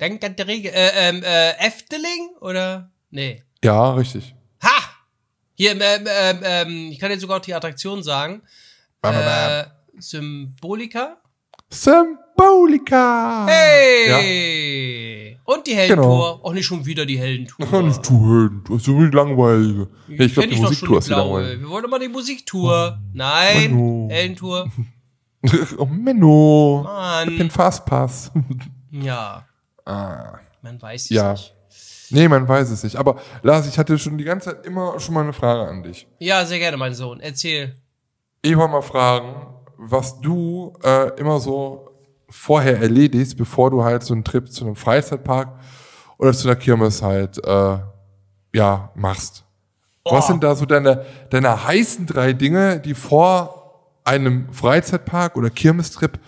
[0.00, 0.72] Denkt an die Regel.
[0.72, 2.30] Äh, ähm, äh, Efteling?
[2.40, 2.90] Oder?
[3.10, 3.42] Nee.
[3.62, 4.34] Ja, richtig.
[5.62, 8.42] Hier, ähm, ähm, ähm, ich kann jetzt sogar auch die Attraktion sagen.
[9.02, 9.62] Äh,
[9.96, 11.18] Symbolika?
[11.70, 13.46] Symbolika.
[13.46, 15.38] Hey!
[15.44, 16.44] Und die Heldentour.
[16.44, 17.64] Auch nicht schon wieder die Heldentour.
[17.64, 19.88] Ach, nicht du Helden, du hast so eine langweilige.
[20.08, 21.40] Nee, ich glaube, die Musiktour ist die die blaue.
[21.40, 21.62] langweilige.
[21.62, 22.98] Wir wollen doch mal die Musiktour.
[23.12, 24.08] Nein, Manu.
[24.10, 24.68] Heldentour.
[25.78, 26.80] oh, Menno.
[26.82, 27.30] Mann.
[27.30, 28.32] Ich bin Fastpass.
[28.90, 29.46] Ja,
[29.84, 30.40] ah.
[30.60, 31.30] man weiß es Ja.
[31.34, 31.54] nicht.
[32.12, 32.96] Nee, man weiß es nicht.
[32.96, 36.06] Aber Lars, ich hatte schon die ganze Zeit immer schon mal eine Frage an dich.
[36.18, 37.20] Ja, sehr gerne, mein Sohn.
[37.20, 37.74] Erzähl.
[38.42, 39.46] Ich wollte mal fragen,
[39.78, 41.88] was du äh, immer so
[42.28, 45.58] vorher erledigst, bevor du halt so einen Trip zu einem Freizeitpark
[46.18, 47.78] oder zu einer Kirmes halt äh,
[48.54, 49.44] ja machst.
[50.04, 50.28] Was Oh.
[50.32, 56.18] sind da so deine deine heißen drei Dinge, die vor einem Freizeitpark oder Kirmestrip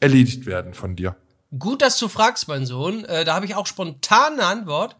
[0.00, 1.14] erledigt werden von dir?
[1.56, 3.04] Gut, dass du fragst, mein Sohn.
[3.04, 4.96] Äh, da habe ich auch spontan eine Antwort.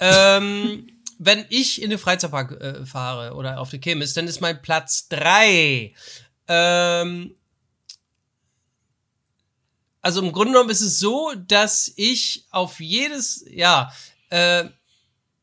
[0.00, 0.86] Ähm,
[1.18, 5.08] wenn ich in den Freizeitpark äh, fahre oder auf der Kirmes, dann ist mein Platz
[5.08, 5.92] drei.
[6.46, 7.34] Ähm,
[10.00, 13.92] also im Grunde genommen ist es so, dass ich auf jedes, ja,
[14.30, 14.64] äh,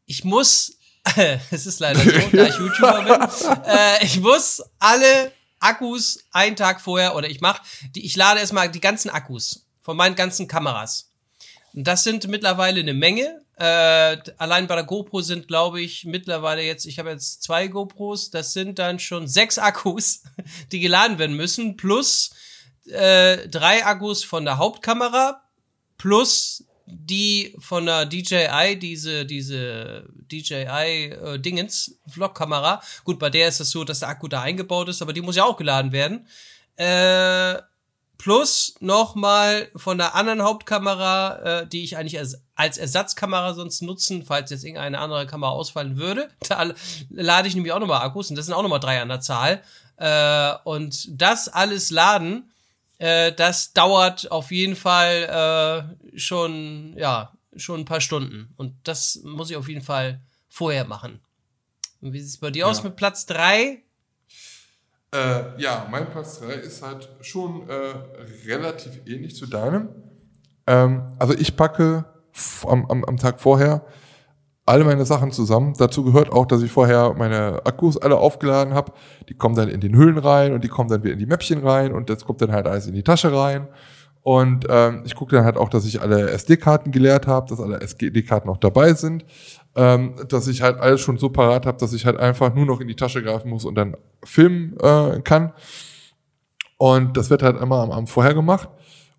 [0.06, 0.78] ich muss,
[1.51, 6.82] es ist leider so, da ich YouTuber bin, äh, ich muss alle Akkus einen Tag
[6.82, 7.62] vorher oder ich mache,
[7.93, 11.12] die, ich lade erstmal die ganzen Akkus von meinen ganzen Kameras.
[11.74, 13.45] Und das sind mittlerweile eine Menge.
[13.58, 18.30] Äh, allein bei der GoPro sind, glaube ich, mittlerweile jetzt, ich habe jetzt zwei GoPros,
[18.30, 20.24] das sind dann schon sechs Akkus,
[20.72, 22.32] die geladen werden müssen, plus
[22.88, 25.41] äh, drei Akkus von der Hauptkamera,
[25.97, 31.68] plus die von der DJI, diese, diese DJI äh,
[32.08, 32.82] Vlogkamera.
[33.03, 35.36] Gut, bei der ist es so, dass der Akku da eingebaut ist, aber die muss
[35.36, 36.28] ja auch geladen werden.
[36.76, 37.62] Äh,
[38.18, 44.24] plus nochmal von der anderen Hauptkamera, äh, die ich eigentlich als, als Ersatzkamera sonst nutzen,
[44.26, 46.30] falls jetzt irgendeine andere Kamera ausfallen würde.
[46.47, 46.74] Da
[47.09, 49.61] lade ich nämlich auch nochmal Akkus und das sind auch nochmal drei an der Zahl.
[49.97, 52.51] Äh, und das alles laden,
[52.97, 58.53] äh, das dauert auf jeden Fall äh, schon, ja, schon ein paar Stunden.
[58.57, 61.20] Und das muss ich auf jeden Fall vorher machen.
[62.01, 62.84] Und wie sieht es bei dir aus Ja.
[62.86, 63.82] mit Platz drei?
[65.16, 69.89] Äh, ja, mein Platz 3 ist halt schon äh, relativ ähnlich zu deinem.
[70.68, 72.03] Ähm, also ich packe
[72.68, 73.86] am, am, am Tag vorher
[74.66, 75.74] alle meine Sachen zusammen.
[75.78, 78.91] Dazu gehört auch, dass ich vorher meine Akkus alle aufgeladen habe.
[79.30, 81.66] Die kommen dann in den Hüllen rein und die kommen dann wieder in die Mäppchen
[81.66, 83.68] rein und das kommt dann halt alles in die Tasche rein.
[84.22, 87.80] Und ähm, ich gucke dann halt auch, dass ich alle SD-Karten geleert habe, dass alle
[87.80, 89.24] SD-Karten auch dabei sind,
[89.76, 92.80] ähm, dass ich halt alles schon so parat habe, dass ich halt einfach nur noch
[92.80, 95.54] in die Tasche greifen muss und dann filmen äh, kann.
[96.78, 98.70] Und das wird halt immer am Abend vorher gemacht.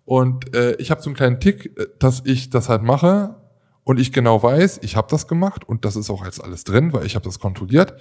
[0.05, 3.35] Und äh, ich habe so einen kleinen Tick, äh, dass ich das halt mache
[3.83, 6.91] und ich genau weiß, ich habe das gemacht und das ist auch jetzt alles drin,
[6.93, 7.93] weil ich habe das kontrolliert.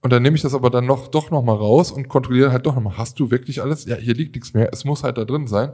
[0.00, 2.66] Und dann nehme ich das aber dann noch doch noch mal raus und kontrolliere halt
[2.66, 3.84] doch noch mal, hast du wirklich alles?
[3.86, 5.72] Ja, hier liegt nichts mehr, es muss halt da drin sein.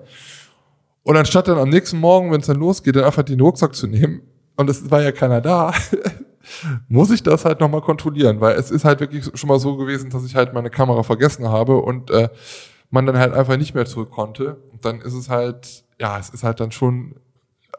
[1.03, 3.87] Und anstatt dann am nächsten Morgen, wenn es dann losgeht, dann einfach den Rucksack zu
[3.87, 4.23] nehmen
[4.61, 5.73] und es war ja keiner da,
[6.89, 9.77] muss ich das halt noch mal kontrollieren, weil es ist halt wirklich schon mal so
[9.77, 12.29] gewesen, dass ich halt meine Kamera vergessen habe und äh,
[12.91, 14.57] man dann halt einfach nicht mehr zurück konnte.
[14.71, 17.17] Und dann ist es halt, ja, es ist halt dann schon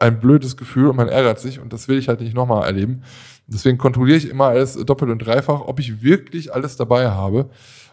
[0.00, 3.04] ein blödes Gefühl und man ärgert sich und das will ich halt nicht nochmal erleben.
[3.46, 7.48] Deswegen kontrolliere ich immer alles doppelt und dreifach, ob ich wirklich alles dabei habe.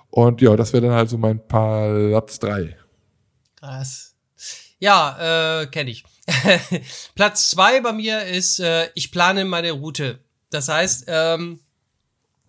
[0.10, 2.76] Und ja, das wäre dann halt so mein Platz drei.
[3.60, 4.16] Krass.
[4.80, 6.06] Ja, äh, kenne ich.
[7.16, 10.20] Platz zwei bei mir ist, äh, ich plane meine Route.
[10.50, 11.60] Das heißt, ähm,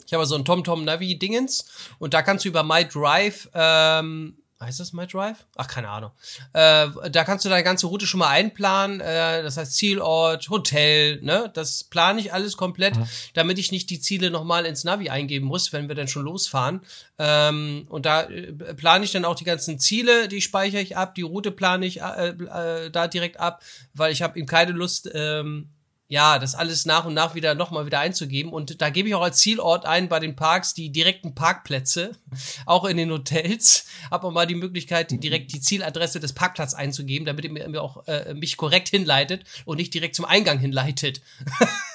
[0.07, 1.67] ich habe so ein TomTom Navi Dingens
[1.99, 5.47] und da kannst du über My Drive ähm, heißt das My Drive?
[5.57, 6.11] Ach, keine Ahnung.
[6.53, 9.01] Äh, da kannst du deine ganze Route schon mal einplanen.
[9.01, 11.51] Äh, das heißt Zielort, Hotel, ne?
[11.55, 13.07] Das plane ich alles komplett, mhm.
[13.35, 16.83] damit ich nicht die Ziele nochmal ins Navi eingeben muss, wenn wir dann schon losfahren.
[17.19, 21.15] Ähm, und da äh, plane ich dann auch die ganzen Ziele, die speichere ich ab,
[21.15, 23.63] die Route plane ich äh, äh, da direkt ab,
[23.95, 25.71] weil ich habe eben keine Lust, ähm,
[26.11, 28.53] ja, das alles nach und nach wieder nochmal wieder einzugeben.
[28.53, 32.11] Und da gebe ich auch als Zielort ein bei den Parks die direkten Parkplätze,
[32.67, 33.87] auch in den Hotels.
[34.11, 38.09] Hab auch mal die Möglichkeit, direkt die Zieladresse des Parkplatzes einzugeben, damit ihr mir auch
[38.09, 41.23] äh, mich korrekt hinleitet und nicht direkt zum Eingang hinleitet.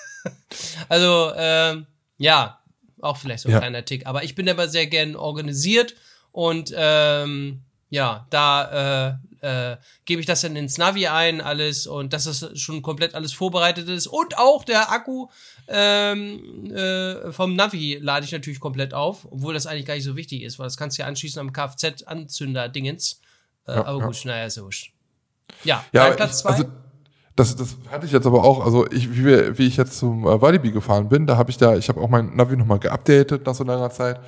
[0.87, 1.85] also, ähm,
[2.17, 2.61] ja,
[3.01, 3.59] auch vielleicht so ein ja.
[3.59, 4.07] kleiner Tick.
[4.07, 5.93] Aber ich bin aber sehr gern organisiert
[6.31, 12.25] und ähm, ja, da äh, gebe ich das dann ins Navi ein, alles und dass
[12.25, 14.07] das schon komplett alles vorbereitet ist.
[14.07, 15.27] Und auch der Akku
[15.67, 20.15] ähm, äh, vom Navi lade ich natürlich komplett auf, obwohl das eigentlich gar nicht so
[20.15, 23.21] wichtig ist, weil das kannst du ja anschließen am Kfz-Anzünder-Dingens.
[23.67, 24.31] Äh, ja, aber gut, ja.
[24.31, 24.91] naja, ist wurscht.
[25.63, 26.51] Ja, ja Platz zwei.
[26.51, 26.65] Also
[27.35, 30.41] das, das hatte ich jetzt aber auch, also ich, wie, wie ich jetzt zum äh,
[30.41, 33.55] Walibi gefahren bin, da habe ich da, ich habe auch mein Navi nochmal geupdatet nach
[33.55, 34.21] so langer Zeit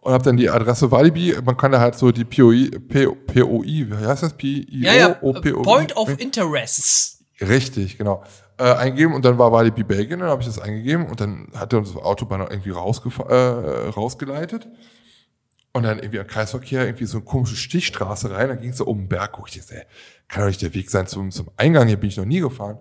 [0.00, 1.36] und habe dann die Adresse Walibi.
[1.44, 4.34] Man kann da halt so die POI, POI, wie heißt das?
[4.34, 5.08] PIO, ja, ja.
[5.14, 7.18] Point of Interests.
[7.40, 8.22] Richtig, genau.
[8.58, 11.72] Äh, eingeben und dann war Walibi Belgien, dann habe ich das eingegeben und dann hat
[11.72, 14.68] er uns das Autobahn irgendwie äh, rausgeleitet.
[15.72, 18.84] Und dann irgendwie ein Kreisverkehr, irgendwie so eine komische Stichstraße rein, dann ging es so
[18.86, 19.84] um den Berg, guck ich jetzt, ey,
[20.26, 22.78] kann doch nicht der Weg sein zum, zum Eingang, hier bin ich noch nie gefahren.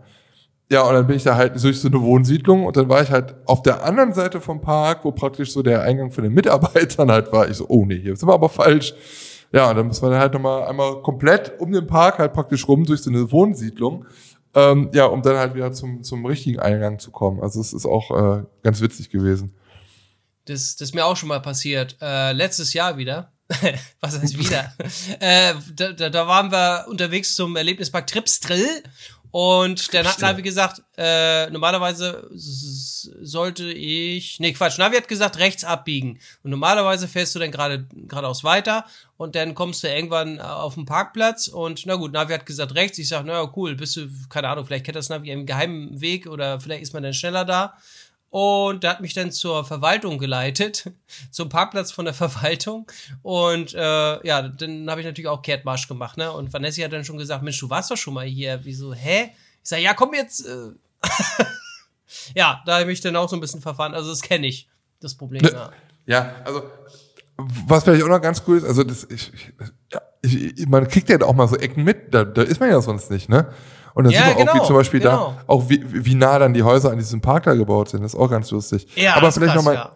[0.71, 3.09] Ja, und dann bin ich da halt durch so eine Wohnsiedlung und dann war ich
[3.09, 7.11] halt auf der anderen Seite vom Park, wo praktisch so der Eingang für den Mitarbeitern
[7.11, 7.49] halt war.
[7.49, 8.93] Ich so, oh nee, hier sind wir aber falsch.
[9.51, 12.67] Ja, und dann müssen wir dann halt nochmal einmal komplett um den Park halt praktisch
[12.67, 14.05] rum durch so eine Wohnsiedlung.
[14.53, 17.41] Ähm, ja, um dann halt wieder zum, zum richtigen Eingang zu kommen.
[17.41, 19.55] Also es ist auch äh, ganz witzig gewesen.
[20.45, 21.97] Das, das ist mir auch schon mal passiert.
[21.99, 23.31] Äh, letztes Jahr wieder.
[23.99, 24.71] Was heißt wieder?
[25.19, 28.83] äh, da, da, da waren wir unterwegs zum Erlebnispark Tripstrill
[29.31, 35.63] und der hat Navi gesagt, äh, normalerweise sollte ich, nee Quatsch, Navi hat gesagt rechts
[35.63, 36.19] abbiegen.
[36.43, 38.85] Und normalerweise fährst du dann gerade geradeaus weiter
[39.17, 42.97] und dann kommst du irgendwann auf den Parkplatz und na gut, Navi hat gesagt rechts.
[42.97, 46.25] Ich sag, naja cool, bist du, keine Ahnung, vielleicht kennt das Navi einen geheimen Weg
[46.25, 47.77] oder vielleicht ist man dann schneller da.
[48.29, 50.91] Und der hat mich dann zur Verwaltung geleitet,
[51.31, 52.89] zum Parkplatz von der Verwaltung.
[53.21, 56.31] Und äh, ja, dann habe ich natürlich auch Kehrtmarsch gemacht, ne?
[56.31, 58.59] Und Vanessa hat dann schon gesagt, Mensch, du warst doch schon mal hier.
[58.63, 59.31] Wieso, hä?
[59.63, 60.45] Ich sage, ja, komm jetzt.
[60.45, 60.71] Äh.
[62.35, 63.93] ja, da habe ich dann auch so ein bisschen verfahren.
[63.93, 64.67] Also das kenne ich,
[64.99, 65.41] das Problem.
[65.41, 65.71] Ne, ja.
[66.05, 66.63] ja, also
[67.67, 69.31] was vielleicht auch noch ganz cool ist, also das, ich,
[69.91, 72.81] ja, ich, man kriegt ja auch mal so Ecken mit, da, da ist man ja
[72.81, 73.53] sonst nicht, ne?
[73.99, 75.35] Und dann ja, sieht man genau, auch, wie genau, zum Beispiel genau.
[75.35, 78.01] da, auch wie, wie nah dann die Häuser an diesem Park da gebaut sind.
[78.01, 78.87] Das ist auch ganz lustig.
[78.95, 79.91] Ja, Aber vielleicht nochmal, ja.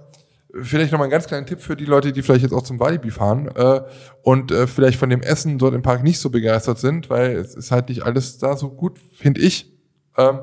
[0.62, 3.12] vielleicht nochmal einen ganz kleinen Tipp für die Leute, die vielleicht jetzt auch zum Walibi
[3.12, 3.80] fahren äh,
[4.22, 7.56] und äh, vielleicht von dem Essen dort im Park nicht so begeistert sind, weil es
[7.56, 9.72] ist halt nicht alles da so gut, finde ich.
[10.18, 10.40] Ähm,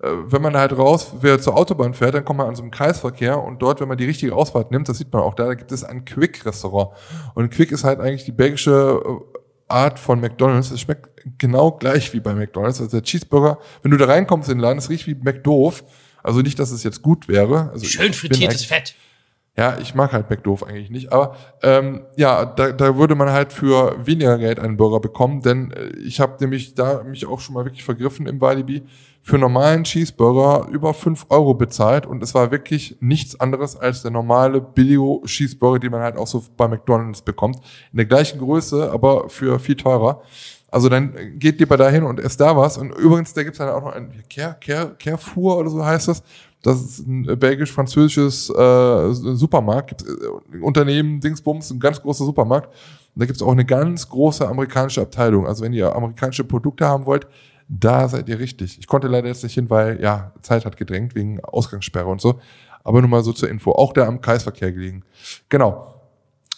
[0.00, 2.70] äh, wenn man halt raus, wer zur Autobahn fährt, dann kommt man an so einem
[2.70, 5.54] Kreisverkehr und dort, wenn man die richtige Ausfahrt nimmt, das sieht man auch da, da
[5.54, 6.90] gibt es ein Quick-Restaurant.
[7.34, 9.39] Und Quick ist halt eigentlich die belgische äh,
[9.70, 10.70] Art von McDonalds.
[10.70, 12.80] Es schmeckt genau gleich wie bei McDonalds.
[12.80, 15.84] Also der Cheeseburger, wenn du da reinkommst in den Laden, es riecht wie McDoof.
[16.22, 17.70] Also nicht, dass es jetzt gut wäre.
[17.72, 18.94] Also Schön frittiertes Fett.
[19.56, 21.12] Ja, ich mag halt McDoof eigentlich nicht.
[21.12, 25.72] Aber ähm, ja, da, da würde man halt für weniger Geld einen Burger bekommen, denn
[25.72, 28.82] äh, ich habe nämlich da mich auch schon mal wirklich vergriffen im Walibi
[29.22, 34.10] für normalen Cheeseburger über fünf Euro bezahlt und es war wirklich nichts anderes als der
[34.10, 37.56] normale Billigo Cheeseburger, den man halt auch so bei McDonalds bekommt.
[37.92, 40.22] In der gleichen Größe, aber für viel teurer.
[40.70, 42.78] Also dann geht lieber dahin und esst da was.
[42.78, 46.22] Und übrigens, da gibt's dann auch noch ein Care, Care, Carrefour oder so heißt das.
[46.62, 52.68] Das ist ein belgisch-französisches äh, Supermarkt, gibt, äh, Unternehmen, Dingsbums, ein ganz großer Supermarkt.
[53.14, 55.46] Und da gibt's auch eine ganz große amerikanische Abteilung.
[55.46, 57.26] Also wenn ihr amerikanische Produkte haben wollt,
[57.70, 58.78] da seid ihr richtig.
[58.80, 62.40] Ich konnte leider jetzt nicht hin, weil ja, Zeit hat gedrängt wegen Ausgangssperre und so.
[62.82, 63.72] Aber nur mal so zur Info.
[63.72, 65.04] Auch der am Kreisverkehr gelegen.
[65.48, 65.94] Genau.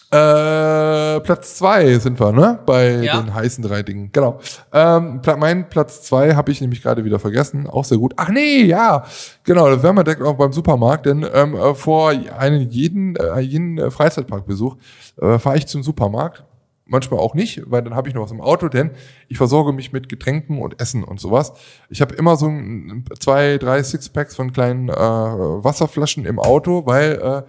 [0.09, 2.59] Äh, Platz zwei sind wir, ne?
[2.65, 3.21] Bei ja.
[3.21, 4.09] den heißen drei Dingen.
[4.11, 4.39] Genau.
[4.71, 7.67] Ähm, mein Platz zwei habe ich nämlich gerade wieder vergessen.
[7.67, 8.13] Auch sehr gut.
[8.17, 9.05] Ach nee, ja.
[9.43, 13.39] Genau, da wären wir direkt auch beim Supermarkt, denn ähm, äh, vor einen jeden, äh,
[13.39, 14.77] jeden Freizeitparkbesuch
[15.21, 16.43] äh, fahre ich zum Supermarkt
[16.85, 18.91] manchmal auch nicht, weil dann habe ich noch was im Auto, denn
[19.27, 21.53] ich versorge mich mit Getränken und Essen und sowas.
[21.89, 27.13] Ich habe immer so ein, zwei, drei Sixpacks von kleinen äh, Wasserflaschen im Auto, weil
[27.13, 27.43] äh,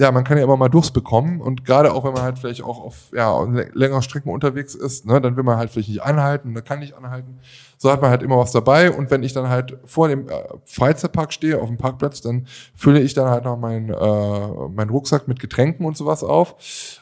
[0.00, 2.62] ja, man kann ja immer mal Durst bekommen und gerade auch wenn man halt vielleicht
[2.62, 3.42] auch auf ja,
[3.74, 6.94] längere Strecken unterwegs ist, ne, dann will man halt vielleicht nicht anhalten, dann kann nicht
[6.94, 7.40] anhalten.
[7.78, 10.32] So hat man halt immer was dabei und wenn ich dann halt vor dem äh,
[10.64, 15.28] Freizeitpark stehe, auf dem Parkplatz, dann fülle ich dann halt noch meinen äh, meinen Rucksack
[15.28, 16.56] mit Getränken und sowas auf.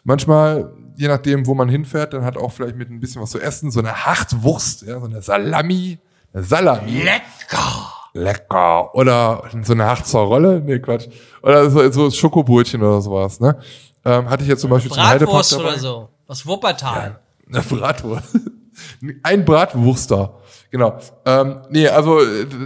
[0.04, 3.40] Manchmal, je nachdem, wo man hinfährt, dann hat auch vielleicht mit ein bisschen was zu
[3.40, 5.98] essen, so eine Hartwurst, ja, so eine Salami,
[6.32, 7.02] eine Salami.
[7.02, 7.96] Lecker!
[8.16, 8.94] lecker.
[8.94, 11.06] Oder so eine Harzer Rolle, nee, Quatsch.
[11.42, 13.56] Oder so, so Schokobrötchen oder sowas, ne?
[14.04, 16.08] Ähm, hatte ich jetzt zum Beispiel zum Bratwurst zum oder so.
[16.26, 17.20] Was Wuppertal.
[17.50, 18.40] Ja, eine Bratwurst.
[19.22, 20.34] Ein Bratwurster.
[20.70, 20.98] Genau.
[21.24, 22.18] Ähm, nee, also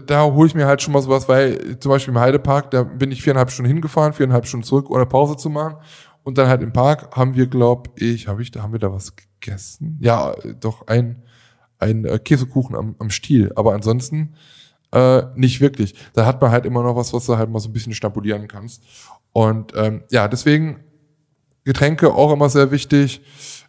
[0.07, 3.13] da hole ich mir halt schon mal sowas, weil zum Beispiel im Heidepark, da bin
[3.13, 5.77] ich viereinhalb Stunden hingefahren, viereinhalb Stunden zurück, ohne Pause zu machen.
[6.23, 8.93] Und dann halt im Park haben wir, glaub ich, habe ich, da haben wir da
[8.93, 9.99] was gegessen?
[10.01, 11.23] Ja, doch ein,
[11.79, 13.53] ein äh, Käsekuchen am, am Stiel.
[13.57, 14.35] Aber ansonsten
[14.93, 15.95] äh, nicht wirklich.
[16.15, 18.49] Da hat man halt immer noch was, was du halt mal so ein bisschen schnabulieren
[18.49, 18.83] kannst.
[19.33, 20.81] Und ähm, ja, deswegen
[21.65, 23.23] Getränke auch immer sehr wichtig.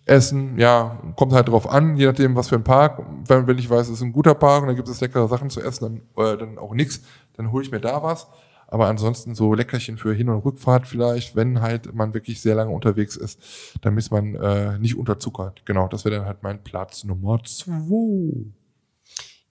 [0.06, 3.03] Essen, ja, kommt halt drauf an, je nachdem, was für ein Park.
[3.28, 5.49] Wenn, wenn ich weiß, es ist ein guter Park und da gibt es leckere Sachen
[5.49, 7.02] zu essen, dann, äh, dann auch nix,
[7.34, 8.28] dann hole ich mir da was.
[8.68, 12.72] Aber ansonsten so Leckerchen für Hin- und Rückfahrt vielleicht, wenn halt man wirklich sehr lange
[12.72, 13.40] unterwegs ist,
[13.82, 15.65] damit man äh, nicht unterzuckert.
[15.65, 18.45] Genau, das wäre dann halt mein Platz Nummer zwei.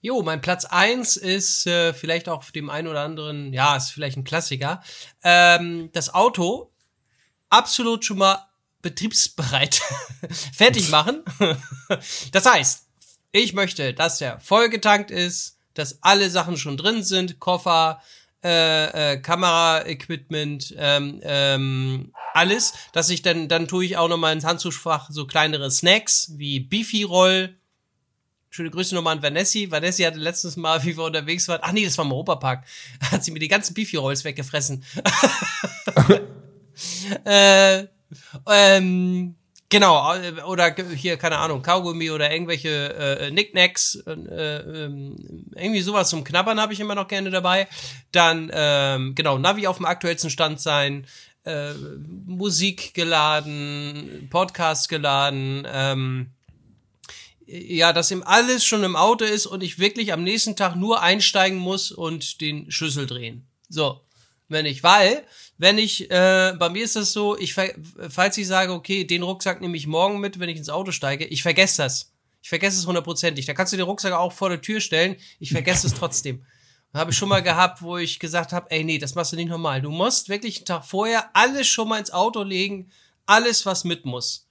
[0.01, 4.17] Jo, mein Platz eins ist äh, vielleicht auch dem einen oder anderen, ja, ist vielleicht
[4.17, 4.81] ein Klassiker.
[5.23, 6.71] Ähm, das Auto
[7.49, 8.39] absolut schon mal
[8.81, 9.81] betriebsbereit
[10.53, 11.23] fertig machen.
[12.31, 12.87] das heißt,
[13.31, 18.01] ich möchte, dass der vollgetankt ist, dass alle Sachen schon drin sind, Koffer,
[18.43, 24.33] äh, äh, Kameraequipment, ähm, ähm, alles, dass ich dann, dann tue ich auch noch mal
[24.33, 27.55] ins Handzugsfach so kleinere Snacks wie Beefy-Roll,
[28.53, 29.71] Schöne Grüße nochmal an Vanessi.
[29.71, 32.65] Vanessi hatte letztes Mal, wie wir unterwegs waren, ach nee, das war im Europapark,
[33.09, 34.83] hat sie mir die ganzen Beefy-Rolls weggefressen.
[37.23, 37.87] äh,
[38.47, 39.35] ähm,
[39.69, 40.13] genau,
[40.47, 44.89] oder hier, keine Ahnung, Kaugummi oder irgendwelche äh, Knickknacks, äh, äh,
[45.55, 47.67] irgendwie sowas zum Knabbern habe ich immer noch gerne dabei.
[48.11, 51.07] Dann, ähm, genau, Navi auf dem aktuellsten Stand sein,
[51.43, 51.73] äh,
[52.25, 56.31] Musik geladen, Podcast geladen, ähm,
[57.45, 61.01] ja, dass ihm alles schon im Auto ist und ich wirklich am nächsten Tag nur
[61.01, 63.47] einsteigen muss und den Schlüssel drehen.
[63.67, 64.01] So,
[64.51, 65.23] wenn ich, weil,
[65.57, 69.61] wenn ich, äh, bei mir ist das so, ich, falls ich sage, okay, den Rucksack
[69.61, 72.11] nehme ich morgen mit, wenn ich ins Auto steige, ich vergesse das.
[72.41, 73.45] Ich vergesse es hundertprozentig.
[73.45, 76.43] Da kannst du den Rucksack auch vor der Tür stellen, ich vergesse es trotzdem.
[76.93, 79.47] Habe ich schon mal gehabt, wo ich gesagt habe, ey, nee, das machst du nicht
[79.47, 79.81] normal.
[79.81, 82.91] Du musst wirklich einen Tag vorher alles schon mal ins Auto legen,
[83.25, 84.47] alles, was mit muss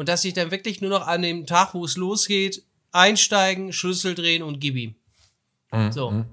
[0.00, 4.14] und dass ich dann wirklich nur noch an dem Tag, wo es losgeht, einsteigen, Schlüssel
[4.14, 4.94] drehen und gib ihm.
[5.72, 5.92] Mhm.
[5.92, 6.10] So.
[6.10, 6.24] Mhm.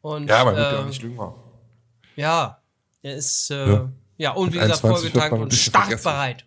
[0.00, 1.18] Und, ja, man wird ja auch nicht lügen.
[2.20, 2.58] Ja,
[3.02, 3.92] er ist, äh, ja.
[4.18, 6.44] ja, und wie gesagt, vollgetankt und startbereit.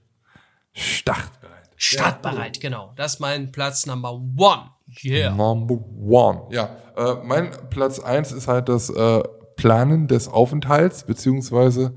[0.74, 1.70] Startbereit.
[1.76, 2.62] Startbereit, ja.
[2.62, 2.94] genau.
[2.96, 4.70] Das ist mein Platz Number One.
[5.04, 5.32] Yeah.
[5.34, 6.44] Number One.
[6.52, 9.24] Ja, äh, mein Platz eins ist halt das äh,
[9.56, 11.96] Planen des Aufenthalts, beziehungsweise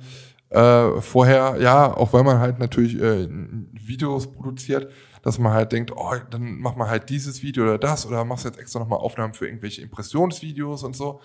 [0.49, 3.29] äh, vorher, ja, auch weil man halt natürlich äh,
[3.73, 4.91] Videos produziert,
[5.23, 8.45] dass man halt denkt, oh, dann mach mal halt dieses Video oder das oder machst
[8.45, 11.21] jetzt extra nochmal Aufnahmen für irgendwelche Impressionsvideos und so.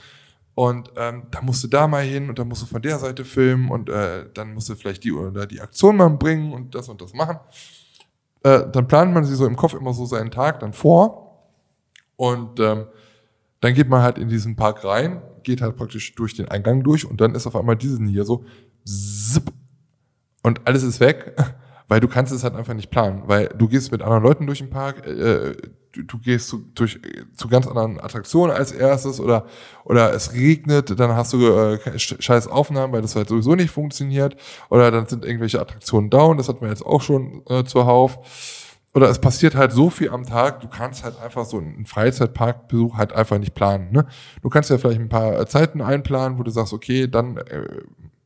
[0.53, 3.23] Und ähm, da musst du da mal hin und dann musst du von der Seite
[3.23, 6.89] filmen und äh, dann musst du vielleicht die oder die Aktion mal bringen und das
[6.89, 7.39] und das machen.
[8.43, 11.49] Äh, dann plant man sich so im Kopf immer so seinen Tag dann vor
[12.17, 12.85] und ähm,
[13.61, 17.09] dann geht man halt in diesen Park rein, geht halt praktisch durch den Eingang durch
[17.09, 18.43] und dann ist auf einmal diesen hier so
[18.83, 19.53] zipp,
[20.43, 21.35] und alles ist weg,
[21.87, 24.59] weil du kannst es halt einfach nicht planen, weil du gehst mit anderen Leuten durch
[24.59, 25.55] den Park, äh,
[25.93, 26.99] du, gehst zu, durch,
[27.35, 29.45] zu ganz anderen Attraktionen als erstes oder,
[29.83, 34.35] oder es regnet, dann hast du äh, scheiß Aufnahmen, weil das halt sowieso nicht funktioniert
[34.69, 38.19] oder dann sind irgendwelche Attraktionen down, das hatten wir jetzt auch schon äh, zuhauf
[38.93, 42.97] oder es passiert halt so viel am Tag, du kannst halt einfach so einen Freizeitparkbesuch
[42.97, 43.91] halt einfach nicht planen.
[43.91, 44.05] Ne?
[44.41, 47.81] Du kannst ja vielleicht ein paar Zeiten einplanen, wo du sagst, okay, dann äh,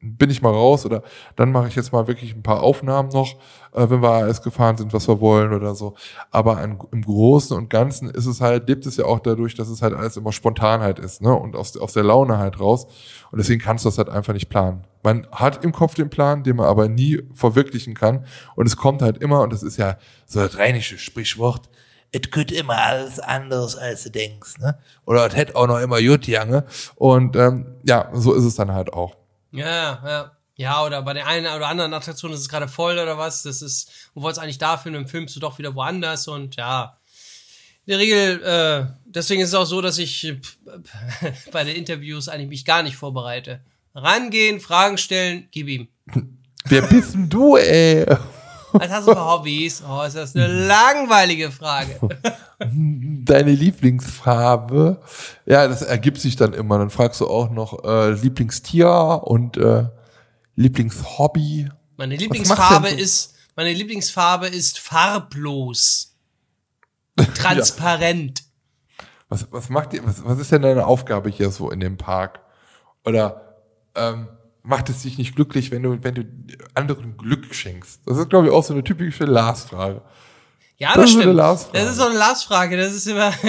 [0.05, 1.03] bin ich mal raus oder
[1.35, 3.33] dann mache ich jetzt mal wirklich ein paar Aufnahmen noch,
[3.73, 5.95] äh, wenn wir AS gefahren sind, was wir wollen oder so.
[6.31, 9.69] Aber an, im Großen und Ganzen ist es halt, lebt es ja auch dadurch, dass
[9.69, 11.33] es halt alles immer Spontanheit ist, ne?
[11.33, 12.85] Und aus, aus der Laune halt raus.
[13.31, 14.85] Und deswegen kannst du das halt einfach nicht planen.
[15.03, 18.25] Man hat im Kopf den Plan, den man aber nie verwirklichen kann.
[18.55, 21.69] Und es kommt halt immer, und das ist ja so das rheinische Sprichwort,
[22.11, 24.77] es geht immer alles anders, als du denkst, ne?
[25.05, 26.65] Oder es hätte auch noch immer gut jange.
[26.95, 29.15] Und ähm, ja, so ist es dann halt auch.
[29.57, 30.31] Ja, ja.
[30.57, 33.43] Ja, oder bei der einen oder anderen Attraktion ist es gerade voll oder was.
[33.43, 36.97] Das ist, wo wolltest eigentlich dafür dann filmst du doch wieder woanders und ja.
[37.85, 40.33] In der Regel, äh, deswegen ist es auch so, dass ich
[41.51, 43.61] bei den Interviews eigentlich mich gar nicht vorbereite.
[43.93, 45.89] Rangehen, Fragen stellen, gib ihm.
[46.65, 48.05] Wer bist denn du, ey?
[48.79, 49.83] Was hast du für Hobbys?
[49.87, 51.99] Oh, ist das eine langweilige Frage.
[52.59, 55.01] Deine Lieblingsfarbe?
[55.45, 56.77] Ja, das ergibt sich dann immer.
[56.77, 59.85] Dann fragst du auch noch äh, Lieblingstier und äh,
[60.55, 61.69] Lieblingshobby.
[61.97, 66.15] Meine Lieblingsfarbe ist, meine Lieblingsfarbe ist farblos.
[67.35, 68.43] Transparent.
[69.29, 72.41] Was, was macht ihr, was, was ist denn deine Aufgabe hier so in dem Park?
[73.05, 73.55] Oder
[73.95, 74.27] ähm,
[74.65, 76.23] macht es dich nicht glücklich, wenn du, wenn du
[76.73, 78.01] anderen Glück schenkst?
[78.05, 80.01] Das ist, glaube ich, auch so eine typische Lars-Frage.
[80.77, 81.37] Ja, Das das, ist eine stimmt.
[81.37, 81.79] Lars-Frage.
[81.79, 82.77] Das ist so eine Lars-Frage.
[82.77, 83.31] Das ist immer.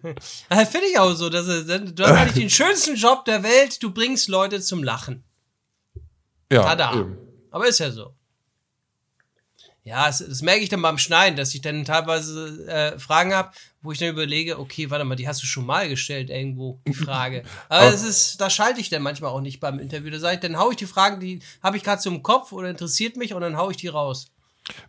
[0.00, 1.30] Finde ich auch so.
[1.30, 3.82] Das ist, du hast eigentlich den schönsten Job der Welt.
[3.82, 5.24] Du bringst Leute zum Lachen.
[6.52, 6.92] Ja, Tada.
[7.00, 7.16] eben.
[7.50, 8.14] Aber ist ja so.
[9.86, 13.50] Ja, das, das merke ich dann beim Schneiden, dass ich dann teilweise äh, Fragen habe,
[13.82, 16.94] wo ich dann überlege, okay, warte mal, die hast du schon mal gestellt irgendwo, die
[16.94, 17.42] Frage.
[17.68, 20.10] Aber das ist, da schalte ich dann manchmal auch nicht beim Interview.
[20.10, 22.52] Da sage ich, dann hau ich die Fragen, die habe ich gerade so im Kopf
[22.52, 24.32] oder interessiert mich und dann hau ich die raus.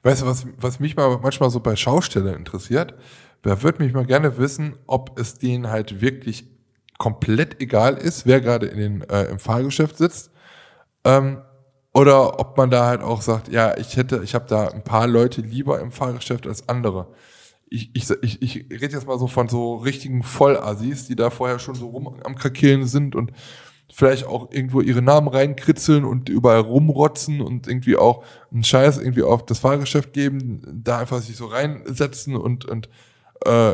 [0.04, 2.94] Weißt du, was, was mich mal manchmal so bei Schaustellern interessiert?
[3.42, 6.46] Da würde mich mal gerne wissen, ob es denen halt wirklich
[6.98, 10.32] komplett egal ist, wer gerade in den, äh, im Fahrgeschäft sitzt.
[11.04, 11.42] Ähm,
[11.96, 15.08] oder ob man da halt auch sagt, ja, ich hätte, ich habe da ein paar
[15.08, 17.08] Leute lieber im Fahrgeschäft als andere.
[17.70, 21.58] Ich, ich, ich, ich rede jetzt mal so von so richtigen Vollassis, die da vorher
[21.58, 23.32] schon so rum am Krakehlen sind und
[23.94, 29.24] vielleicht auch irgendwo ihre Namen reinkritzeln und überall rumrotzen und irgendwie auch einen Scheiß irgendwie
[29.24, 32.90] auf das Fahrgeschäft geben, da einfach sich so reinsetzen und, und
[33.46, 33.74] äh,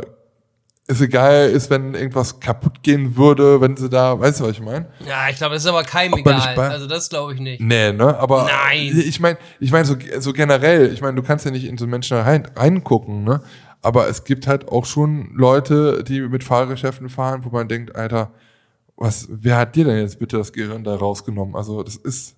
[0.92, 4.62] es egal ist, wenn irgendwas kaputt gehen würde, wenn sie da, weißt du, was ich
[4.62, 4.88] meine?
[5.08, 6.58] Ja, ich glaube, das ist aber keinem nicht egal.
[6.60, 7.62] Also das glaube ich nicht.
[7.62, 8.18] Nee, ne?
[8.18, 8.92] Aber Nein.
[8.98, 11.88] ich meine, ich meine so, so generell, ich meine, du kannst ja nicht in so
[11.88, 13.42] Menschen rein, reingucken, ne?
[13.82, 18.32] Aber es gibt halt auch schon Leute, die mit Fahrgeschäften fahren, wo man denkt, Alter,
[18.96, 21.56] was, wer hat dir denn jetzt bitte das Gehirn da rausgenommen?
[21.56, 22.36] Also das ist,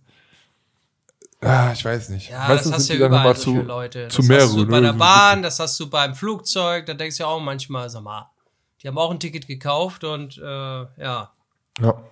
[1.42, 2.30] ah, ich weiß nicht.
[2.30, 4.08] Ja, Meistens das hast du ja überall zu, Leute.
[4.08, 7.24] zu das hast du bei der Bahn, das hast du beim Flugzeug, da denkst du
[7.24, 8.30] ja auch manchmal, sag mal,
[8.84, 11.32] die haben auch ein Ticket gekauft und äh, ja,
[11.80, 12.04] Ja.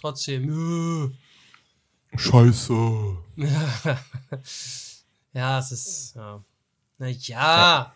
[0.00, 1.14] trotzdem.
[2.16, 3.16] Scheiße.
[5.36, 6.14] Ja, es ist.
[6.14, 6.40] Ja.
[6.98, 7.92] Na ja.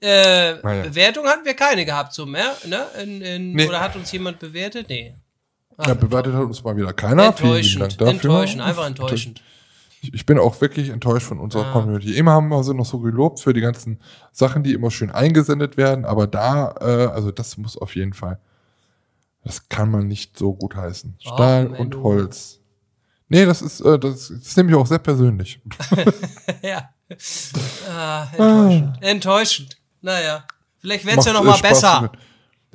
[0.00, 0.82] Äh, Na ja.
[0.82, 2.86] Bewertung hatten wir keine gehabt, so mehr, ne?
[3.00, 3.68] In, in, Nee.
[3.68, 4.88] Oder hat uns jemand bewertet?
[4.88, 5.14] Nee.
[5.78, 7.32] Ja, bewertet hat uns mal wieder keiner.
[7.32, 8.10] Vielen enttäuschend, Dank dafür.
[8.10, 9.42] enttäuschend, einfach enttäuschend.
[10.06, 11.72] Ich, ich bin auch wirklich enttäuscht von unserer Ja.
[11.72, 12.16] Community.
[12.16, 14.00] Immer haben wir sie noch so gelobt für die ganzen
[14.32, 18.38] Sachen, die immer schön eingesendet werden, aber da, äh, also das muss auf jeden Fall,
[19.44, 21.16] das kann man nicht so gut heißen.
[21.20, 21.96] Stahl Ach, und.
[21.96, 22.60] Holz.
[23.28, 25.60] Nee, das ist, äh, das, das nehme ich auch sehr persönlich.
[26.62, 26.90] ja.
[27.90, 28.98] Ah, enttäuschend.
[29.02, 29.76] Enttäuschend.
[30.00, 30.44] Naja.
[30.78, 31.94] Vielleicht wird's ja Macht, noch äh, mal Spaß besser.
[31.94, 32.12] damit.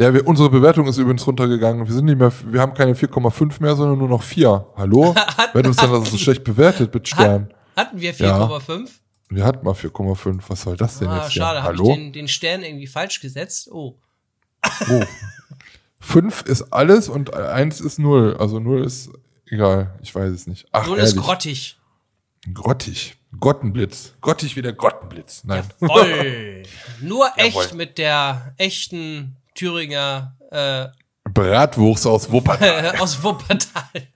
[0.01, 1.85] Ja, wir, unsere Bewertung ist übrigens runtergegangen.
[1.85, 4.65] Wir sind nicht mehr, wir haben keine 4,5 mehr, sondern nur noch 4.
[4.75, 5.13] Hallo?
[5.37, 7.53] Hat uns denn das so schlecht bewertet mit Sternen?
[7.75, 8.89] Hatten wir 4,5?
[9.29, 10.39] Wir hatten mal 4,5.
[10.47, 11.43] Was soll das denn Ah, jetzt hier?
[11.43, 11.95] schade, habe ich Hallo?
[11.95, 13.69] den, den Stern irgendwie falsch gesetzt.
[13.71, 13.99] Oh.
[14.89, 15.03] Oh.
[15.99, 18.35] Fünf ist alles und eins ist null.
[18.39, 19.11] Also null ist
[19.45, 19.97] egal.
[20.01, 20.65] Ich weiß es nicht.
[20.71, 21.23] Ach, Null ist ehrlich.
[21.25, 21.79] grottig.
[22.55, 23.17] grottig.
[23.39, 24.13] Gottenblitz.
[24.19, 25.43] Grottig wie der Gottenblitz.
[25.45, 25.63] Nein.
[25.79, 26.63] Voll.
[27.01, 27.77] Nur echt Jawohl.
[27.77, 30.87] mit der echten Thüringer äh,
[31.29, 32.95] Bratwurst aus Wuppertal.
[32.99, 34.07] aus Wuppertal.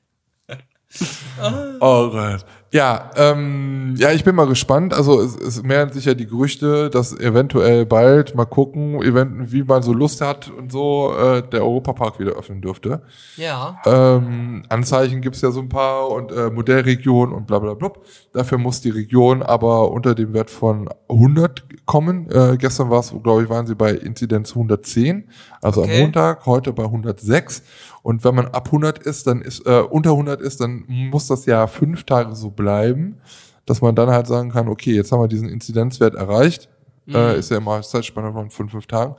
[1.79, 2.43] Oh Gott.
[2.71, 4.93] Ja, ähm, ja, ich bin mal gespannt.
[4.93, 9.63] Also es, es mehren sich ja die Gerüchte, dass eventuell bald mal gucken, event wie
[9.63, 13.03] man so Lust hat und so, äh, der Europapark wieder öffnen dürfte.
[13.37, 13.77] Ja.
[13.85, 17.91] Ähm, Anzeichen gibt's ja so ein paar und äh, Modellregion und bla bla bla.
[18.33, 22.29] Dafür muss die Region aber unter dem Wert von 100 kommen.
[22.29, 25.29] Äh, gestern war es, glaube ich, waren sie bei Inzidenz 110,
[25.65, 25.95] also Okay.
[25.95, 27.63] am Montag, heute bei 106.
[28.03, 31.45] Und wenn man ab 100 ist, dann ist, äh, unter 100 ist, dann muss das
[31.45, 33.17] ja fünf Tage so bleiben,
[33.65, 36.69] dass man dann halt sagen kann, okay, jetzt haben wir diesen Inzidenzwert erreicht.
[37.07, 39.15] Äh, ist ja immer Zeitspanne von fünf, fünf Tagen.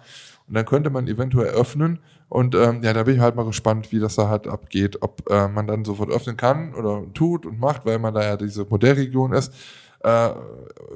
[0.48, 1.98] Und dann könnte man eventuell öffnen.
[2.28, 4.98] Und ähm, ja, da bin ich halt mal gespannt, wie das da halt abgeht.
[5.02, 8.36] Ob äh, man dann sofort öffnen kann oder tut und macht, weil man da ja
[8.36, 9.52] diese Modellregion ist.
[10.01, 10.31] Äh,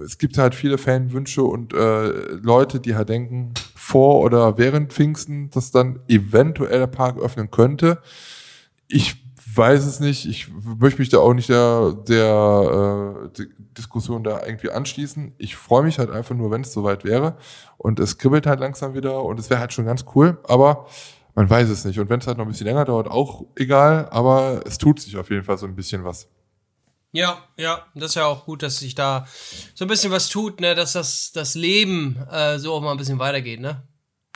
[0.04, 2.08] es gibt halt viele Fanwünsche und äh,
[2.42, 7.98] Leute, die halt denken, vor oder während Pfingsten, dass dann eventuell der Park öffnen könnte.
[8.88, 9.16] Ich
[9.56, 10.26] weiß es nicht.
[10.26, 10.48] Ich
[10.78, 13.46] möchte mich da auch nicht der, der äh,
[13.76, 15.34] Diskussion da irgendwie anschließen.
[15.38, 17.36] Ich freue mich halt einfach nur, wenn es soweit wäre.
[17.76, 20.86] Und es kribbelt halt langsam wieder und es wäre halt schon ganz cool, aber
[21.34, 21.98] man weiß es nicht.
[21.98, 25.16] Und wenn es halt noch ein bisschen länger dauert, auch egal, aber es tut sich
[25.16, 26.28] auf jeden Fall so ein bisschen was.
[27.12, 29.26] Ja, ja, das ist ja auch gut, dass sich da
[29.74, 32.98] so ein bisschen was tut, ne, dass das, das Leben äh, so auch mal ein
[32.98, 33.82] bisschen weitergeht, ne?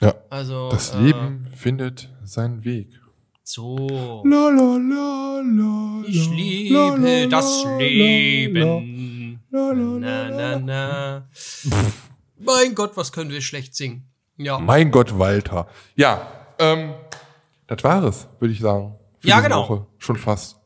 [0.01, 0.15] Ja.
[0.29, 0.71] Also.
[0.71, 2.89] Das äh, Leben findet seinen Weg.
[3.45, 4.23] So.
[4.25, 9.41] La, la, la, la, Ich liebe la, la, das Leben.
[9.51, 11.29] la, Na, na, na.
[12.39, 14.09] Mein Gott, was können wir schlecht singen.
[14.37, 14.59] Ja.
[14.59, 15.69] Mein Gott, Walter.
[15.95, 16.27] Ja,
[16.59, 16.95] ähm,
[17.69, 18.97] das war es, würde ich sagen.
[19.21, 19.69] für Ja, genau.
[19.69, 19.87] Woche.
[19.99, 20.57] Schon fast.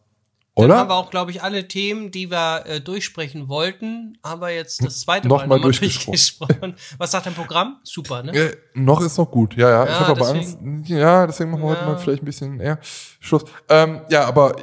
[0.58, 0.88] Dann haben Oder?
[0.90, 5.00] wir auch, glaube ich, alle Themen, die wir äh, durchsprechen wollten, haben wir jetzt das
[5.02, 6.12] zweite Noch Mal, mal nochmal durchgesprochen.
[6.12, 6.74] durchgesprochen.
[6.98, 7.78] Was sagt dein Programm?
[7.84, 8.32] Super, ne?
[8.32, 9.84] Äh, noch ist noch gut, ja, ja.
[9.84, 10.88] ich Ja, habe aber deswegen- Angst.
[10.90, 11.86] Ja, deswegen machen wir heute Ja.
[11.86, 12.78] mal vielleicht ein bisschen eher
[13.20, 13.44] Schluss.
[13.68, 14.56] Ähm, ja, aber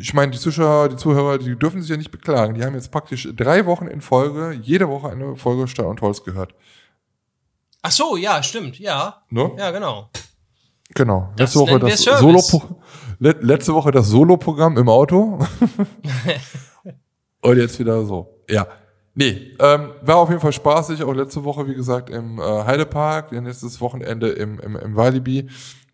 [0.00, 2.54] ich meine, die Zuschauer, die Zuhörer, die dürfen sich ja nicht beklagen.
[2.54, 6.24] Die haben jetzt praktisch drei Wochen in Folge, jede Woche eine Folge Stadt und Holz
[6.24, 6.54] gehört.
[7.82, 9.22] Ach so, ja, stimmt, ja.
[9.28, 9.50] Ne?
[9.58, 10.08] Ja, genau.
[10.94, 11.32] Genau.
[11.36, 12.60] Das letzte Woche das Service.
[13.18, 15.38] Let letzte Woche das Solo-Programm im Auto.
[17.42, 18.40] Und jetzt wieder so.
[18.48, 18.66] Ja.
[19.16, 21.04] Nee, ähm, war auf jeden Fall spaßig.
[21.04, 25.48] Auch letzte Woche, wie gesagt, im äh, Heidepark, nächstes Wochenende im, im, im Walibi.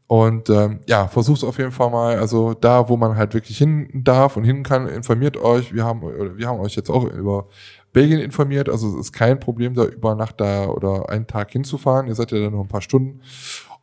[0.06, 3.88] Und ähm, ja, versucht auf jeden Fall mal, also da, wo man halt wirklich hin
[3.94, 5.72] darf und hin kann, informiert euch.
[5.72, 6.02] Wir haben,
[6.36, 7.47] wir haben euch jetzt auch über
[7.92, 8.68] Belgien informiert.
[8.68, 12.09] Also es ist kein Problem, da über Nacht da oder einen Tag hinzufahren.
[12.09, 13.20] Ihr seid ja da nur ein paar Stunden.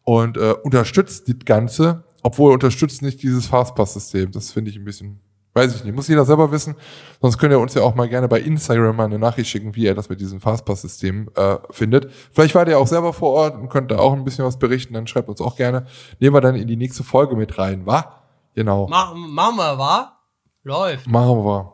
[0.04, 4.32] Und äh, unterstützt das Ganze, obwohl unterstützt nicht dieses Fastpass-System.
[4.34, 5.22] Das finde ich ein bisschen,
[5.54, 6.76] weiß ich nicht, muss jeder selber wissen.
[7.22, 9.86] Sonst könnt ihr uns ja auch mal gerne bei Instagram mal eine Nachricht schicken, wie
[9.86, 12.12] ihr das mit diesem Fastpass-System äh, findet.
[12.34, 14.94] Vielleicht wart ihr auch selber vor Ort und könnt da auch ein bisschen was berichten,
[14.94, 15.86] dann schreibt uns auch gerne.
[16.20, 18.24] Nehmen wir dann in die nächste Folge mit rein, wa?
[18.56, 18.88] Genau.
[18.90, 20.18] Mach, machen wir, wa?
[20.64, 21.08] Läuft.
[21.08, 21.72] Machen wir.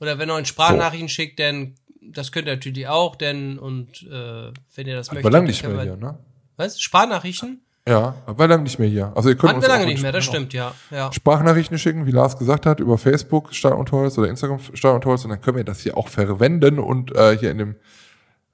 [0.00, 4.52] Oder wenn ihr uns Sprachnachrichten schickt, dann das könnt ihr natürlich auch, denn und äh,
[4.76, 5.24] wenn ihr das möchtet.
[5.24, 6.16] War lang nicht mehr hier, ne?
[6.56, 6.80] Was?
[6.80, 7.65] Sprachnachrichten?
[7.88, 9.12] Ja, war lang nicht mehr hier.
[9.14, 10.72] Also ihr könnt Hatten uns wir lange nicht mehr, das stimmt, ja.
[10.90, 11.12] ja.
[11.12, 15.06] Sprachnachrichten schicken, wie Lars gesagt hat, über Facebook Stadt und Holz oder Instagram Stadt und
[15.06, 17.76] Holz und dann können wir das hier auch verwenden und äh, hier in dem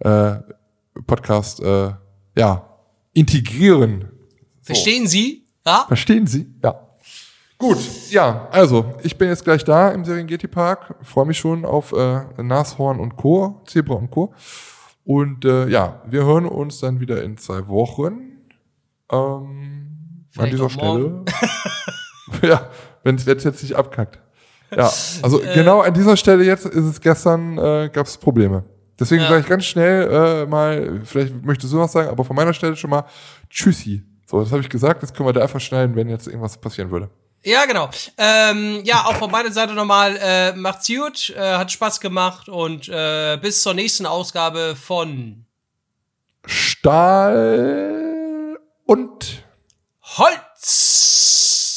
[0.00, 0.34] äh,
[1.06, 1.92] Podcast äh,
[2.36, 2.68] ja
[3.14, 4.10] integrieren.
[4.60, 5.46] Verstehen Sie?
[5.64, 5.84] Ja?
[5.86, 6.46] Verstehen Sie?
[6.62, 6.88] Ja.
[7.56, 7.78] Gut,
[8.10, 12.42] ja, also ich bin jetzt gleich da im Serengeti Park, freue mich schon auf äh,
[12.42, 14.34] Nashorn und Co., Zebra und Co.
[15.04, 18.31] Und äh, ja, wir hören uns dann wieder in zwei Wochen.
[19.12, 21.24] Ähm, an dieser Stelle.
[22.42, 22.68] ja,
[23.04, 24.18] wenn es jetzt nicht abkackt.
[24.74, 24.90] Ja,
[25.22, 25.54] also Äh.
[25.54, 28.64] genau an dieser Stelle jetzt ist es gestern, äh, gab es Probleme.
[28.98, 29.28] Deswegen Ja.
[29.28, 32.76] sage ich ganz schnell äh, mal, vielleicht möchtest du was sagen, aber von meiner Stelle
[32.76, 33.04] schon mal
[33.50, 34.02] Tschüssi.
[34.26, 36.90] So, das habe ich gesagt, das können wir da einfach schneiden, wenn jetzt irgendwas passieren
[36.90, 37.10] würde.
[37.44, 37.90] Ja, genau.
[38.16, 42.88] Ähm, ja, auch von meiner Seite nochmal, äh, macht's gut, äh, hat Spaß gemacht und
[42.88, 45.44] äh, bis zur nächsten Ausgabe von
[46.46, 48.21] Stahl
[48.92, 49.42] und
[50.02, 51.71] Holz.